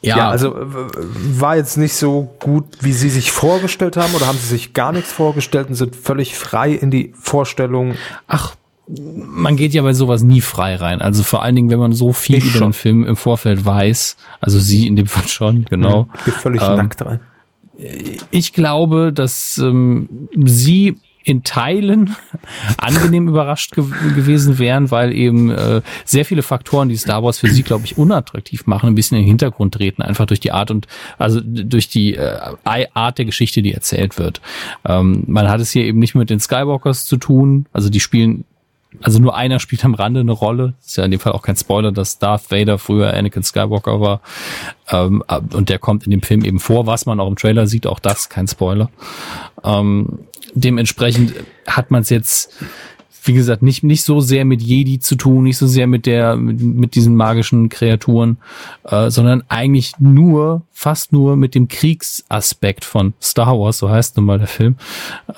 [0.00, 4.38] ja, Ja, also war jetzt nicht so gut, wie Sie sich vorgestellt haben oder haben
[4.38, 7.96] Sie sich gar nichts vorgestellt und sind völlig frei in die Vorstellung?
[8.28, 8.54] ach,
[9.00, 11.00] man geht ja bei sowas nie frei rein.
[11.00, 12.68] Also vor allen Dingen, wenn man so viel Ich über schon.
[12.68, 14.16] den Film im Vorfeld weiß.
[14.40, 16.08] Also sie in dem Fall schon, genau.
[16.18, 17.20] Ich bin völlig Ähm, nackt rein.
[18.30, 22.16] Ich glaube, dass ähm, sie in Teilen
[22.78, 27.48] angenehm überrascht ge gewesen wären, weil eben äh, sehr viele Faktoren, die Star Wars für
[27.48, 30.70] sie, glaube ich, unattraktiv machen, ein bisschen in den Hintergrund treten, einfach durch die Art
[30.72, 30.86] und
[31.18, 34.40] also durch die äh, Art der Geschichte, die erzählt wird.
[34.84, 38.44] Ähm, man hat es hier eben nicht mit den Skywalkers zu tun, also die spielen
[39.00, 40.74] also nur einer spielt am Rande eine Rolle.
[40.84, 44.20] Ist ja in dem Fall auch kein Spoiler, dass Darth Vader früher Anakin Skywalker war.
[44.90, 47.86] Ähm, und der kommt in dem Film eben vor, was man auch im Trailer sieht,
[47.86, 48.90] auch das kein Spoiler.
[49.64, 50.20] Ähm,
[50.54, 51.34] dementsprechend
[51.66, 52.52] hat man es jetzt,
[53.24, 56.36] wie gesagt, nicht, nicht so sehr mit Jedi zu tun, nicht so sehr mit der,
[56.36, 58.38] mit, mit diesen magischen Kreaturen,
[58.84, 64.26] äh, sondern eigentlich nur, fast nur mit dem Kriegsaspekt von Star Wars, so heißt nun
[64.26, 64.76] mal der Film.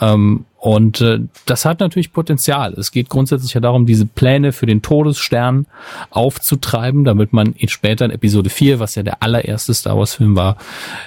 [0.01, 2.73] Ähm, und äh, das hat natürlich Potenzial.
[2.73, 5.67] Es geht grundsätzlich ja darum, diese Pläne für den Todesstern
[6.09, 10.37] aufzutreiben, damit man in später in Episode 4, was ja der allererste Star Wars Film
[10.37, 10.57] war,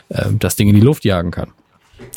[0.09, 1.49] äh, das Ding in die Luft jagen kann.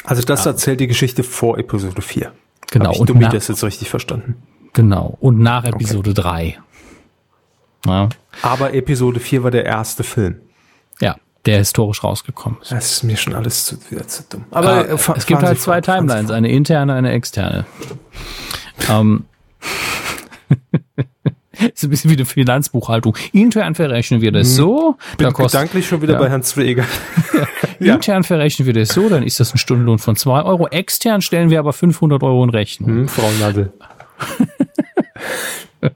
[0.04, 2.30] Also das erzählt die Geschichte vor Episode 4.
[2.72, 2.84] Genau.
[2.84, 4.36] Hab ich Und Dummi na- das jetzt richtig verstanden.
[4.74, 5.16] Genau.
[5.18, 6.58] Und nach Episode 3.
[7.86, 8.10] Ja.
[8.42, 10.42] Aber Episode 4 war der erste Film.
[11.46, 12.70] Der historisch rausgekommen ist.
[12.72, 14.44] Das ist mir schon alles zu, wieder zu dumm.
[14.50, 17.64] Aber äh, es gibt halt zwei fahren Timelines, eine interne, eine externe.
[18.90, 19.24] ähm,
[21.74, 23.16] ist ein bisschen wie eine Finanzbuchhaltung.
[23.32, 25.16] Intern verrechnen wir das so, Mhm.
[25.16, 26.18] Bin da kostet, gedanklich schon wieder Ja.
[26.18, 26.84] bei Herrn Zweger.
[27.82, 27.94] Ja.
[27.94, 30.68] intern verrechnen wir das so, dann ist das ein Stundenlohn von zwei Euro.
[30.68, 32.88] Extern stellen wir aber 500 Euro in Rechnung.
[32.90, 33.72] Hm, Frau Nadel.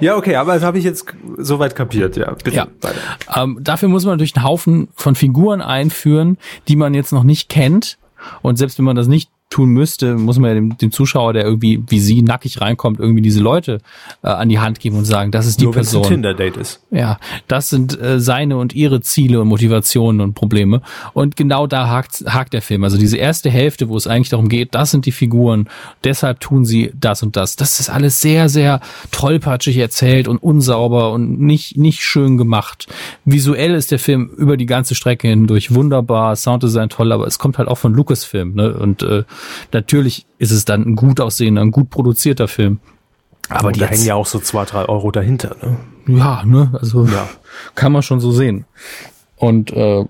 [0.00, 2.34] ja, okay, aber das habe ich jetzt soweit kapiert, ja.
[2.42, 3.42] Bitte Ja.
[3.42, 6.38] Ähm, dafür muss man natürlich einen Haufen von Figuren einführen,
[6.68, 7.98] die man jetzt noch nicht kennt.
[8.42, 11.44] Und selbst wenn man das nicht tun müsste, muss man ja dem, dem Zuschauer, der
[11.44, 13.80] irgendwie wie sie nackig reinkommt, irgendwie diese Leute
[14.22, 16.02] äh, an die Hand geben und sagen, das ist die Nur es ein Person.
[16.02, 16.82] Tinder-Date ist.
[16.90, 20.82] Ja, das sind äh, seine und ihre Ziele und Motivationen und Probleme.
[21.14, 22.84] Und genau da hakt, hakt der Film.
[22.84, 25.68] Also diese erste Hälfte, wo es eigentlich darum geht, das sind die Figuren,
[26.04, 27.56] deshalb tun sie das und das.
[27.56, 28.80] Das ist alles sehr, sehr
[29.12, 32.86] tollpatschig erzählt und unsauber und nicht, nicht schön gemacht.
[33.24, 37.56] Visuell ist der Film über die ganze Strecke hindurch wunderbar, Sounddesign toll, aber es kommt
[37.56, 38.54] halt auch von Lucasfilm.
[38.54, 38.74] Ne?
[38.74, 39.24] Und äh,
[39.72, 42.80] natürlich ist es dann ein gut aussehender, ein gut produzierter Film.
[43.48, 45.76] Aber Und die da hängen ja auch so zwei, drei Euro dahinter, ne?
[46.06, 47.28] ja, ne, also Ja.
[47.74, 48.66] kann man schon so sehen.
[49.36, 50.04] Und äh,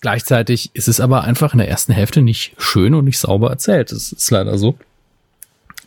[0.00, 3.92] gleichzeitig ist es aber einfach in der ersten Hälfte nicht schön und nicht sauber erzählt.
[3.92, 4.76] Das ist leider so.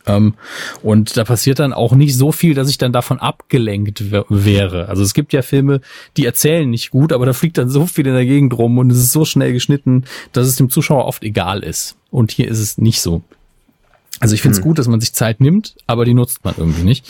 [0.06, 0.34] Ähm,
[0.82, 4.88] und da passiert dann auch nicht so viel, dass ich dann davon abgelenkt wäre.
[4.88, 5.80] Also es gibt ja Filme,
[6.16, 8.90] die erzählen nicht gut, aber da fliegt dann so viel in der Gegend rum und
[8.90, 11.96] es ist so schnell geschnitten, dass es dem Zuschauer oft egal ist.
[12.10, 13.22] Und hier ist es nicht so.
[14.20, 16.84] Also ich finde es gut, dass man sich Zeit nimmt, aber die nutzt man irgendwie
[16.84, 17.06] nicht.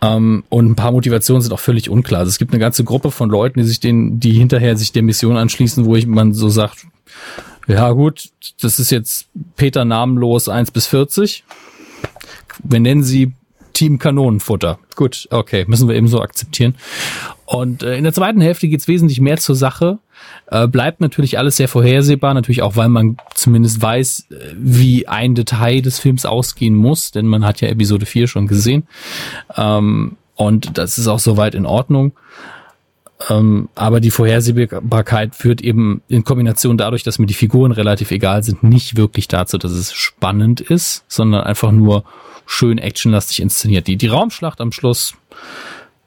[0.00, 2.20] Ähm, und ein paar Motivationen sind auch völlig unklar.
[2.20, 5.02] Also es gibt eine ganze Gruppe von Leuten, die sich den, die hinterher sich der
[5.02, 6.86] Mission anschließen, wo ich man so sagt,
[7.66, 9.26] ja gut, das ist jetzt
[9.56, 11.44] Peter namenlos 1 bis 40.
[12.62, 13.32] Wir nennen sie
[13.74, 14.78] Team Kanonenfutter.
[14.94, 16.76] Gut, okay, müssen wir eben so akzeptieren.
[17.44, 19.98] Und äh, in der zweiten Hälfte geht's wesentlich mehr zur Sache.
[20.46, 25.34] Äh, bleibt natürlich alles sehr vorhersehbar, natürlich auch, weil man zumindest weiß, äh, wie ein
[25.34, 28.86] Detail des Films ausgehen muss, denn man hat ja Episode 4 schon gesehen.
[29.56, 32.12] Ähm, und das ist auch soweit in Ordnung.
[33.30, 38.42] Ähm, aber die Vorhersehbarkeit führt eben in Kombination dadurch, dass mir die Figuren relativ egal
[38.42, 42.04] sind, nicht wirklich dazu, dass es spannend ist, sondern einfach nur
[42.46, 43.86] schön actionlastig inszeniert.
[43.86, 45.14] Die, die Raumschlacht am Schluss,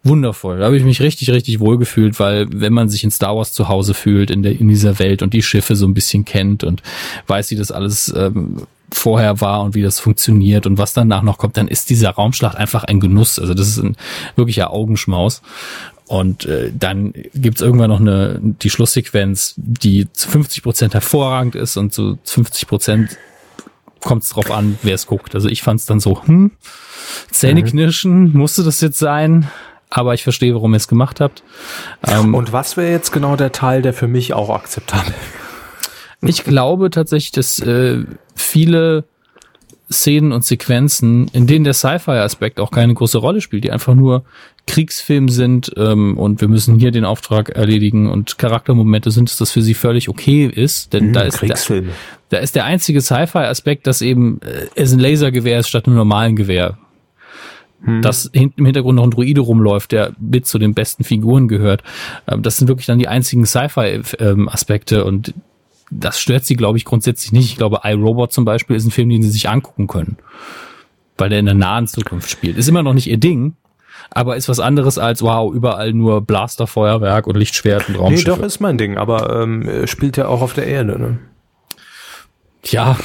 [0.03, 0.59] wundervoll.
[0.59, 3.53] Da habe ich mich richtig, richtig wohl gefühlt, weil wenn man sich in Star Wars
[3.53, 6.63] zu Hause fühlt, in, der, in dieser Welt und die Schiffe so ein bisschen kennt
[6.63, 6.81] und
[7.27, 11.37] weiß, wie das alles ähm, vorher war und wie das funktioniert und was danach noch
[11.37, 13.37] kommt, dann ist dieser Raumschlacht einfach ein Genuss.
[13.37, 13.97] Also das ist ein
[14.35, 15.41] wirklicher Augenschmaus.
[16.07, 21.75] Und äh, dann gibt's irgendwann noch eine die Schlusssequenz, die zu 50 Prozent hervorragend ist
[21.77, 23.17] und zu 50 Prozent
[23.99, 25.35] kommt es drauf an, wer es guckt.
[25.35, 26.51] Also ich fand es dann so, hm,
[27.31, 29.49] Zähneknirschen, musste das jetzt sein?
[29.89, 31.43] Aber ich verstehe, warum ihr es gemacht habt.
[32.05, 35.13] Ähm, Und was wäre jetzt genau der Teil, der für mich auch akzeptabel
[36.21, 38.03] ich glaube tatsächlich, dass äh,
[38.35, 39.05] viele
[39.91, 44.23] Szenen und Sequenzen, in denen der Sci-Fi-Aspekt auch keine große Rolle spielt, die einfach nur
[44.65, 49.51] Kriegsfilm sind ähm, und wir müssen hier den Auftrag erledigen und Charaktermomente sind, dass das
[49.51, 51.91] für sie völlig okay ist, denn da ist der, Kriegsfilme.
[52.29, 56.35] da ist der einzige Sci-Fi-Aspekt, dass eben äh, es ein Lasergewehr ist statt einem normalen
[56.35, 56.77] Gewehr.
[58.01, 61.83] Dass hinten im Hintergrund noch ein Druide rumläuft, der mit zu den besten Figuren gehört.
[62.27, 65.35] Ähm, das sind wirklich dann die einzigen Sci-Fi-Aspekte und
[65.91, 67.45] das stört sie, glaube ich, grundsätzlich nicht.
[67.51, 70.17] Ich glaube, iRobot zum Beispiel ist ein Film, den sie sich angucken können.
[71.17, 72.57] weil der in der nahen Zukunft spielt.
[72.57, 73.55] Ist immer noch nicht ihr Ding,
[74.11, 78.25] aber ist was anderes als, wow, überall nur Blaster, Feuerwerk und Lichtschwert und Nee, Raumschiffe.
[78.37, 81.19] doch, ist mein Ding, aber ähm, spielt ja auch auf der Erde, ne?
[82.65, 82.97] Ja,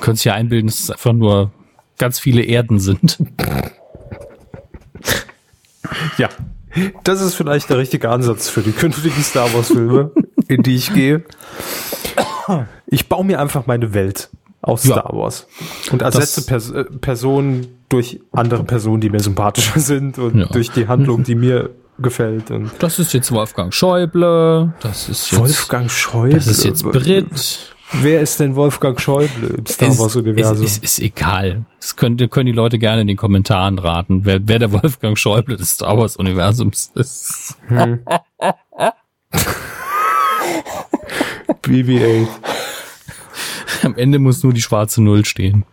[0.00, 1.52] könnt sich ja einbilden, dass es einfach nur
[1.98, 3.18] ganz viele Erden sind.
[6.18, 6.28] Ja.
[7.04, 10.10] Das ist vielleicht der richtige Ansatz für die künftigen Star Wars Filme,
[10.48, 11.22] in die ich gehe.
[12.86, 14.30] Ich baue mir einfach meine Welt
[14.62, 14.94] aus Ja.
[15.00, 15.46] Star Wars
[15.92, 20.46] und ersetze Pers äh, Personen durch andere Personen, die mir sympathischer sind und Ja.
[20.46, 22.50] durch die Handlung, die mir gefällt.
[22.50, 26.34] Und Das ist jetzt Wolfgang Schäuble, das ist jetzt, Wolfgang Schäuble.
[26.34, 27.70] das ist jetzt Brit.
[28.00, 30.64] Wer ist denn Wolfgang Schäuble im Star Wars Universum?
[30.64, 31.64] Ist, ist, ist egal.
[31.78, 35.56] Das können, können die Leute gerne in den Kommentaren raten, wer, wer der Wolfgang Schäuble
[35.56, 37.56] des Star Wars Universums ist.
[41.66, 42.28] BB-8.
[43.82, 45.64] Am Ende muss nur die schwarze Null stehen.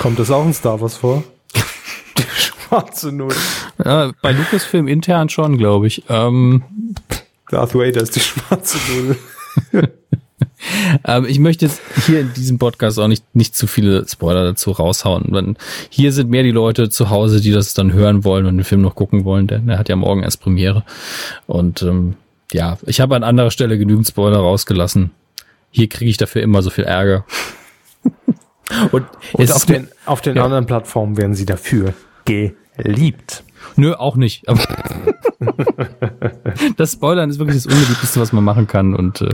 [0.00, 1.22] Kommt das auch in Star Wars vor?
[2.18, 3.34] Die schwarze Null.
[3.84, 6.04] Ja, bei Lucasfilm intern schon, glaube ich.
[6.08, 6.62] Ähm,
[7.50, 9.16] Darth Vader ist die schwarze Null.
[11.02, 14.70] Aber ich möchte jetzt hier in diesem Podcast auch nicht, nicht zu viele Spoiler dazu
[14.70, 15.26] raushauen.
[15.28, 15.54] Weil
[15.88, 18.82] Hier sind mehr die Leute zu Hause, die das dann hören wollen und den Film
[18.82, 19.46] noch gucken wollen.
[19.46, 20.84] Der, der hat ja morgen erst Premiere.
[21.46, 22.14] Und ähm,
[22.52, 25.10] ja, ich habe an anderer Stelle genügend Spoiler rausgelassen.
[25.70, 27.24] Hier kriege ich dafür immer so viel Ärger.
[28.92, 30.44] und Und auf den, auf den Ja.
[30.44, 31.94] anderen Plattformen werden sie dafür
[32.24, 33.44] geliebt.
[33.76, 34.48] Nö, auch nicht.
[34.48, 34.60] Aber
[36.76, 38.94] das Spoilern ist wirklich das Unbeliebteste, was man machen kann.
[38.94, 39.30] Und äh,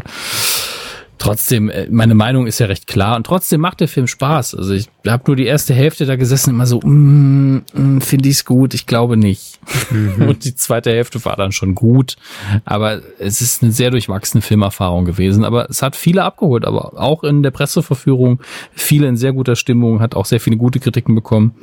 [1.26, 3.16] trotzdem, äh, meine Meinung ist ja recht klar.
[3.16, 4.54] Und trotzdem macht der Film Spaß.
[4.54, 8.44] Also ich habe nur die erste Hälfte da gesessen, immer so, mm, mm, finde ich's
[8.44, 8.74] gut?
[8.74, 9.58] Ich glaube nicht.
[10.18, 12.16] Und die zweite Hälfte war dann schon gut.
[12.64, 15.44] Aber es ist eine sehr durchwachsene Filmerfahrung gewesen.
[15.44, 16.64] Aber es hat viele abgeholt.
[16.64, 18.40] Aber auch in der Presseverführung
[18.72, 21.54] viele in sehr guter Stimmung, hat auch sehr viele gute Kritiken bekommen.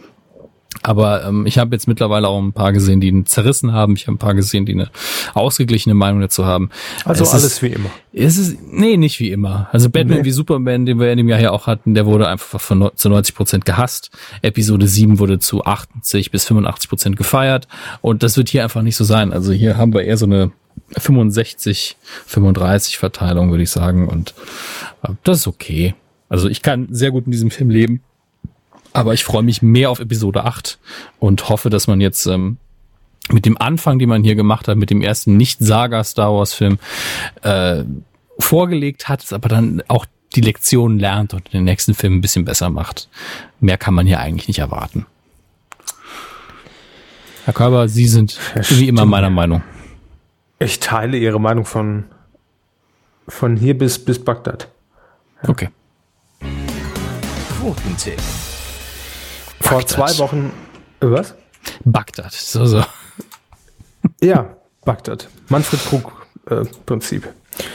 [0.81, 3.95] Aber ähm, ich habe jetzt mittlerweile auch ein paar gesehen, die ihn zerrissen haben.
[3.95, 4.89] Ich habe ein paar gesehen, die eine
[5.33, 6.69] ausgeglichene Meinung dazu haben.
[7.05, 7.89] Also Es alles ist, wie immer.
[8.11, 9.69] es ist, nee, nicht wie immer.
[9.71, 10.25] Also Batman Nee.
[10.25, 13.09] wie Superman, den wir in dem Jahr hier auch hatten, der wurde einfach von zu
[13.09, 14.11] 90 Prozent gehasst.
[14.41, 17.67] Episode 7 wurde zu 80 bis 85 Prozent gefeiert.
[18.01, 19.31] Und das wird hier einfach nicht so sein.
[19.31, 20.51] Also hier haben wir eher so eine
[20.97, 24.07] 65, 35 Verteilung, würde ich sagen.
[24.07, 24.33] Und
[25.03, 25.93] äh, das ist okay.
[26.29, 28.01] Also ich kann sehr gut in diesem Film leben.
[28.93, 30.79] Aber ich freue mich mehr auf Episode 8
[31.19, 32.57] und hoffe, dass man jetzt ähm,
[33.31, 36.77] mit dem Anfang, den man hier gemacht hat, mit dem ersten Nicht-Saga-Star Wars-Film,
[37.41, 37.83] äh,
[38.39, 40.05] vorgelegt hat, es aber dann auch
[40.35, 43.09] die Lektionen lernt und den nächsten Film ein bisschen besser macht.
[43.59, 45.05] Mehr kann man hier eigentlich nicht erwarten.
[47.45, 48.39] Herr Körber, Sie sind
[48.69, 49.63] wie immer meiner Meinung.
[50.59, 52.05] Ich teile Ihre Meinung von,
[53.27, 54.69] von hier bis, bis Bagdad.
[55.45, 55.69] Okay.
[57.59, 58.19] Quotentipp.
[59.63, 60.09] Vor Bagdad.
[60.09, 60.51] zwei Wochen.
[60.99, 61.35] Äh, Was?
[61.85, 62.33] Bagdad.
[62.33, 62.83] So, so.
[64.21, 65.29] Ja, Bagdad.
[65.49, 66.11] Manfred Krug
[66.49, 67.27] äh, Prinzip.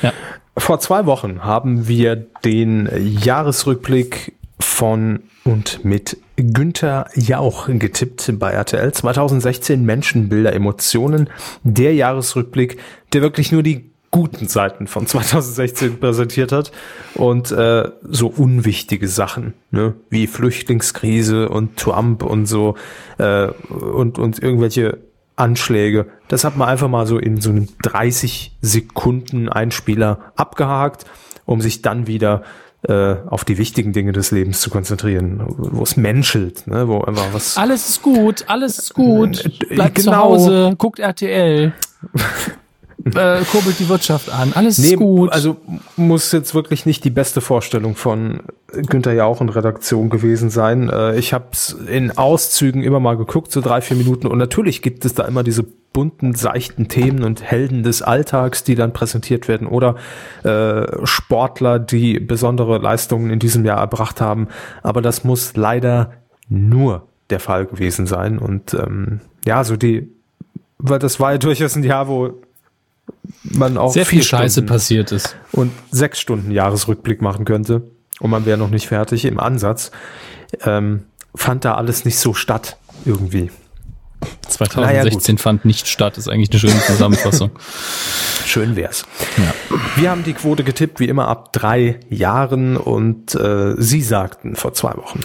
[0.03, 0.13] Ja.
[0.57, 2.89] Vor zwei Wochen haben wir den
[3.23, 11.31] Jahresrückblick von und mit Günther Jauch getippt bei RTL 2016 Menschenbilder Emotionen.
[11.63, 12.79] Der Jahresrückblick,
[13.13, 16.73] der wirklich nur die guten Seiten von 2016 präsentiert hat
[17.15, 22.77] und äh, so unwichtige Sachen, ne, wie Flüchtlingskrise und Trump und so
[23.19, 24.99] äh, und und irgendwelche
[25.37, 26.07] Anschläge.
[26.29, 31.05] Das hat man einfach mal so in so einem 30 Sekunden Einspieler abgehakt,
[31.45, 32.43] um sich dann wieder
[32.83, 37.33] äh, auf die wichtigen Dinge des Lebens zu konzentrieren, wo es menschelt, ne, wo einfach
[37.33, 39.45] was Alles ist gut, alles ist gut.
[39.45, 40.23] Äh, Bleibt zu genau.
[40.23, 41.73] Hause, guckt RTL.
[43.05, 44.53] äh, kurbelt die Wirtschaft an.
[44.55, 45.33] Alles ist gut.
[45.33, 45.57] Also
[45.97, 48.41] muss jetzt wirklich nicht die beste Vorstellung von
[48.73, 50.91] Günther Jauch und Redaktion gewesen sein.
[50.91, 54.27] Äh, Ich habe es in Auszügen immer mal geguckt, so drei, vier Minuten.
[54.27, 58.75] Und natürlich gibt es da immer diese bunten, seichten Themen und Helden des Alltags, die
[58.75, 59.67] dann präsentiert werden.
[59.67, 59.97] Oder
[60.43, 64.49] äh, Sportler, die besondere Leistungen in diesem Jahr erbracht haben.
[64.83, 66.13] Aber das muss leider
[66.49, 68.39] nur der Fall gewesen sein.
[68.39, 70.09] Und ähm, ja, so die,
[70.79, 72.35] weil das war ja durchaus ein Jahr, wo
[73.43, 75.37] man auch Sehr viel Scheiße Stunden passiert ist.
[75.53, 77.83] und sechs Stunden Jahresrückblick machen könnte
[78.21, 79.91] und man wäre noch nicht fertig im Ansatz,
[80.65, 81.05] ähm,
[81.35, 83.51] fand da alles nicht so statt irgendwie.
[84.49, 87.51] 2016 fand nicht statt, ist eigentlich eine schöne Zusammenfassung.
[88.47, 89.05] Schön wär's.
[89.37, 89.55] ja.
[89.97, 94.75] Wir haben die Quote getippt, wie immer ab drei Jahren und äh, Sie sagten vor
[94.75, 95.21] zwei Wochen.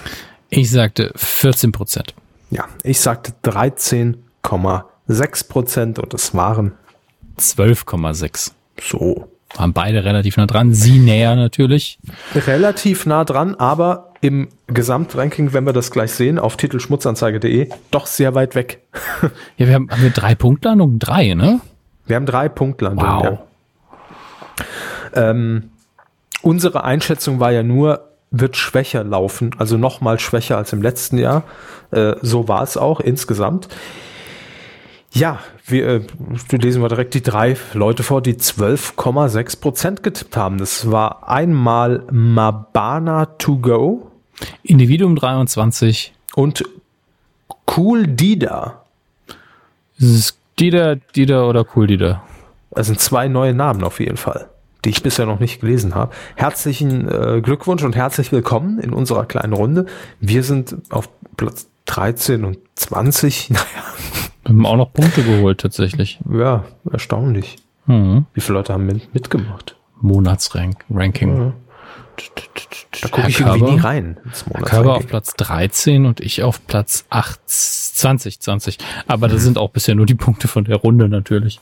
[0.50, 2.14] Ich sagte 14 Prozent.
[2.50, 6.72] Ja, ich sagte 13,6 Prozent und es waren
[7.38, 8.52] 12,6.
[8.80, 10.74] so Waren beide relativ nah dran.
[10.74, 11.98] Sie näher natürlich.
[12.34, 18.34] relativ nah dran, aber im Gesamtranking, wenn wir das gleich sehen, auf titelschmutzanzeige.de, doch sehr
[18.34, 18.80] weit weg.
[19.56, 20.98] Ja, wir haben, haben wir drei Punktlandungen?
[20.98, 21.60] Drei, ne?
[22.06, 23.12] Wir haben drei Punktlandungen.
[23.12, 23.38] Wow.
[25.14, 25.30] Ja.
[25.30, 25.70] Ähm,
[26.42, 31.18] unsere Einschätzung war ja nur, wird schwächer laufen, also noch mal schwächer als im letzten
[31.18, 31.44] Jahr.
[31.92, 33.68] Äh, so war es auch insgesamt.
[35.14, 36.00] Ja, wir, äh,
[36.50, 40.58] lesen wir direkt die drei Leute vor, die 12,6 Prozent getippt haben.
[40.58, 44.10] Das war einmal Mabana to go
[44.64, 46.12] Individuum 23.
[46.34, 46.64] und
[47.76, 48.82] Cool Dida.
[49.98, 52.24] Ist es Dieter, Dieter oder Cool Dieter?
[52.72, 54.48] Das sind zwei neue Namen auf jeden Fall,
[54.84, 56.12] die ich bisher noch nicht gelesen habe.
[56.34, 59.86] Herzlichen äh, Glückwunsch und herzlich willkommen in unserer kleinen Runde.
[60.18, 63.50] Wir sind auf Platz 13 und 20.
[63.50, 63.64] Naja,
[64.44, 66.18] haben auch noch Punkte geholt, tatsächlich.
[66.30, 67.56] ja, erstaunlich.
[67.86, 68.26] Mhm.
[68.34, 69.76] Wie viele Leute haben mit, mitgemacht?
[70.00, 71.52] Monatsrank, Ranking.
[73.02, 74.18] Da gucke ich irgendwie nie rein.
[74.24, 75.08] ins Körper auf Monatsranking.
[75.08, 78.78] Platz 13 und ich auf Platz 8, 20, 20.
[79.06, 81.60] Aber das sind auch bisher nur die Punkte von der Runde natürlich.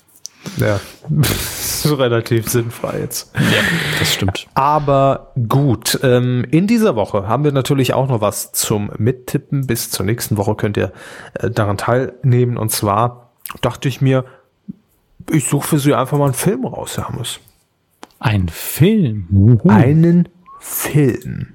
[0.59, 0.81] Ja,
[1.61, 3.33] so relativ sinnfrei jetzt.
[3.35, 3.63] Ja,
[3.99, 4.47] das stimmt.
[4.55, 9.67] Aber gut, ähm, in dieser Woche haben wir natürlich auch noch was zum Mittippen.
[9.67, 10.93] Bis zur nächsten Woche könnt ihr
[11.35, 12.57] äh, daran teilnehmen.
[12.57, 14.25] Und zwar dachte ich mir,
[15.31, 17.41] ich suche für Sie einfach mal einen Film raus, Herr Hammes.
[18.19, 19.27] Ein Film.
[19.33, 19.69] Uhu.
[19.69, 20.29] Einen
[20.61, 21.55] Film.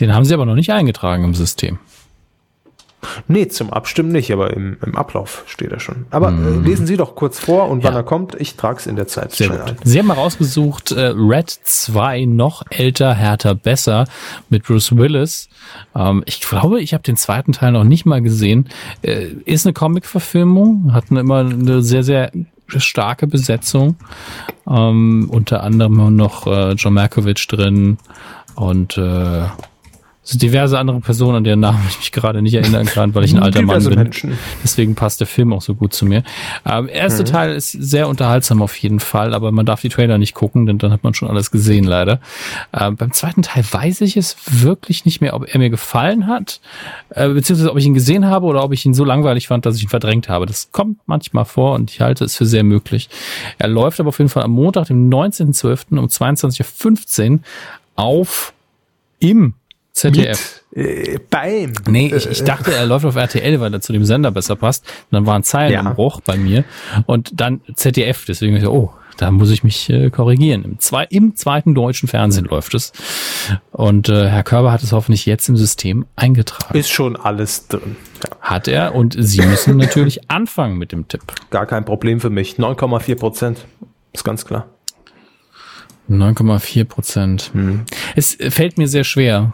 [0.00, 1.78] Den haben sie aber noch nicht eingetragen im System.
[3.28, 6.06] Nee, zum Abstimmen nicht, aber im, im Ablauf steht er schon.
[6.10, 8.00] Aber äh, lesen Sie doch kurz vor und wann Ja.
[8.00, 8.34] er kommt.
[8.40, 9.60] Ich trage es in der Zeit Sehr gut.
[9.60, 9.76] ein.
[9.82, 14.06] Sie haben mal rausgesucht äh, Red 2, noch älter, härter, besser
[14.50, 15.48] mit Bruce Willis.
[15.96, 18.68] Ähm, ich glaube, ich habe den zweiten Teil noch nicht mal gesehen.
[19.02, 22.30] Äh, ist eine Comic-Verfilmung, hat eine, immer eine sehr, sehr
[22.68, 23.96] starke Besetzung.
[24.68, 27.98] Ähm, unter anderem noch äh, John Malkovich drin
[28.54, 29.42] und äh,
[30.24, 33.34] sind diverse andere Personen, an deren Namen ich mich gerade nicht erinnern kann, weil ich
[33.34, 33.94] ein alter Mann bin.
[33.94, 34.38] Menschen.
[34.62, 36.22] Deswegen passt der Film auch so gut zu mir.
[36.64, 40.34] Ähm, erste Teil ist sehr unterhaltsam auf jeden Fall, aber man darf die Trailer nicht
[40.34, 42.20] gucken, denn dann hat man schon alles gesehen, leider.
[42.72, 46.60] Ähm, beim zweiten Teil weiß ich es wirklich nicht mehr, ob er mir gefallen hat,
[47.10, 49.76] äh, beziehungsweise ob ich ihn gesehen habe oder ob ich ihn so langweilig fand, dass
[49.76, 50.46] ich ihn verdrängt habe.
[50.46, 53.08] Das kommt manchmal vor und ich halte es für sehr möglich.
[53.58, 55.98] Er läuft aber auf jeden Fall am Montag, dem 19.12.
[55.98, 57.38] um 22.15 Uhr
[57.96, 58.52] auf
[59.18, 59.54] im
[60.10, 60.62] ZDF.
[60.72, 61.72] Mit, äh, beim.
[61.88, 64.84] Nee, ich, ich dachte, er läuft auf RTL, weil er zu dem Sender besser passt.
[64.86, 66.64] Und dann war ein Zeilenumbruch bei mir.
[67.06, 70.64] Und dann ZDF, deswegen ich so, oh, da muss ich mich äh, korrigieren.
[70.64, 72.92] Im, zwei, Im zweiten deutschen Fernsehen läuft es.
[73.70, 76.76] Und äh, Herr Körber hat es hoffentlich jetzt im System eingetragen.
[76.76, 77.96] Ist schon alles drin.
[78.24, 81.22] Ja, Hat er und Sie müssen natürlich anfangen mit dem Tipp.
[81.50, 82.56] gar kein Problem für mich.
[82.56, 83.66] 9,4 Prozent.
[84.12, 84.66] Ist ganz klar.
[86.10, 87.52] 9,4 Prozent.
[88.16, 89.52] Es fällt mir sehr schwer,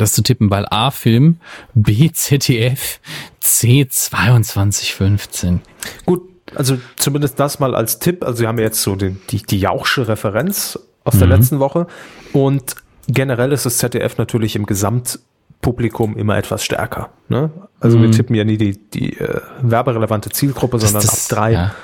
[0.00, 1.38] das zu tippen, weil A Film,
[1.74, 3.00] B ZDF,
[3.40, 5.60] C 2215.
[6.06, 6.22] Gut,
[6.54, 8.24] also zumindest das mal als Tipp.
[8.24, 11.86] Also wir haben jetzt so den, die, die Jauchsche Referenz aus der letzten Woche.
[12.32, 12.76] Und
[13.06, 17.10] generell ist das ZDF natürlich im Gesamtpublikum immer etwas stärker.
[17.28, 17.50] Ne?
[17.80, 21.52] Also wir tippen ja nie die, die äh, werberelevante Zielgruppe, sondern ab drei.
[21.52, 21.74] ja,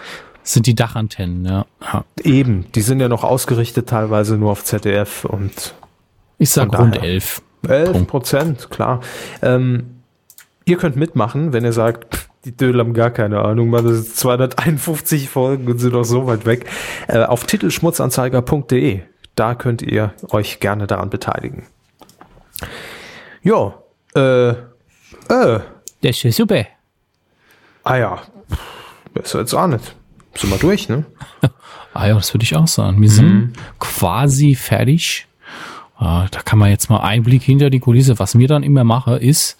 [0.42, 1.66] das sind die Dachantennen, ja.
[2.22, 5.74] Eben, die sind ja noch ausgerichtet teilweise nur auf ZDF und
[6.38, 7.20] Ich sag rund daher.
[7.68, 7.94] 11.
[7.94, 9.00] 11 Prozent, klar.
[9.42, 10.00] Ähm,
[10.64, 13.98] ihr könnt mitmachen, wenn ihr sagt, pff, die Dödel haben gar keine Ahnung, man, das
[13.98, 16.66] ist 251 Folgen und sind noch so weit weg.
[17.06, 19.00] Äh, auf titelschmutzanzeiger.de,
[19.34, 21.66] da könnt ihr euch gerne daran beteiligen.
[23.42, 23.74] Ja,
[24.14, 25.60] äh, äh,
[26.02, 26.64] Das ist super.
[27.84, 28.22] ah ja,
[29.14, 29.94] besser jetzt auch nicht.
[30.34, 31.04] Sind wir durch, ne?
[31.92, 33.02] Ah ja, das würde ich auch sagen.
[33.02, 35.26] Wir sind quasi fertig.
[36.00, 38.18] Ah, Da kann man jetzt mal Einblick hinter die Kulisse.
[38.18, 39.58] Was mir dann immer mache, ist,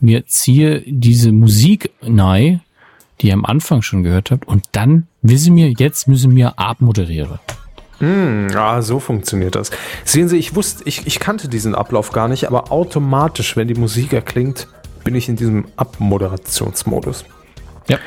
[0.00, 2.60] mir ziehe diese Musik nahe,
[3.20, 7.38] die ihr am Anfang schon gehört habt, und dann wissen wir, jetzt müssen wir abmoderieren.
[8.00, 9.70] Ja, so funktioniert das.
[10.04, 13.74] Sehen Sie, ich wusste, ich, ich kannte diesen Ablauf gar nicht, aber automatisch, wenn die
[13.74, 14.66] Musik erklingt,
[15.04, 17.24] bin ich in diesem Abmoderationsmodus.
[17.86, 17.98] Ja.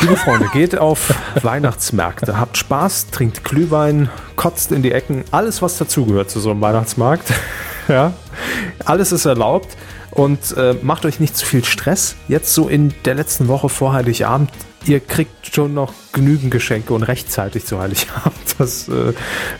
[0.00, 1.12] Liebe Freunde, geht auf
[1.42, 6.60] Weihnachtsmärkte, habt Spaß, trinkt Glühwein, kotzt in die Ecken, alles was dazugehört zu so einem
[6.60, 7.32] Weihnachtsmarkt.
[7.88, 8.12] ja,
[8.84, 9.76] alles ist erlaubt
[10.12, 12.14] und äh, macht euch nicht zu viel Stress.
[12.28, 14.50] Jetzt so in der letzten Woche vor Heiligabend,
[14.84, 18.34] ihr kriegt schon noch genügend Geschenke und rechtzeitig zu Heiligabend.
[18.58, 19.12] Das äh,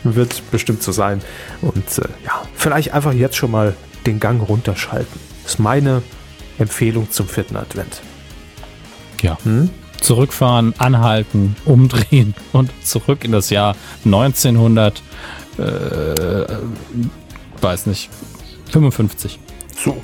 [0.02, 1.22] wird bestimmt so sein.
[1.62, 5.20] Und äh, ja, vielleicht einfach jetzt schon mal den Gang runterschalten.
[5.44, 6.02] Das ist meine
[6.58, 8.02] Empfehlung zum vierten Advent.
[9.22, 9.38] Ja.
[10.00, 13.76] Zurückfahren, anhalten, umdrehen und zurück in das Jahr
[15.58, 15.62] Äh,
[17.60, 18.10] weiß nicht.
[18.70, 19.38] 55.
[19.82, 20.00] So.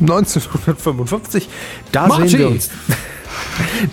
[0.00, 1.48] 1955.
[1.92, 2.28] Da Margie!
[2.28, 2.70] sehen wir uns.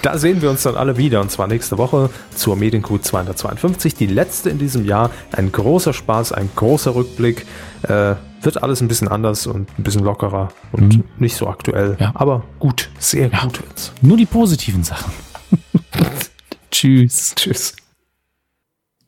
[0.01, 4.07] Da sehen wir uns dann alle wieder und zwar nächste Woche zur Mediencoup 252, die
[4.07, 5.11] letzte in diesem Jahr.
[5.31, 7.45] Ein großer Spaß, ein großer Rückblick.
[7.84, 11.97] Äh, wird alles ein bisschen anders und ein bisschen lockerer und nicht so aktuell.
[11.99, 12.11] Ja.
[12.13, 13.91] Aber gut, sehr gut wird's.
[14.01, 15.11] Nur die positiven Sachen.
[16.72, 17.34] Tschüss.
[17.36, 17.76] Tschüss.